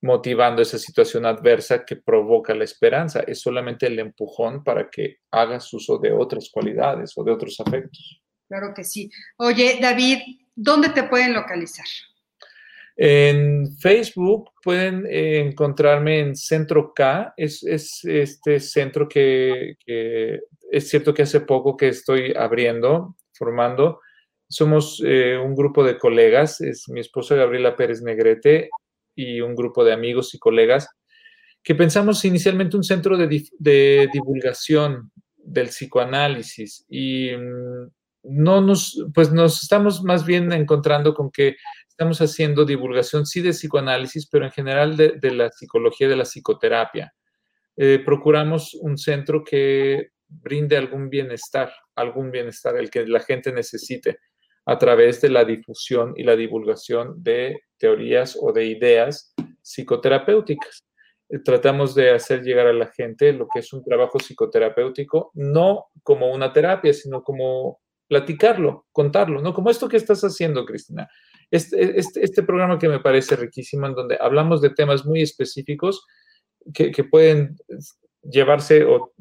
motivando 0.00 0.62
esa 0.62 0.78
situación 0.78 1.26
adversa 1.26 1.84
que 1.84 1.96
provoca 1.96 2.54
la 2.54 2.64
esperanza. 2.64 3.20
Es 3.20 3.40
solamente 3.40 3.86
el 3.86 3.98
empujón 3.98 4.62
para 4.62 4.88
que 4.90 5.16
hagas 5.30 5.72
uso 5.72 5.98
de 5.98 6.12
otras 6.12 6.50
cualidades 6.52 7.12
o 7.16 7.24
de 7.24 7.32
otros 7.32 7.58
afectos. 7.60 8.22
Claro 8.48 8.72
que 8.74 8.84
sí. 8.84 9.10
Oye, 9.36 9.78
David, 9.80 10.18
¿dónde 10.54 10.88
te 10.88 11.04
pueden 11.04 11.34
localizar? 11.34 11.86
En 12.96 13.76
Facebook 13.78 14.50
pueden 14.62 15.06
eh, 15.06 15.40
encontrarme 15.40 16.18
en 16.18 16.34
Centro 16.34 16.92
K. 16.94 17.32
Es, 17.36 17.62
este 17.62 18.58
centro 18.58 19.08
que, 19.08 19.76
es 20.72 20.88
cierto 20.88 21.14
que 21.14 21.22
hace 21.22 21.40
poco 21.42 21.76
que 21.76 21.88
estoy 21.88 22.32
abriendo, 22.36 23.16
formando, 23.34 24.00
somos 24.48 25.02
eh, 25.06 25.36
un 25.36 25.54
grupo 25.54 25.84
de 25.84 25.98
colegas, 25.98 26.60
es 26.60 26.88
mi 26.88 27.00
esposa 27.00 27.36
Gabriela 27.36 27.76
Pérez 27.76 28.02
Negrete 28.02 28.70
y 29.14 29.40
un 29.42 29.54
grupo 29.54 29.84
de 29.84 29.92
amigos 29.92 30.34
y 30.34 30.38
colegas 30.38 30.88
que 31.62 31.74
pensamos 31.74 32.24
inicialmente 32.24 32.76
un 32.76 32.84
centro 32.84 33.16
de, 33.16 34.08
divulgación 34.12 35.12
del 35.36 35.68
psicoanálisis 35.68 36.86
y 36.88 37.30
mm, 37.36 37.90
no 38.22 38.60
nos, 38.60 39.04
pues 39.14 39.32
nos 39.32 39.62
estamos 39.62 40.02
más 40.02 40.26
bien 40.26 40.52
encontrando 40.52 41.14
con 41.14 41.30
que 41.30 41.56
estamos 41.88 42.20
haciendo 42.20 42.64
divulgación, 42.64 43.26
sí, 43.26 43.40
de 43.40 43.50
psicoanálisis, 43.50 44.28
pero 44.28 44.44
en 44.44 44.52
general 44.52 44.96
de, 44.96 45.30
la 45.32 45.50
psicología, 45.50 46.08
de 46.08 46.16
la 46.16 46.24
psicoterapia. 46.24 47.12
Eh, 47.76 48.00
procuramos 48.04 48.74
un 48.74 48.96
centro 48.98 49.42
que 49.42 50.10
brinde 50.28 50.76
algún 50.76 51.10
bienestar, 51.10 51.72
algún 51.96 52.30
bienestar, 52.30 52.76
el 52.76 52.90
que 52.90 53.06
la 53.06 53.20
gente 53.20 53.52
necesite 53.52 54.18
a 54.66 54.78
través 54.78 55.20
de 55.20 55.30
la 55.30 55.44
difusión 55.44 56.12
y 56.16 56.24
la 56.24 56.36
divulgación 56.36 57.22
de 57.22 57.62
teorías 57.78 58.38
o 58.40 58.52
de 58.52 58.66
ideas 58.66 59.34
psicoterapéuticas. 59.62 60.84
Eh, 61.30 61.38
tratamos 61.40 61.94
de 61.94 62.10
hacer 62.10 62.42
llegar 62.42 62.66
a 62.66 62.72
la 62.72 62.86
gente 62.88 63.32
lo 63.32 63.48
que 63.48 63.60
es 63.60 63.72
un 63.72 63.82
trabajo 63.82 64.18
psicoterapéutico, 64.18 65.30
no 65.34 65.86
como 66.02 66.32
una 66.32 66.52
terapia, 66.52 66.92
sino 66.92 67.22
como 67.22 67.80
platicarlo, 68.08 68.86
contarlo, 68.90 69.40
¿no? 69.42 69.52
Como 69.52 69.70
esto 69.70 69.88
que 69.88 69.98
estás 69.98 70.22
haciendo, 70.22 70.64
Cristina. 70.64 71.08
Este, 71.50 71.98
este, 71.98 72.24
este, 72.24 72.42
programa 72.42 72.78
que 72.78 72.88
me 72.88 73.00
parece 73.00 73.36
riquísimo, 73.36 73.86
en 73.86 73.94
donde 73.94 74.18
hablamos 74.20 74.60
de 74.60 74.70
temas 74.70 75.04
muy 75.06 75.22
específicos 75.22 76.04
que, 76.74 77.04
pueden 77.04 77.56
llevarse 78.22 78.84
o 78.84 79.12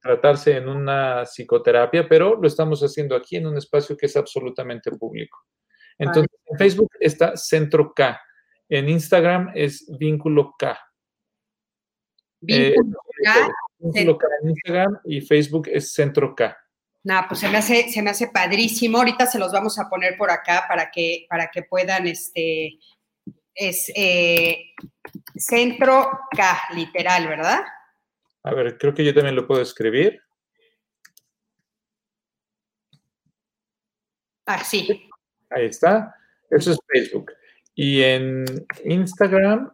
tratarse 0.00 0.56
en 0.56 0.68
una 0.68 1.24
psicoterapia, 1.24 2.08
pero 2.08 2.40
lo 2.40 2.48
estamos 2.48 2.80
haciendo 2.82 3.14
aquí 3.14 3.36
en 3.36 3.46
un 3.46 3.56
espacio 3.56 3.96
que 3.96 4.06
es 4.06 4.16
absolutamente 4.16 4.90
público. 4.92 5.38
Entonces, 5.98 6.30
en 6.46 6.58
Facebook 6.58 6.90
está 6.98 7.36
Centro 7.36 7.92
K, 7.94 8.20
en 8.68 8.88
Instagram 8.88 9.52
es 9.54 9.86
Vínculo 9.98 10.54
K. 10.58 10.78
Vínculo 12.40 12.98
K. 13.22 13.50
Vínculo 13.78 14.18
K 14.18 14.26
en 14.42 14.50
Instagram 14.50 14.98
y 15.04 15.20
Facebook 15.20 15.68
es 15.68 15.92
Centro 15.92 16.34
K. 16.34 16.56
Nada, 17.06 17.28
pues 17.28 17.38
se 17.38 17.48
me 17.48 17.58
hace, 17.58 17.88
se 17.88 18.02
me 18.02 18.10
hace 18.10 18.26
padrísimo. 18.26 18.98
Ahorita 18.98 19.26
se 19.26 19.38
los 19.38 19.52
vamos 19.52 19.78
a 19.78 19.88
poner 19.88 20.18
por 20.18 20.28
acá 20.28 20.64
para 20.66 20.90
que, 20.90 21.24
para 21.30 21.52
que 21.52 21.62
puedan, 21.62 22.08
este, 22.08 22.80
es 23.54 23.92
eh, 23.94 24.72
centro 25.36 26.10
K, 26.36 26.58
literal, 26.74 27.28
¿verdad? 27.28 27.60
A 28.42 28.54
ver, 28.54 28.76
creo 28.76 28.92
que 28.92 29.04
yo 29.04 29.14
también 29.14 29.36
lo 29.36 29.46
puedo 29.46 29.62
escribir. 29.62 30.20
Ah, 34.44 34.64
sí. 34.64 35.08
Ahí 35.50 35.66
está. 35.66 36.12
Eso 36.50 36.72
es 36.72 36.78
Facebook. 36.88 37.30
Y 37.76 38.02
en 38.02 38.44
Instagram 38.84 39.72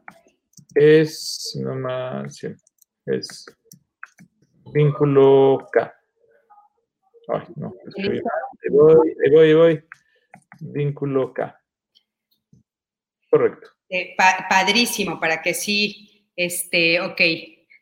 es, 0.75 1.59
no 1.63 1.77
más, 1.77 2.45
es 3.07 3.47
vínculo 4.71 5.67
K. 5.73 5.95
Ay, 7.33 7.47
no, 7.57 7.75
ahí 7.97 8.21
voy, 8.71 9.15
ahí 9.25 9.31
voy, 9.31 9.55
voy. 9.55 9.85
Vínculo 10.61 11.33
K. 11.33 11.61
Correcto. 13.31 13.71
Eh, 13.89 14.15
padrísimo, 14.17 15.19
para 15.19 15.41
que 15.41 15.55
sí, 15.55 16.29
este, 16.37 17.01
ok. 17.01 17.21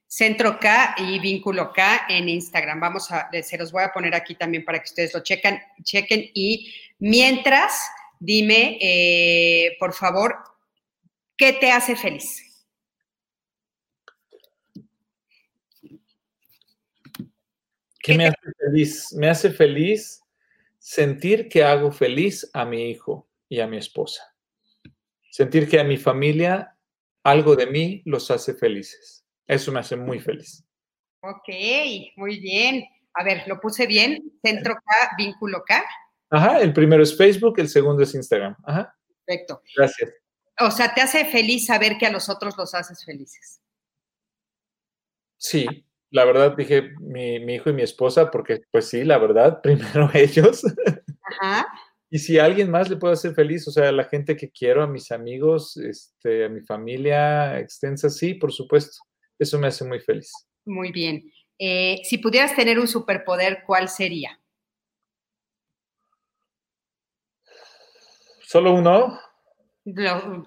Centro 0.07 0.59
K 0.59 0.97
y 0.99 1.21
Vínculo 1.21 1.73
K 1.73 2.07
en 2.09 2.29
Instagram. 2.29 2.81
Vamos 2.81 3.11
a, 3.13 3.31
se 3.43 3.59
los 3.59 3.71
voy 3.71 3.85
a 3.85 3.93
poner 3.93 4.15
aquí 4.15 4.35
también 4.35 4.65
para 4.65 4.79
que 4.79 4.87
ustedes 4.87 5.15
lo 5.15 5.21
chequen, 5.21 5.61
chequen. 5.85 6.31
Y 6.35 6.75
mientras, 6.99 7.91
dime, 8.19 8.79
eh, 8.81 9.77
por 9.79 9.93
favor, 9.93 10.37
¿qué 11.37 11.53
te 11.53 11.71
hace 11.71 11.95
feliz? 11.95 12.50
¿Qué 18.01 18.17
me 18.17 18.27
hace 18.27 18.53
feliz? 18.59 19.13
Me 19.13 19.29
hace 19.29 19.51
feliz 19.51 20.23
sentir 20.79 21.49
que 21.49 21.63
hago 21.63 21.93
feliz 21.93 22.51
a 22.55 22.65
mi 22.65 22.91
hijo 22.91 23.29
y 23.49 23.61
a 23.61 23.67
mi 23.67 23.77
esposa. 23.77 24.35
Sentir 25.31 25.69
que 25.69 25.79
a 25.79 25.85
mi 25.85 25.97
familia 25.97 26.77
algo 27.23 27.55
de 27.55 27.67
mí 27.67 28.03
los 28.07 28.31
hace 28.31 28.55
felices. 28.55 29.27
Eso 29.47 29.71
me 29.71 29.81
hace 29.81 29.97
muy 29.97 30.19
feliz. 30.19 30.65
Ok, 31.23 31.49
muy 32.17 32.41
bien. 32.41 32.85
A 33.15 33.25
ver, 33.25 33.47
¿lo 33.47 33.61
puse 33.61 33.87
bien? 33.87 34.33
Centro 34.43 34.75
K, 34.75 35.15
vínculo 35.19 35.63
K. 35.67 35.85
Ajá, 36.31 36.61
el 36.61 36.73
primero 36.73 37.03
es 37.03 37.17
Facebook, 37.17 37.59
el 37.59 37.69
segundo 37.69 38.03
es 38.03 38.15
Instagram. 38.15 38.57
Ajá. 38.65 38.97
Perfecto. 39.27 39.63
Gracias. 39.77 40.11
O 40.61 40.71
sea, 40.71 40.95
¿te 40.95 41.03
hace 41.03 41.25
feliz 41.27 41.67
saber 41.67 41.99
que 41.99 42.07
a 42.07 42.13
los 42.13 42.29
otros 42.29 42.57
los 42.57 42.75
haces 42.75 43.05
felices? 43.05 43.61
Sí, 45.37 45.85
la 46.11 46.25
verdad 46.25 46.57
dije 46.57 46.91
mi, 47.01 47.37
hijo 47.37 47.71
y 47.71 47.73
mi 47.73 47.83
esposa, 47.83 48.31
porque 48.31 48.63
pues 48.71 48.89
sí, 48.89 49.05
la 49.05 49.19
verdad, 49.19 49.61
primero 49.63 50.11
ellos. 50.15 50.63
Ajá. 51.23 51.67
Y 52.13 52.19
si 52.19 52.39
a 52.39 52.45
alguien 52.45 52.71
más 52.71 52.91
le 52.91 52.97
puedo 52.97 53.15
hacer 53.15 53.35
feliz, 53.35 53.67
o 53.69 53.71
sea, 53.71 53.89
a 53.89 53.93
la 53.93 54.05
gente 54.05 54.37
que 54.37 54.51
quiero, 54.51 54.83
a 54.83 54.89
mis 54.89 55.13
amigos, 55.13 55.77
este, 55.77 56.47
a 56.47 56.49
mi 56.49 56.61
familia 56.61 57.61
extensa, 57.61 58.11
sí, 58.11 58.35
por 58.35 58.53
supuesto. 58.53 58.99
Eso 59.39 59.59
me 59.59 59.69
hace 59.69 59.85
muy 59.85 60.01
feliz. 60.01 60.33
Muy 60.65 60.91
bien. 60.91 61.33
Eh, 61.57 62.01
si 62.05 62.19
pudieras 62.19 62.57
tener 62.57 62.81
un 62.81 62.89
superpoder, 62.89 63.63
¿cuál 63.65 63.89
sería? 63.89 64.41
¿Solo 68.43 68.75
uno? 68.75 69.21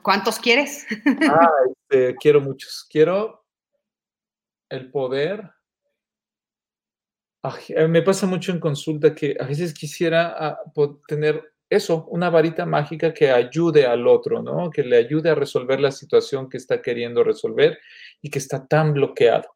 ¿Cuántos 0.02 0.40
quieres? 0.40 0.86
Ah, 1.32 1.50
este, 1.70 2.16
quiero 2.16 2.42
muchos. 2.42 2.86
Quiero 2.90 3.43
el 4.70 4.90
poder. 4.92 5.50
me 7.90 8.02
pasa 8.02 8.26
mucho 8.26 8.52
en 8.52 8.60
consulta 8.60 9.14
que 9.14 9.36
a 9.40 9.46
veces 9.46 9.74
quisiera 9.74 10.36
ah, 10.38 10.60
tener 11.08 11.54
eso, 11.70 12.06
una 12.08 12.30
varita 12.30 12.66
mágica 12.66 13.14
que 13.14 13.32
ayude 13.32 13.86
al 13.86 14.08
otro, 14.08 14.42
¿no? 14.42 14.70
Que 14.70 14.84
le 14.84 14.98
ayude 14.98 15.30
a 15.30 15.36
resolver 15.36 15.80
la 15.80 15.92
situación 15.92 16.50
que 16.50 16.58
está 16.58 16.82
queriendo 16.82 17.24
resolver 17.24 17.80
y 18.22 18.30
que 18.30 18.40
está 18.40 18.68
tan 18.68 18.94
bloqueado. 18.94 19.56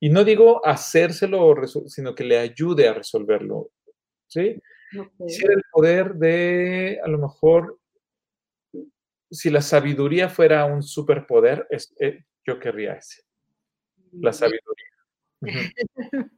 Y 0.00 0.08
no 0.08 0.24
digo 0.24 0.66
hacérselo, 0.66 1.54
sino 1.86 2.14
que 2.14 2.24
le 2.24 2.38
ayude 2.38 2.88
a 2.88 2.94
resolverlo, 2.94 3.70
¿sí? 4.26 4.60
Si 5.26 5.44
el 5.44 5.62
poder 5.72 6.14
de, 6.14 7.00
a 7.02 7.08
lo 7.08 7.18
mejor, 7.18 7.78
si 9.30 9.50
la 9.50 9.60
sabiduría 9.60 10.28
fuera 10.28 10.64
un 10.66 10.82
superpoder, 10.82 11.66
eh, 11.98 12.24
yo 12.46 12.58
querría 12.58 12.94
ese 12.94 13.23
la 14.20 14.32
sabiduría. 14.32 14.86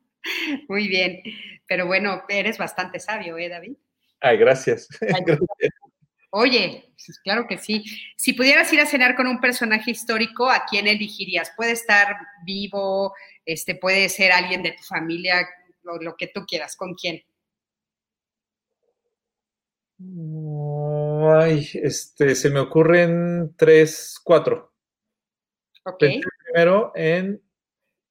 Muy 0.68 0.88
bien, 0.88 1.22
pero 1.66 1.86
bueno, 1.86 2.24
eres 2.28 2.58
bastante 2.58 2.98
sabio, 2.98 3.38
¿eh, 3.38 3.48
David? 3.48 3.76
Ay, 4.20 4.36
gracias. 4.38 4.88
Oye, 6.30 6.92
pues 6.94 7.18
claro 7.20 7.46
que 7.48 7.58
sí. 7.58 7.84
Si 8.16 8.32
pudieras 8.32 8.72
ir 8.72 8.80
a 8.80 8.86
cenar 8.86 9.14
con 9.14 9.26
un 9.26 9.40
personaje 9.40 9.92
histórico, 9.92 10.50
¿a 10.50 10.64
quién 10.68 10.86
elegirías? 10.86 11.52
Puede 11.56 11.72
estar 11.72 12.16
vivo, 12.44 13.14
este, 13.44 13.74
puede 13.74 14.08
ser 14.08 14.32
alguien 14.32 14.62
de 14.62 14.72
tu 14.72 14.82
familia, 14.82 15.48
lo, 15.82 15.96
lo 15.98 16.16
que 16.16 16.26
tú 16.26 16.44
quieras. 16.44 16.76
¿Con 16.76 16.94
quién? 16.94 17.22
Ay, 19.98 21.66
este, 21.74 22.34
se 22.34 22.50
me 22.50 22.60
ocurren 22.60 23.54
tres, 23.56 24.20
cuatro. 24.22 24.74
Ok. 25.84 26.04
primero 26.52 26.92
en 26.96 27.40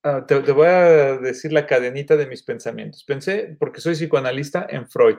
Ah, 0.07 0.23
te, 0.23 0.35
voy 0.51 0.67
a 0.67 1.17
decir 1.17 1.51
la 1.51 1.65
cadenita 1.65 2.15
de 2.15 2.27
mis 2.27 2.43
pensamientos. 2.43 3.03
Pensé, 3.03 3.57
porque 3.59 3.81
soy 3.81 3.95
psicoanalista, 3.95 4.67
en 4.69 4.87
Freud. 4.87 5.17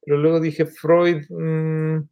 Pero 0.00 0.16
luego 0.16 0.40
dije, 0.40 0.64
Freud, 0.64 1.26
mm, 1.28 2.08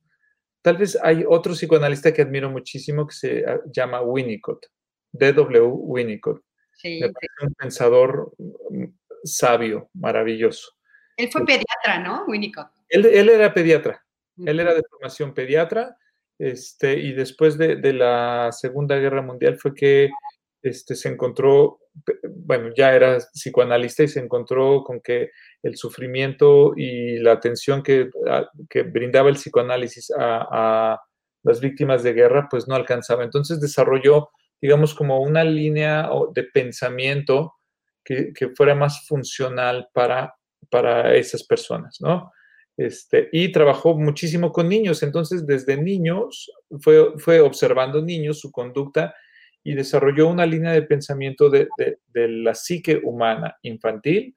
tal 0.61 0.77
vez 0.77 0.99
hay 1.03 1.25
otro 1.27 1.55
psicoanalista 1.55 2.13
que 2.13 2.21
admiro 2.21 2.51
muchísimo 2.51 3.07
que 3.07 3.15
se 3.15 3.45
ah, 3.47 3.61
llama 3.73 4.03
Winnicott, 4.03 4.67
D.W. 5.11 5.63
Winnicott. 5.65 6.43
Sí. 6.75 7.01
un 7.03 7.55
pensador 7.55 8.35
mm, 8.39 8.85
sabio, 9.25 9.89
maravilloso. 9.95 10.71
Él 11.17 11.31
fue 11.33 11.47
pediatra, 11.47 11.99
¿no? 12.05 12.27
Winnicott. 12.27 12.73
Él, 12.91 13.07
era 13.07 13.55
pediatra. 13.55 14.05
Él 14.37 14.61
era 14.61 14.75
de 14.75 14.83
formación 14.83 15.33
pediatra. 15.33 15.97
Este, 16.39 16.93
y 16.93 17.15
después 17.15 17.57
de, 17.57 17.77
de 17.77 17.95
la 17.95 18.51
Segunda 18.53 18.97
Guerra 18.99 19.23
Mundial 19.23 19.57
fue 19.59 19.73
que 19.73 20.11
este, 20.63 20.95
se 20.95 21.09
encontró, 21.09 21.81
bueno, 22.23 22.71
ya 22.77 22.95
era 22.95 23.19
psicoanalista 23.19 24.05
y 24.05 24.09
se 24.09 24.21
encontró 24.21 24.85
con 24.85 25.01
que 25.01 25.31
el 25.63 25.77
sufrimiento 25.77 26.73
y 26.77 27.19
la 27.19 27.33
atención 27.33 27.83
que, 27.83 28.09
que 28.71 28.83
brindaba 28.83 29.29
el 29.29 29.35
psicoanálisis 29.35 30.13
a, 30.17 31.01
las 31.45 31.61
víctimas 31.61 32.05
de 32.05 32.13
guerra, 32.13 32.47
pues 32.49 32.69
no 32.69 32.77
alcanzaba. 32.77 33.25
Entonces 33.25 33.61
desarrolló, 33.61 34.29
digamos, 34.61 34.95
como 34.95 35.21
una 35.21 35.43
línea 35.43 36.09
de 36.33 36.45
pensamiento 36.45 37.55
que, 38.05 38.33
fuera 38.57 38.77
más 38.77 39.05
funcional 39.09 39.89
para, 39.93 40.37
para 40.71 41.17
esas 41.17 41.43
personas, 41.43 41.97
¿no? 42.01 42.31
Este, 42.77 43.29
y 43.33 43.51
trabajó 43.51 43.99
muchísimo 43.99 44.53
con 44.53 44.69
niños, 44.69 45.03
entonces 45.03 45.47
desde 45.47 45.77
niños 45.77 46.51
fue, 46.81 47.19
fue 47.19 47.41
observando 47.41 48.01
niños, 48.01 48.39
su 48.39 48.53
conducta, 48.53 49.15
y 49.65 49.75
desarrolló 49.75 50.29
una 50.29 50.47
línea 50.47 50.73
de 50.73 50.83
pensamiento 50.83 51.49
de, 51.51 51.69
la 52.15 52.55
psique 52.55 53.01
humana 53.03 53.57
infantil 53.63 54.35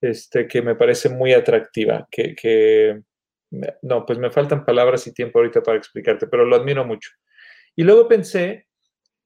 este, 0.00 0.46
que 0.46 0.62
me 0.62 0.74
parece 0.74 1.08
muy 1.08 1.32
atractiva, 1.32 2.06
que, 2.10 3.02
no, 3.82 4.04
pues 4.04 4.18
me 4.18 4.30
faltan 4.30 4.64
palabras 4.64 5.06
y 5.06 5.14
tiempo 5.14 5.38
ahorita 5.38 5.62
para 5.62 5.78
explicarte, 5.78 6.26
pero 6.26 6.44
lo 6.44 6.56
admiro 6.56 6.84
mucho. 6.84 7.10
Y 7.74 7.84
luego 7.84 8.06
pensé 8.06 8.68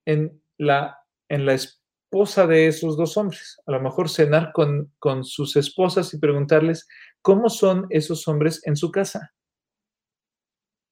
en 0.06 0.40
la, 0.56 0.98
en 1.28 1.44
la 1.46 1.54
esposa 1.54 2.46
de 2.46 2.68
esos 2.68 2.96
dos 2.96 3.16
hombres, 3.16 3.60
a 3.66 3.72
lo 3.72 3.80
mejor 3.80 4.08
cenar 4.08 4.52
con, 4.52 4.92
con 4.98 5.24
sus 5.24 5.56
esposas 5.56 6.14
y 6.14 6.18
preguntarles 6.18 6.88
cómo 7.20 7.50
son 7.50 7.86
esos 7.90 8.26
hombres 8.28 8.62
en 8.64 8.76
su 8.76 8.90
casa. 8.90 9.34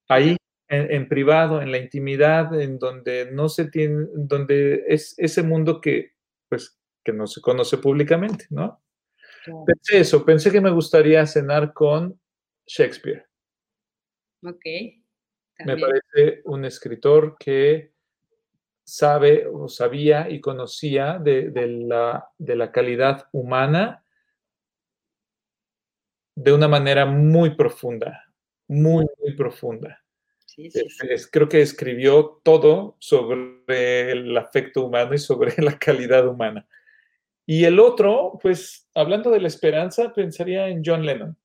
Ahí, 0.09 0.37
en, 0.69 1.09
privado, 1.09 1.63
en 1.63 1.71
la 1.71 1.79
intimidad, 1.79 2.59
en 2.61 2.79
donde 2.79 3.31
no 3.31 3.49
se 3.49 3.67
tiene, 3.67 4.07
donde 4.15 4.85
es 4.89 5.15
ese 5.19 5.43
mundo 5.43 5.81
que, 5.81 6.13
pues, 6.49 6.79
que 7.05 7.13
no 7.13 7.27
se 7.27 7.41
conoce 7.41 7.79
públicamente, 7.79 8.47
¿no? 8.51 8.83
Pensé 9.65 10.01
eso, 10.01 10.25
pensé 10.25 10.51
que 10.51 10.61
me 10.61 10.71
gustaría 10.71 11.25
cenar 11.25 11.73
con 11.73 12.21
Shakespeare. 12.67 13.27
Ok. 14.43 14.65
Me 15.65 15.77
parece 15.77 16.43
un 16.45 16.65
escritor 16.65 17.37
que 17.39 17.93
sabe 18.85 19.47
o 19.47 19.69
sabía 19.69 20.29
y 20.29 20.41
conocía 20.41 21.19
de, 21.19 21.51
la, 21.87 22.29
de 22.39 22.57
la 22.57 22.73
calidad 22.73 23.29
humana 23.33 24.05
de 26.37 26.53
una 26.53 26.69
manera 26.69 27.07
muy 27.07 27.57
profunda, 27.57 28.25
muy, 28.69 29.07
muy 29.19 29.35
profunda. 29.35 30.05
Creo 31.31 31.49
que 31.49 31.61
escribió 31.61 32.41
todo 32.43 32.97
sobre 32.99 34.11
el 34.13 34.37
afecto 34.37 34.87
humano 34.87 35.15
y 35.15 35.19
sobre 35.19 35.55
la 35.63 35.79
calidad 35.79 36.27
humana. 36.27 36.67
Y 37.47 37.65
el 37.65 37.79
otro, 37.79 38.39
pues 38.43 38.89
hablando 38.95 39.31
de 39.31 39.41
la 39.41 39.49
esperanza, 39.49 40.13
pensaría 40.13 40.69
en 40.69 40.83
John 40.85 41.07
Lennon. 41.07 41.37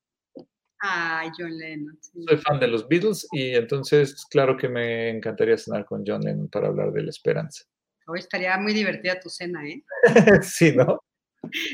Ah, 0.81 1.31
John 1.37 1.55
Lennon. 1.55 1.99
Soy 2.01 2.37
fan 2.37 2.59
de 2.59 2.67
los 2.67 2.87
Beatles 2.87 3.27
y 3.31 3.53
entonces, 3.53 4.25
claro 4.25 4.57
que 4.57 4.67
me 4.67 5.09
encantaría 5.09 5.57
cenar 5.57 5.85
con 5.85 6.03
John 6.05 6.21
Lennon 6.21 6.49
para 6.49 6.69
hablar 6.69 6.91
de 6.91 7.03
la 7.03 7.11
esperanza. 7.11 7.65
Hoy 8.07 8.19
estaría 8.19 8.57
muy 8.57 8.73
divertida 8.73 9.19
tu 9.19 9.29
cena, 9.29 9.63
¿eh? 9.67 9.83
sí, 10.41 10.75
¿no? 10.75 11.03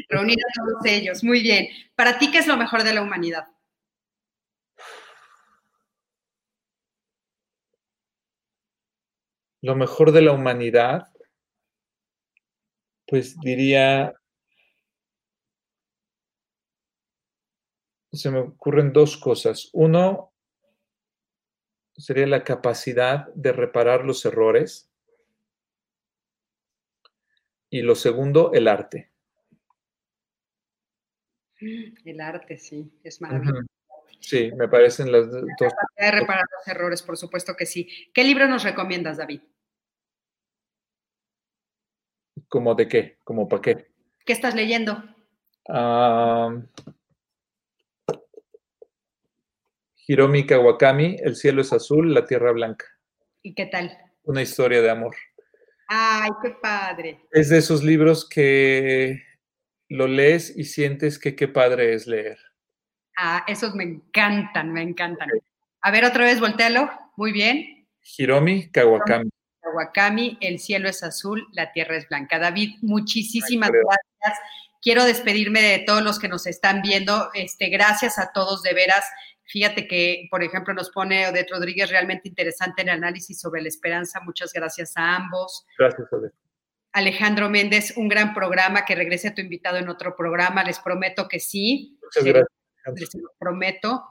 Reunir 0.10 0.38
a 0.40 0.54
todos 0.54 0.86
ellos. 0.86 1.24
Muy 1.24 1.42
bien. 1.42 1.68
¿Para 1.96 2.20
ti 2.20 2.32
qué 2.32 2.40
es 2.40 2.48
lo 2.48 2.58
mejor 2.58 2.84
de 2.84 2.94
la 2.94 3.02
humanidad? 3.02 3.48
Lo 9.68 9.76
mejor 9.76 10.14
de 10.14 10.22
la 10.22 10.32
humanidad, 10.32 11.12
pues 13.06 13.38
diría, 13.42 14.16
se 18.14 18.32
me 18.32 18.40
ocurren 18.40 18.94
dos 18.94 19.18
cosas. 19.18 19.70
Uno 19.74 20.32
sería 21.98 22.28
la 22.28 22.46
capacidad 22.46 23.28
de 23.36 23.52
reparar 23.52 24.06
los 24.06 24.24
errores. 24.24 24.90
Y 27.70 27.82
lo 27.82 27.96
segundo, 27.96 28.54
el 28.54 28.70
arte. 28.70 29.12
El 31.60 32.22
arte, 32.22 32.58
sí, 32.58 32.90
es 33.04 33.20
maravilloso. 33.20 33.68
Sí, 34.22 34.50
me 34.54 34.70
parecen 34.70 35.12
las 35.12 35.30
dos. 35.30 35.44
de 35.98 36.12
reparar 36.12 36.46
los 36.58 36.68
errores, 36.74 37.04
por 37.04 37.18
supuesto 37.18 37.54
que 37.58 37.66
sí. 37.66 37.90
¿Qué 38.14 38.24
libro 38.24 38.48
nos 38.48 38.64
recomiendas, 38.64 39.18
David? 39.18 39.42
¿Cómo 42.50 42.76
de 42.76 42.88
qué? 42.88 43.18
¿Cómo 43.24 43.48
para 43.48 43.62
qué? 43.62 43.88
¿Qué 44.26 44.34
estás 44.34 44.56
leyendo? 44.56 45.04
Hiromi 50.08 50.46
Kawakami, 50.46 51.18
El 51.20 51.36
cielo 51.36 51.62
es 51.62 51.74
azul, 51.74 52.14
la 52.14 52.26
tierra 52.26 52.52
blanca. 52.52 52.86
¿Y 53.42 53.54
qué 53.54 53.66
tal? 53.66 53.98
Una 54.24 54.42
historia 54.42 54.82
de 54.82 54.90
amor. 54.90 55.16
Ay, 55.90 56.30
qué 56.42 56.52
padre. 56.62 57.22
Es 57.32 57.50
de 57.50 57.58
esos 57.58 57.84
libros 57.84 58.28
que 58.28 59.24
lo 59.90 60.08
lees 60.08 60.56
y 60.56 60.66
sientes 60.66 61.20
que 61.20 61.36
qué 61.36 61.48
padre 61.48 61.94
es 61.94 62.08
leer. 62.08 62.38
Ah, 63.18 63.44
esos 63.48 63.74
me 63.76 63.84
encantan, 63.84 64.72
me 64.72 64.82
encantan. 64.82 65.30
A 65.82 65.92
ver, 65.92 66.06
otra 66.06 66.24
vez, 66.26 66.40
voltealo. 66.40 66.90
Muy 67.16 67.32
bien. 67.32 67.88
Hiromi 68.18 68.70
Kawakami. 68.70 69.30
Kawakami, 69.78 70.38
el 70.42 70.60
cielo 70.60 70.90
es 70.90 71.04
azul, 71.04 71.48
la 71.54 71.72
tierra 71.72 71.98
es 71.98 72.08
blanca. 72.10 72.40
David, 72.40 72.78
muchísimas 72.82 73.70
gracias. 73.70 74.40
Quiero 74.82 75.04
despedirme 75.06 75.62
de 75.62 75.80
todos 75.80 76.02
los 76.02 76.20
que 76.20 76.28
nos 76.28 76.48
están 76.48 76.82
viendo. 76.82 77.30
Este, 77.34 77.70
gracias 77.70 78.18
a 78.20 78.32
todos, 78.32 78.64
de 78.64 78.74
veras. 78.74 79.06
Fíjate 79.46 79.88
que, 79.88 80.28
por 80.30 80.44
ejemplo, 80.44 80.74
nos 80.74 80.90
pone 80.90 81.28
Odette 81.28 81.52
Rodríguez 81.52 81.90
realmente 81.90 82.28
interesante 82.28 82.82
el 82.82 82.90
análisis 82.90 83.40
sobre 83.40 83.62
la 83.62 83.70
esperanza. 83.70 84.20
Muchas 84.22 84.52
gracias 84.54 84.96
a 84.98 85.16
ambos. 85.16 85.66
Gracias, 85.78 86.12
Odette. 86.12 86.34
Alejandro 86.94 87.50
Méndez, 87.50 87.94
un 87.96 88.08
gran 88.08 88.34
programa, 88.34 88.84
que 88.84 88.96
regrese 88.96 89.30
a 89.30 89.36
tu 89.36 89.42
invitado 89.42 89.78
en 89.78 89.88
otro 89.88 90.16
programa, 90.16 90.64
les 90.64 90.80
prometo 90.80 91.28
que 91.28 91.40
sí. 91.40 91.98
Muchas 92.02 92.24
gracias. 92.24 93.14
Les, 93.14 93.24
prometo. 93.38 94.04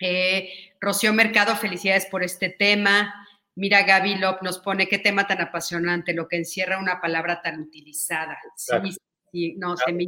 Eh, 0.00 0.72
Rocío 0.80 1.12
Mercado, 1.12 1.56
felicidades 1.56 2.06
por 2.06 2.22
este 2.22 2.48
tema. 2.48 3.27
Mira, 3.58 3.82
Gaby 3.82 4.18
Lop 4.18 4.40
nos 4.42 4.60
pone 4.60 4.86
qué 4.86 4.98
tema 4.98 5.26
tan 5.26 5.40
apasionante, 5.40 6.14
lo 6.14 6.28
que 6.28 6.36
encierra 6.36 6.78
una 6.78 7.00
palabra 7.00 7.42
tan 7.42 7.60
utilizada. 7.60 8.38
Sí, 8.54 8.96
sí, 9.32 9.54
no, 9.58 9.76
se 9.76 9.92
me... 9.92 10.04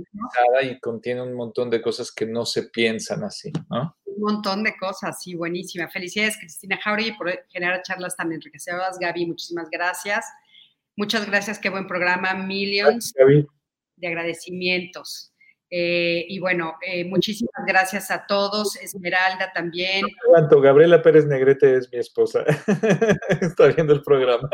Y 0.63 0.79
contiene 0.79 1.21
un 1.21 1.35
montón 1.35 1.69
de 1.69 1.83
cosas 1.83 2.13
que 2.13 2.27
no 2.27 2.47
se 2.47 2.69
piensan 2.69 3.25
así, 3.25 3.51
¿no? 3.69 3.97
Un 4.05 4.21
montón 4.21 4.63
de 4.63 4.77
cosas, 4.77 5.21
sí, 5.21 5.35
buenísima. 5.35 5.89
Felicidades, 5.89 6.39
Cristina 6.39 6.79
Jauregui, 6.81 7.17
por 7.19 7.45
generar 7.49 7.83
charlas 7.83 8.15
tan 8.15 8.31
enriquecedoras. 8.33 9.01
Gaby, 9.01 9.27
muchísimas 9.27 9.69
gracias. 9.69 10.27
Muchas 10.95 11.27
gracias, 11.27 11.59
qué 11.59 11.71
buen 11.71 11.89
programa, 11.89 12.35
Millions 12.35 13.13
de 13.97 14.07
agradecimientos. 14.07 15.30
Eh, 15.73 16.27
y 16.29 16.41
bueno, 16.41 16.77
eh, 16.85 17.05
muchísimas 17.05 17.65
gracias 17.65 18.11
a 18.11 18.27
todos, 18.27 18.75
Esmeralda 18.77 19.53
también. 19.53 20.05
No 20.51 20.61
Gabriela 20.61 21.01
Pérez 21.01 21.27
Negrete 21.27 21.77
es 21.77 21.91
mi 21.93 21.99
esposa. 21.99 22.45
Está 23.41 23.69
viendo 23.69 23.93
el 23.93 24.03
programa. 24.03 24.51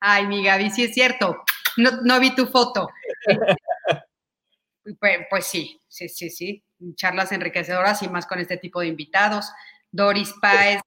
Ay, 0.00 0.26
mi 0.26 0.44
Gaby, 0.44 0.70
sí 0.70 0.84
es 0.84 0.92
cierto. 0.92 1.42
No, 1.76 2.20
vi 2.20 2.34
tu 2.34 2.46
foto. 2.46 2.88
pues, 5.00 5.18
pues, 5.30 5.46
sí, 5.46 5.80
sí, 5.88 6.08
sí, 6.08 6.28
sí. 6.28 6.62
Charlas 6.94 7.32
enriquecedoras 7.32 8.02
y 8.02 8.08
más 8.08 8.26
con 8.26 8.38
este 8.38 8.58
tipo 8.58 8.80
de 8.80 8.88
invitados. 8.88 9.50
Doris 9.90 10.34
Páez, 10.40 10.80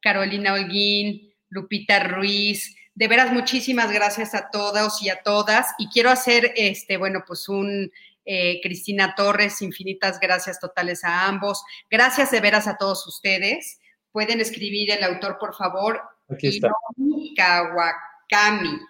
Carolina 0.00 0.54
Holguín, 0.54 1.32
Lupita 1.48 2.00
Ruiz, 2.00 2.74
de 2.96 3.08
veras, 3.08 3.32
muchísimas 3.32 3.92
gracias 3.92 4.34
a 4.34 4.50
todos 4.50 5.02
y 5.02 5.08
a 5.08 5.22
todas. 5.22 5.68
Y 5.78 5.88
quiero 5.88 6.10
hacer, 6.10 6.52
este, 6.56 6.96
bueno, 6.96 7.24
pues 7.26 7.48
un 7.48 7.90
eh, 8.24 8.60
Cristina 8.62 9.14
Torres, 9.14 9.60
infinitas 9.62 10.18
gracias 10.20 10.60
totales 10.60 11.04
a 11.04 11.26
ambos. 11.26 11.62
Gracias 11.90 12.30
de 12.30 12.40
veras 12.40 12.66
a 12.66 12.76
todos 12.76 13.06
ustedes. 13.06 13.80
Pueden 14.12 14.40
escribir 14.40 14.90
el 14.90 15.04
autor, 15.04 15.38
por 15.38 15.54
favor. 15.54 16.00
Aquí 16.28 16.48
está. 16.48 16.70
Hiromi 16.96 17.34
Kawakami. 17.34 18.80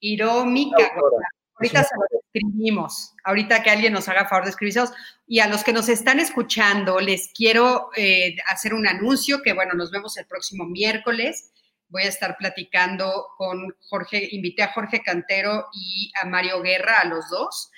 Hiromi 0.00 0.70
Kawakami. 0.70 1.24
Ahorita 1.54 1.84
se 1.84 1.94
lo 1.94 2.20
escribimos. 2.20 3.14
Ahorita 3.24 3.62
que 3.62 3.70
alguien 3.70 3.92
nos 3.92 4.08
haga 4.08 4.26
favor 4.26 4.44
de 4.44 4.50
escribirlos. 4.50 4.92
Y 5.26 5.38
a 5.40 5.46
los 5.46 5.62
que 5.62 5.72
nos 5.72 5.88
están 5.88 6.18
escuchando, 6.18 6.98
les 6.98 7.28
quiero 7.28 7.90
eh, 7.96 8.36
hacer 8.46 8.74
un 8.74 8.86
anuncio 8.86 9.42
que, 9.42 9.52
bueno, 9.52 9.74
nos 9.74 9.90
vemos 9.90 10.16
el 10.16 10.26
próximo 10.26 10.64
miércoles 10.64 11.52
voy 11.92 12.04
a 12.04 12.08
estar 12.08 12.36
platicando 12.38 13.28
con 13.36 13.76
Jorge, 13.90 14.26
invité 14.32 14.62
a 14.62 14.72
Jorge 14.72 15.02
Cantero 15.02 15.66
y 15.74 16.10
a 16.20 16.26
Mario 16.26 16.62
Guerra, 16.62 17.00
a 17.00 17.04
los 17.04 17.28
dos, 17.28 17.70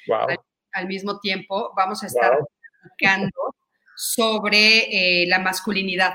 al, 0.75 0.87
mismo 0.87 1.21
tiempo. 1.21 1.73
Vamos 1.77 2.03
a 2.03 2.07
estar 2.07 2.39
platicando 2.83 3.55
sobre 3.97 5.23
eh, 5.23 5.27
la 5.27 5.39
masculinidad, 5.39 6.15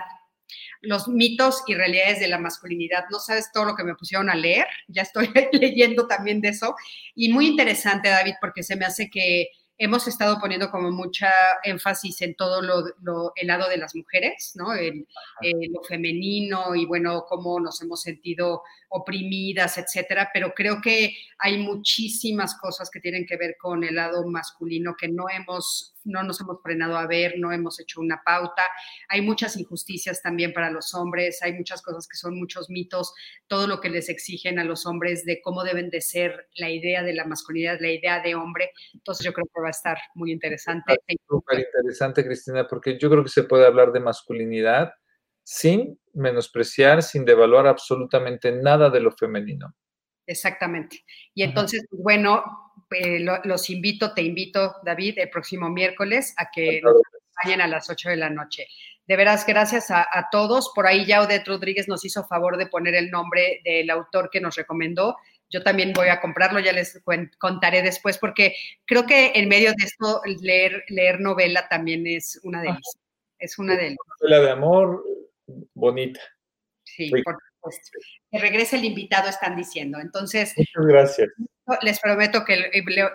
los 0.82 1.08
mitos 1.08 1.64
y 1.68 1.76
realidades 1.76 2.20
de 2.20 2.28
la 2.28 2.38
masculinidad. 2.38 3.06
No 3.10 3.20
sabes 3.20 3.52
todo 3.54 3.66
lo 3.66 3.76
que 3.76 3.84
me 3.84 3.96
pusieron 3.96 4.30
a 4.30 4.36
leer, 4.36 4.68
ya 4.88 5.02
estoy 5.02 5.30
leyendo 5.54 6.08
también 6.08 6.42
de 6.42 6.50
eso. 6.50 6.76
Y 7.16 7.32
muy 7.32 7.48
interesante, 7.48 8.10
David, 8.10 8.36
porque 8.42 8.64
se 8.64 8.76
me 8.76 8.86
hace 8.86 9.10
que 9.10 9.50
hemos 9.80 10.08
estado 10.10 10.40
poniendo 10.40 10.70
como 10.70 10.92
mucha 10.92 11.32
énfasis 11.64 12.22
en 12.22 12.36
todo 12.36 12.62
lo, 12.62 13.32
el 13.36 13.48
lado 13.48 13.70
de 13.70 13.78
las 13.78 13.96
mujeres, 13.96 14.52
¿no? 14.56 14.74
El, 14.74 15.08
lo 15.42 15.82
femenino 15.84 16.76
y 16.76 16.86
bueno, 16.86 17.26
cómo 17.28 17.60
nos 17.62 17.82
hemos 17.82 18.02
sentido 18.02 18.62
oprimidas, 18.90 19.78
etcétera, 19.78 20.30
pero 20.34 20.54
creo 20.56 20.82
que 20.82 21.16
hay 21.38 21.60
muchísimas 21.60 22.58
cosas 22.60 22.90
que 22.90 23.00
tienen 23.00 23.26
que 23.26 23.38
ver 23.38 23.56
con 23.60 23.84
el 23.84 23.96
lado 23.96 24.28
masculino 24.28 24.96
que 25.00 25.08
no 25.08 25.26
hemos, 25.30 25.96
no 26.04 26.24
nos 26.24 26.42
hemos 26.42 26.62
frenado 26.64 26.98
a 26.98 27.06
ver, 27.06 27.36
no 27.38 27.52
hemos 27.52 27.80
hecho 27.80 28.02
una 28.02 28.22
pauta. 28.26 28.64
Hay 29.08 29.22
muchas 29.22 29.56
injusticias 29.58 30.22
también 30.24 30.54
para 30.54 30.72
los 30.72 30.94
hombres, 30.96 31.42
hay 31.44 31.54
muchas 31.54 31.84
cosas 31.84 32.08
que 32.08 32.18
son 32.18 32.38
muchos 32.38 32.70
mitos, 32.70 33.14
todo 33.48 33.68
lo 33.68 33.80
que 33.80 33.90
les 33.90 34.10
exigen 34.10 34.58
a 34.58 34.64
los 34.64 34.88
hombres 34.88 35.24
de 35.24 35.40
cómo 35.42 35.64
deben 35.64 35.92
de 35.92 36.02
ser 36.02 36.48
la 36.56 36.70
idea 36.70 37.04
de 37.04 37.14
la 37.14 37.26
masculinidad, 37.26 37.78
la 37.80 37.92
idea 37.92 38.22
de 38.22 38.34
hombre. 38.34 38.72
Entonces 38.94 39.24
yo 39.24 39.34
creo 39.34 39.46
que 39.54 39.62
va 39.62 39.68
a 39.68 39.72
estar 39.72 40.00
muy 40.16 40.32
interesante. 40.32 40.98
Interesante, 41.52 42.26
Cristina, 42.26 42.68
porque 42.68 42.98
yo 42.98 43.10
creo 43.10 43.24
que 43.24 43.30
se 43.30 43.44
puede 43.44 43.68
hablar 43.68 43.92
de 43.92 44.00
masculinidad 44.00 44.94
sin 45.44 46.00
menospreciar, 46.20 47.02
sin 47.02 47.26
devaluar 47.26 47.68
absolutamente 47.68 48.52
nada 48.52 48.90
de 48.90 49.00
lo 49.00 49.12
femenino. 49.12 49.74
Exactamente. 50.28 51.04
Y 51.34 51.42
entonces, 51.42 51.88
bueno, 51.90 52.44
eh, 52.92 53.26
los 53.44 53.70
invito, 53.72 54.14
te 54.14 54.22
invito, 54.22 54.76
David, 54.84 55.18
el 55.18 55.30
próximo 55.30 55.70
miércoles 55.70 56.36
a 56.38 56.50
que 56.52 56.82
nos 56.82 56.94
acompañen 56.96 57.62
a 57.62 57.68
las 57.68 57.90
8 57.90 58.10
de 58.10 58.16
la 58.16 58.30
noche. 58.30 58.68
De 59.08 59.16
veras, 59.16 59.44
gracias 59.48 59.90
a, 59.90 60.06
todos. 60.32 60.72
Por 60.76 60.86
ahí 60.86 61.04
ya 61.04 61.24
Odette 61.24 61.48
Rodríguez 61.48 61.88
nos 61.88 62.06
hizo 62.06 62.28
favor 62.28 62.58
de 62.58 62.68
poner 62.68 62.94
el 62.94 63.10
nombre 63.10 63.60
del 63.66 63.90
autor 63.90 64.30
que 64.32 64.40
nos 64.40 64.56
recomendó. 64.56 65.18
Yo 65.50 65.64
también 65.64 65.94
voy 65.94 66.10
a 66.10 66.22
comprarlo, 66.22 66.60
ya 66.60 66.74
les 66.74 67.02
contaré 67.40 67.82
después, 67.82 68.20
porque 68.20 68.54
creo 68.86 69.08
que 69.08 69.32
en 69.34 69.50
medio 69.50 69.72
de 69.72 69.84
esto 69.84 70.22
leer, 70.44 70.84
leer 70.90 71.22
novela 71.22 71.68
también 71.68 72.06
es 72.06 72.40
una 72.44 72.62
delicia. 72.62 73.02
Es 73.40 73.58
una 73.58 73.76
delicia. 73.76 73.98
Novela 74.22 74.46
de 74.46 74.52
amor, 74.52 75.04
bonita. 75.74 76.20
Sí, 76.84 77.10
por 77.10 77.38
supuesto. 77.54 78.00
Que 78.32 78.40
regrese 78.40 78.78
el 78.78 78.86
invitado, 78.86 79.30
están 79.30 79.56
diciendo. 79.56 80.00
Entonces, 80.00 80.54
muchas 80.58 80.86
gracias. 80.86 81.30
Les 81.82 82.00
prometo 82.00 82.44
que 82.44 82.72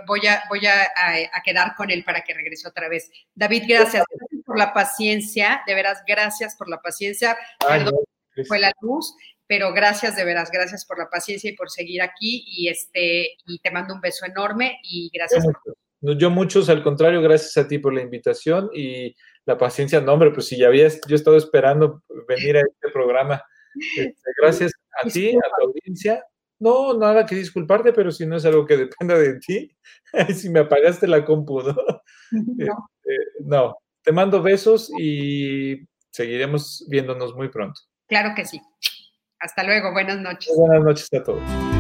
voy 0.06 0.26
a, 0.26 0.42
voy 0.48 0.66
a, 0.66 1.42
quedar 1.44 1.74
con 1.76 1.90
él 1.90 2.04
para 2.04 2.22
que 2.22 2.34
regrese 2.34 2.68
otra 2.68 2.88
vez. 2.88 3.10
David, 3.34 3.64
gracias. 3.66 4.04
por 4.44 4.58
la 4.58 4.72
paciencia, 4.72 5.62
de 5.66 5.74
veras, 5.74 6.02
gracias 6.06 6.56
por 6.56 6.68
la 6.68 6.80
paciencia. 6.80 7.36
Perdón, 7.66 7.94
fue 8.46 8.58
la 8.58 8.72
luz, 8.80 9.14
pero 9.46 9.72
gracias 9.72 10.16
de 10.16 10.24
veras, 10.24 10.50
gracias 10.50 10.84
por 10.84 10.98
la 10.98 11.08
paciencia 11.08 11.50
y 11.50 11.54
por 11.54 11.70
seguir 11.70 12.02
aquí 12.02 12.44
y 12.46 12.68
este 12.68 13.36
y 13.46 13.58
te 13.60 13.70
mando 13.70 13.94
un 13.94 14.00
beso 14.00 14.24
enorme 14.26 14.78
y 14.82 15.10
gracias. 15.12 15.44
Yo 16.00 16.30
muchos, 16.30 16.68
al 16.68 16.82
contrario, 16.82 17.22
gracias 17.22 17.56
a 17.56 17.66
ti 17.66 17.78
por 17.78 17.94
la 17.94 18.02
invitación 18.02 18.68
y 18.74 19.14
la 19.46 19.58
paciencia, 19.58 20.00
no, 20.00 20.12
hombre, 20.12 20.30
pues 20.30 20.46
si 20.46 20.58
ya 20.58 20.68
había, 20.68 20.88
yo 20.88 20.98
he 21.10 21.14
estado 21.14 21.36
esperando 21.36 22.02
venir 22.26 22.56
a 22.56 22.60
este 22.60 22.90
programa. 22.92 23.42
Este, 23.96 24.30
gracias 24.40 24.72
a 25.02 25.08
ti, 25.08 25.30
a 25.30 25.36
la 25.36 25.66
audiencia. 25.66 26.24
No, 26.58 26.96
nada 26.96 27.26
que 27.26 27.34
disculparte, 27.34 27.92
pero 27.92 28.10
si 28.10 28.26
no 28.26 28.36
es 28.36 28.44
algo 28.44 28.64
que 28.64 28.76
dependa 28.76 29.18
de 29.18 29.38
ti, 29.38 29.76
si 30.34 30.48
me 30.48 30.60
apagaste 30.60 31.06
la 31.06 31.24
compu, 31.24 31.62
¿no? 31.62 31.74
No. 32.30 32.88
Este, 33.04 33.16
no. 33.44 33.76
Te 34.02 34.12
mando 34.12 34.42
besos 34.42 34.90
y 34.98 35.86
seguiremos 36.10 36.84
viéndonos 36.88 37.34
muy 37.34 37.48
pronto. 37.48 37.80
Claro 38.08 38.34
que 38.34 38.44
sí. 38.44 38.60
Hasta 39.38 39.62
luego, 39.62 39.92
buenas 39.92 40.20
noches. 40.20 40.52
Buenas 40.56 40.84
noches 40.84 41.08
a 41.12 41.22
todos. 41.22 41.73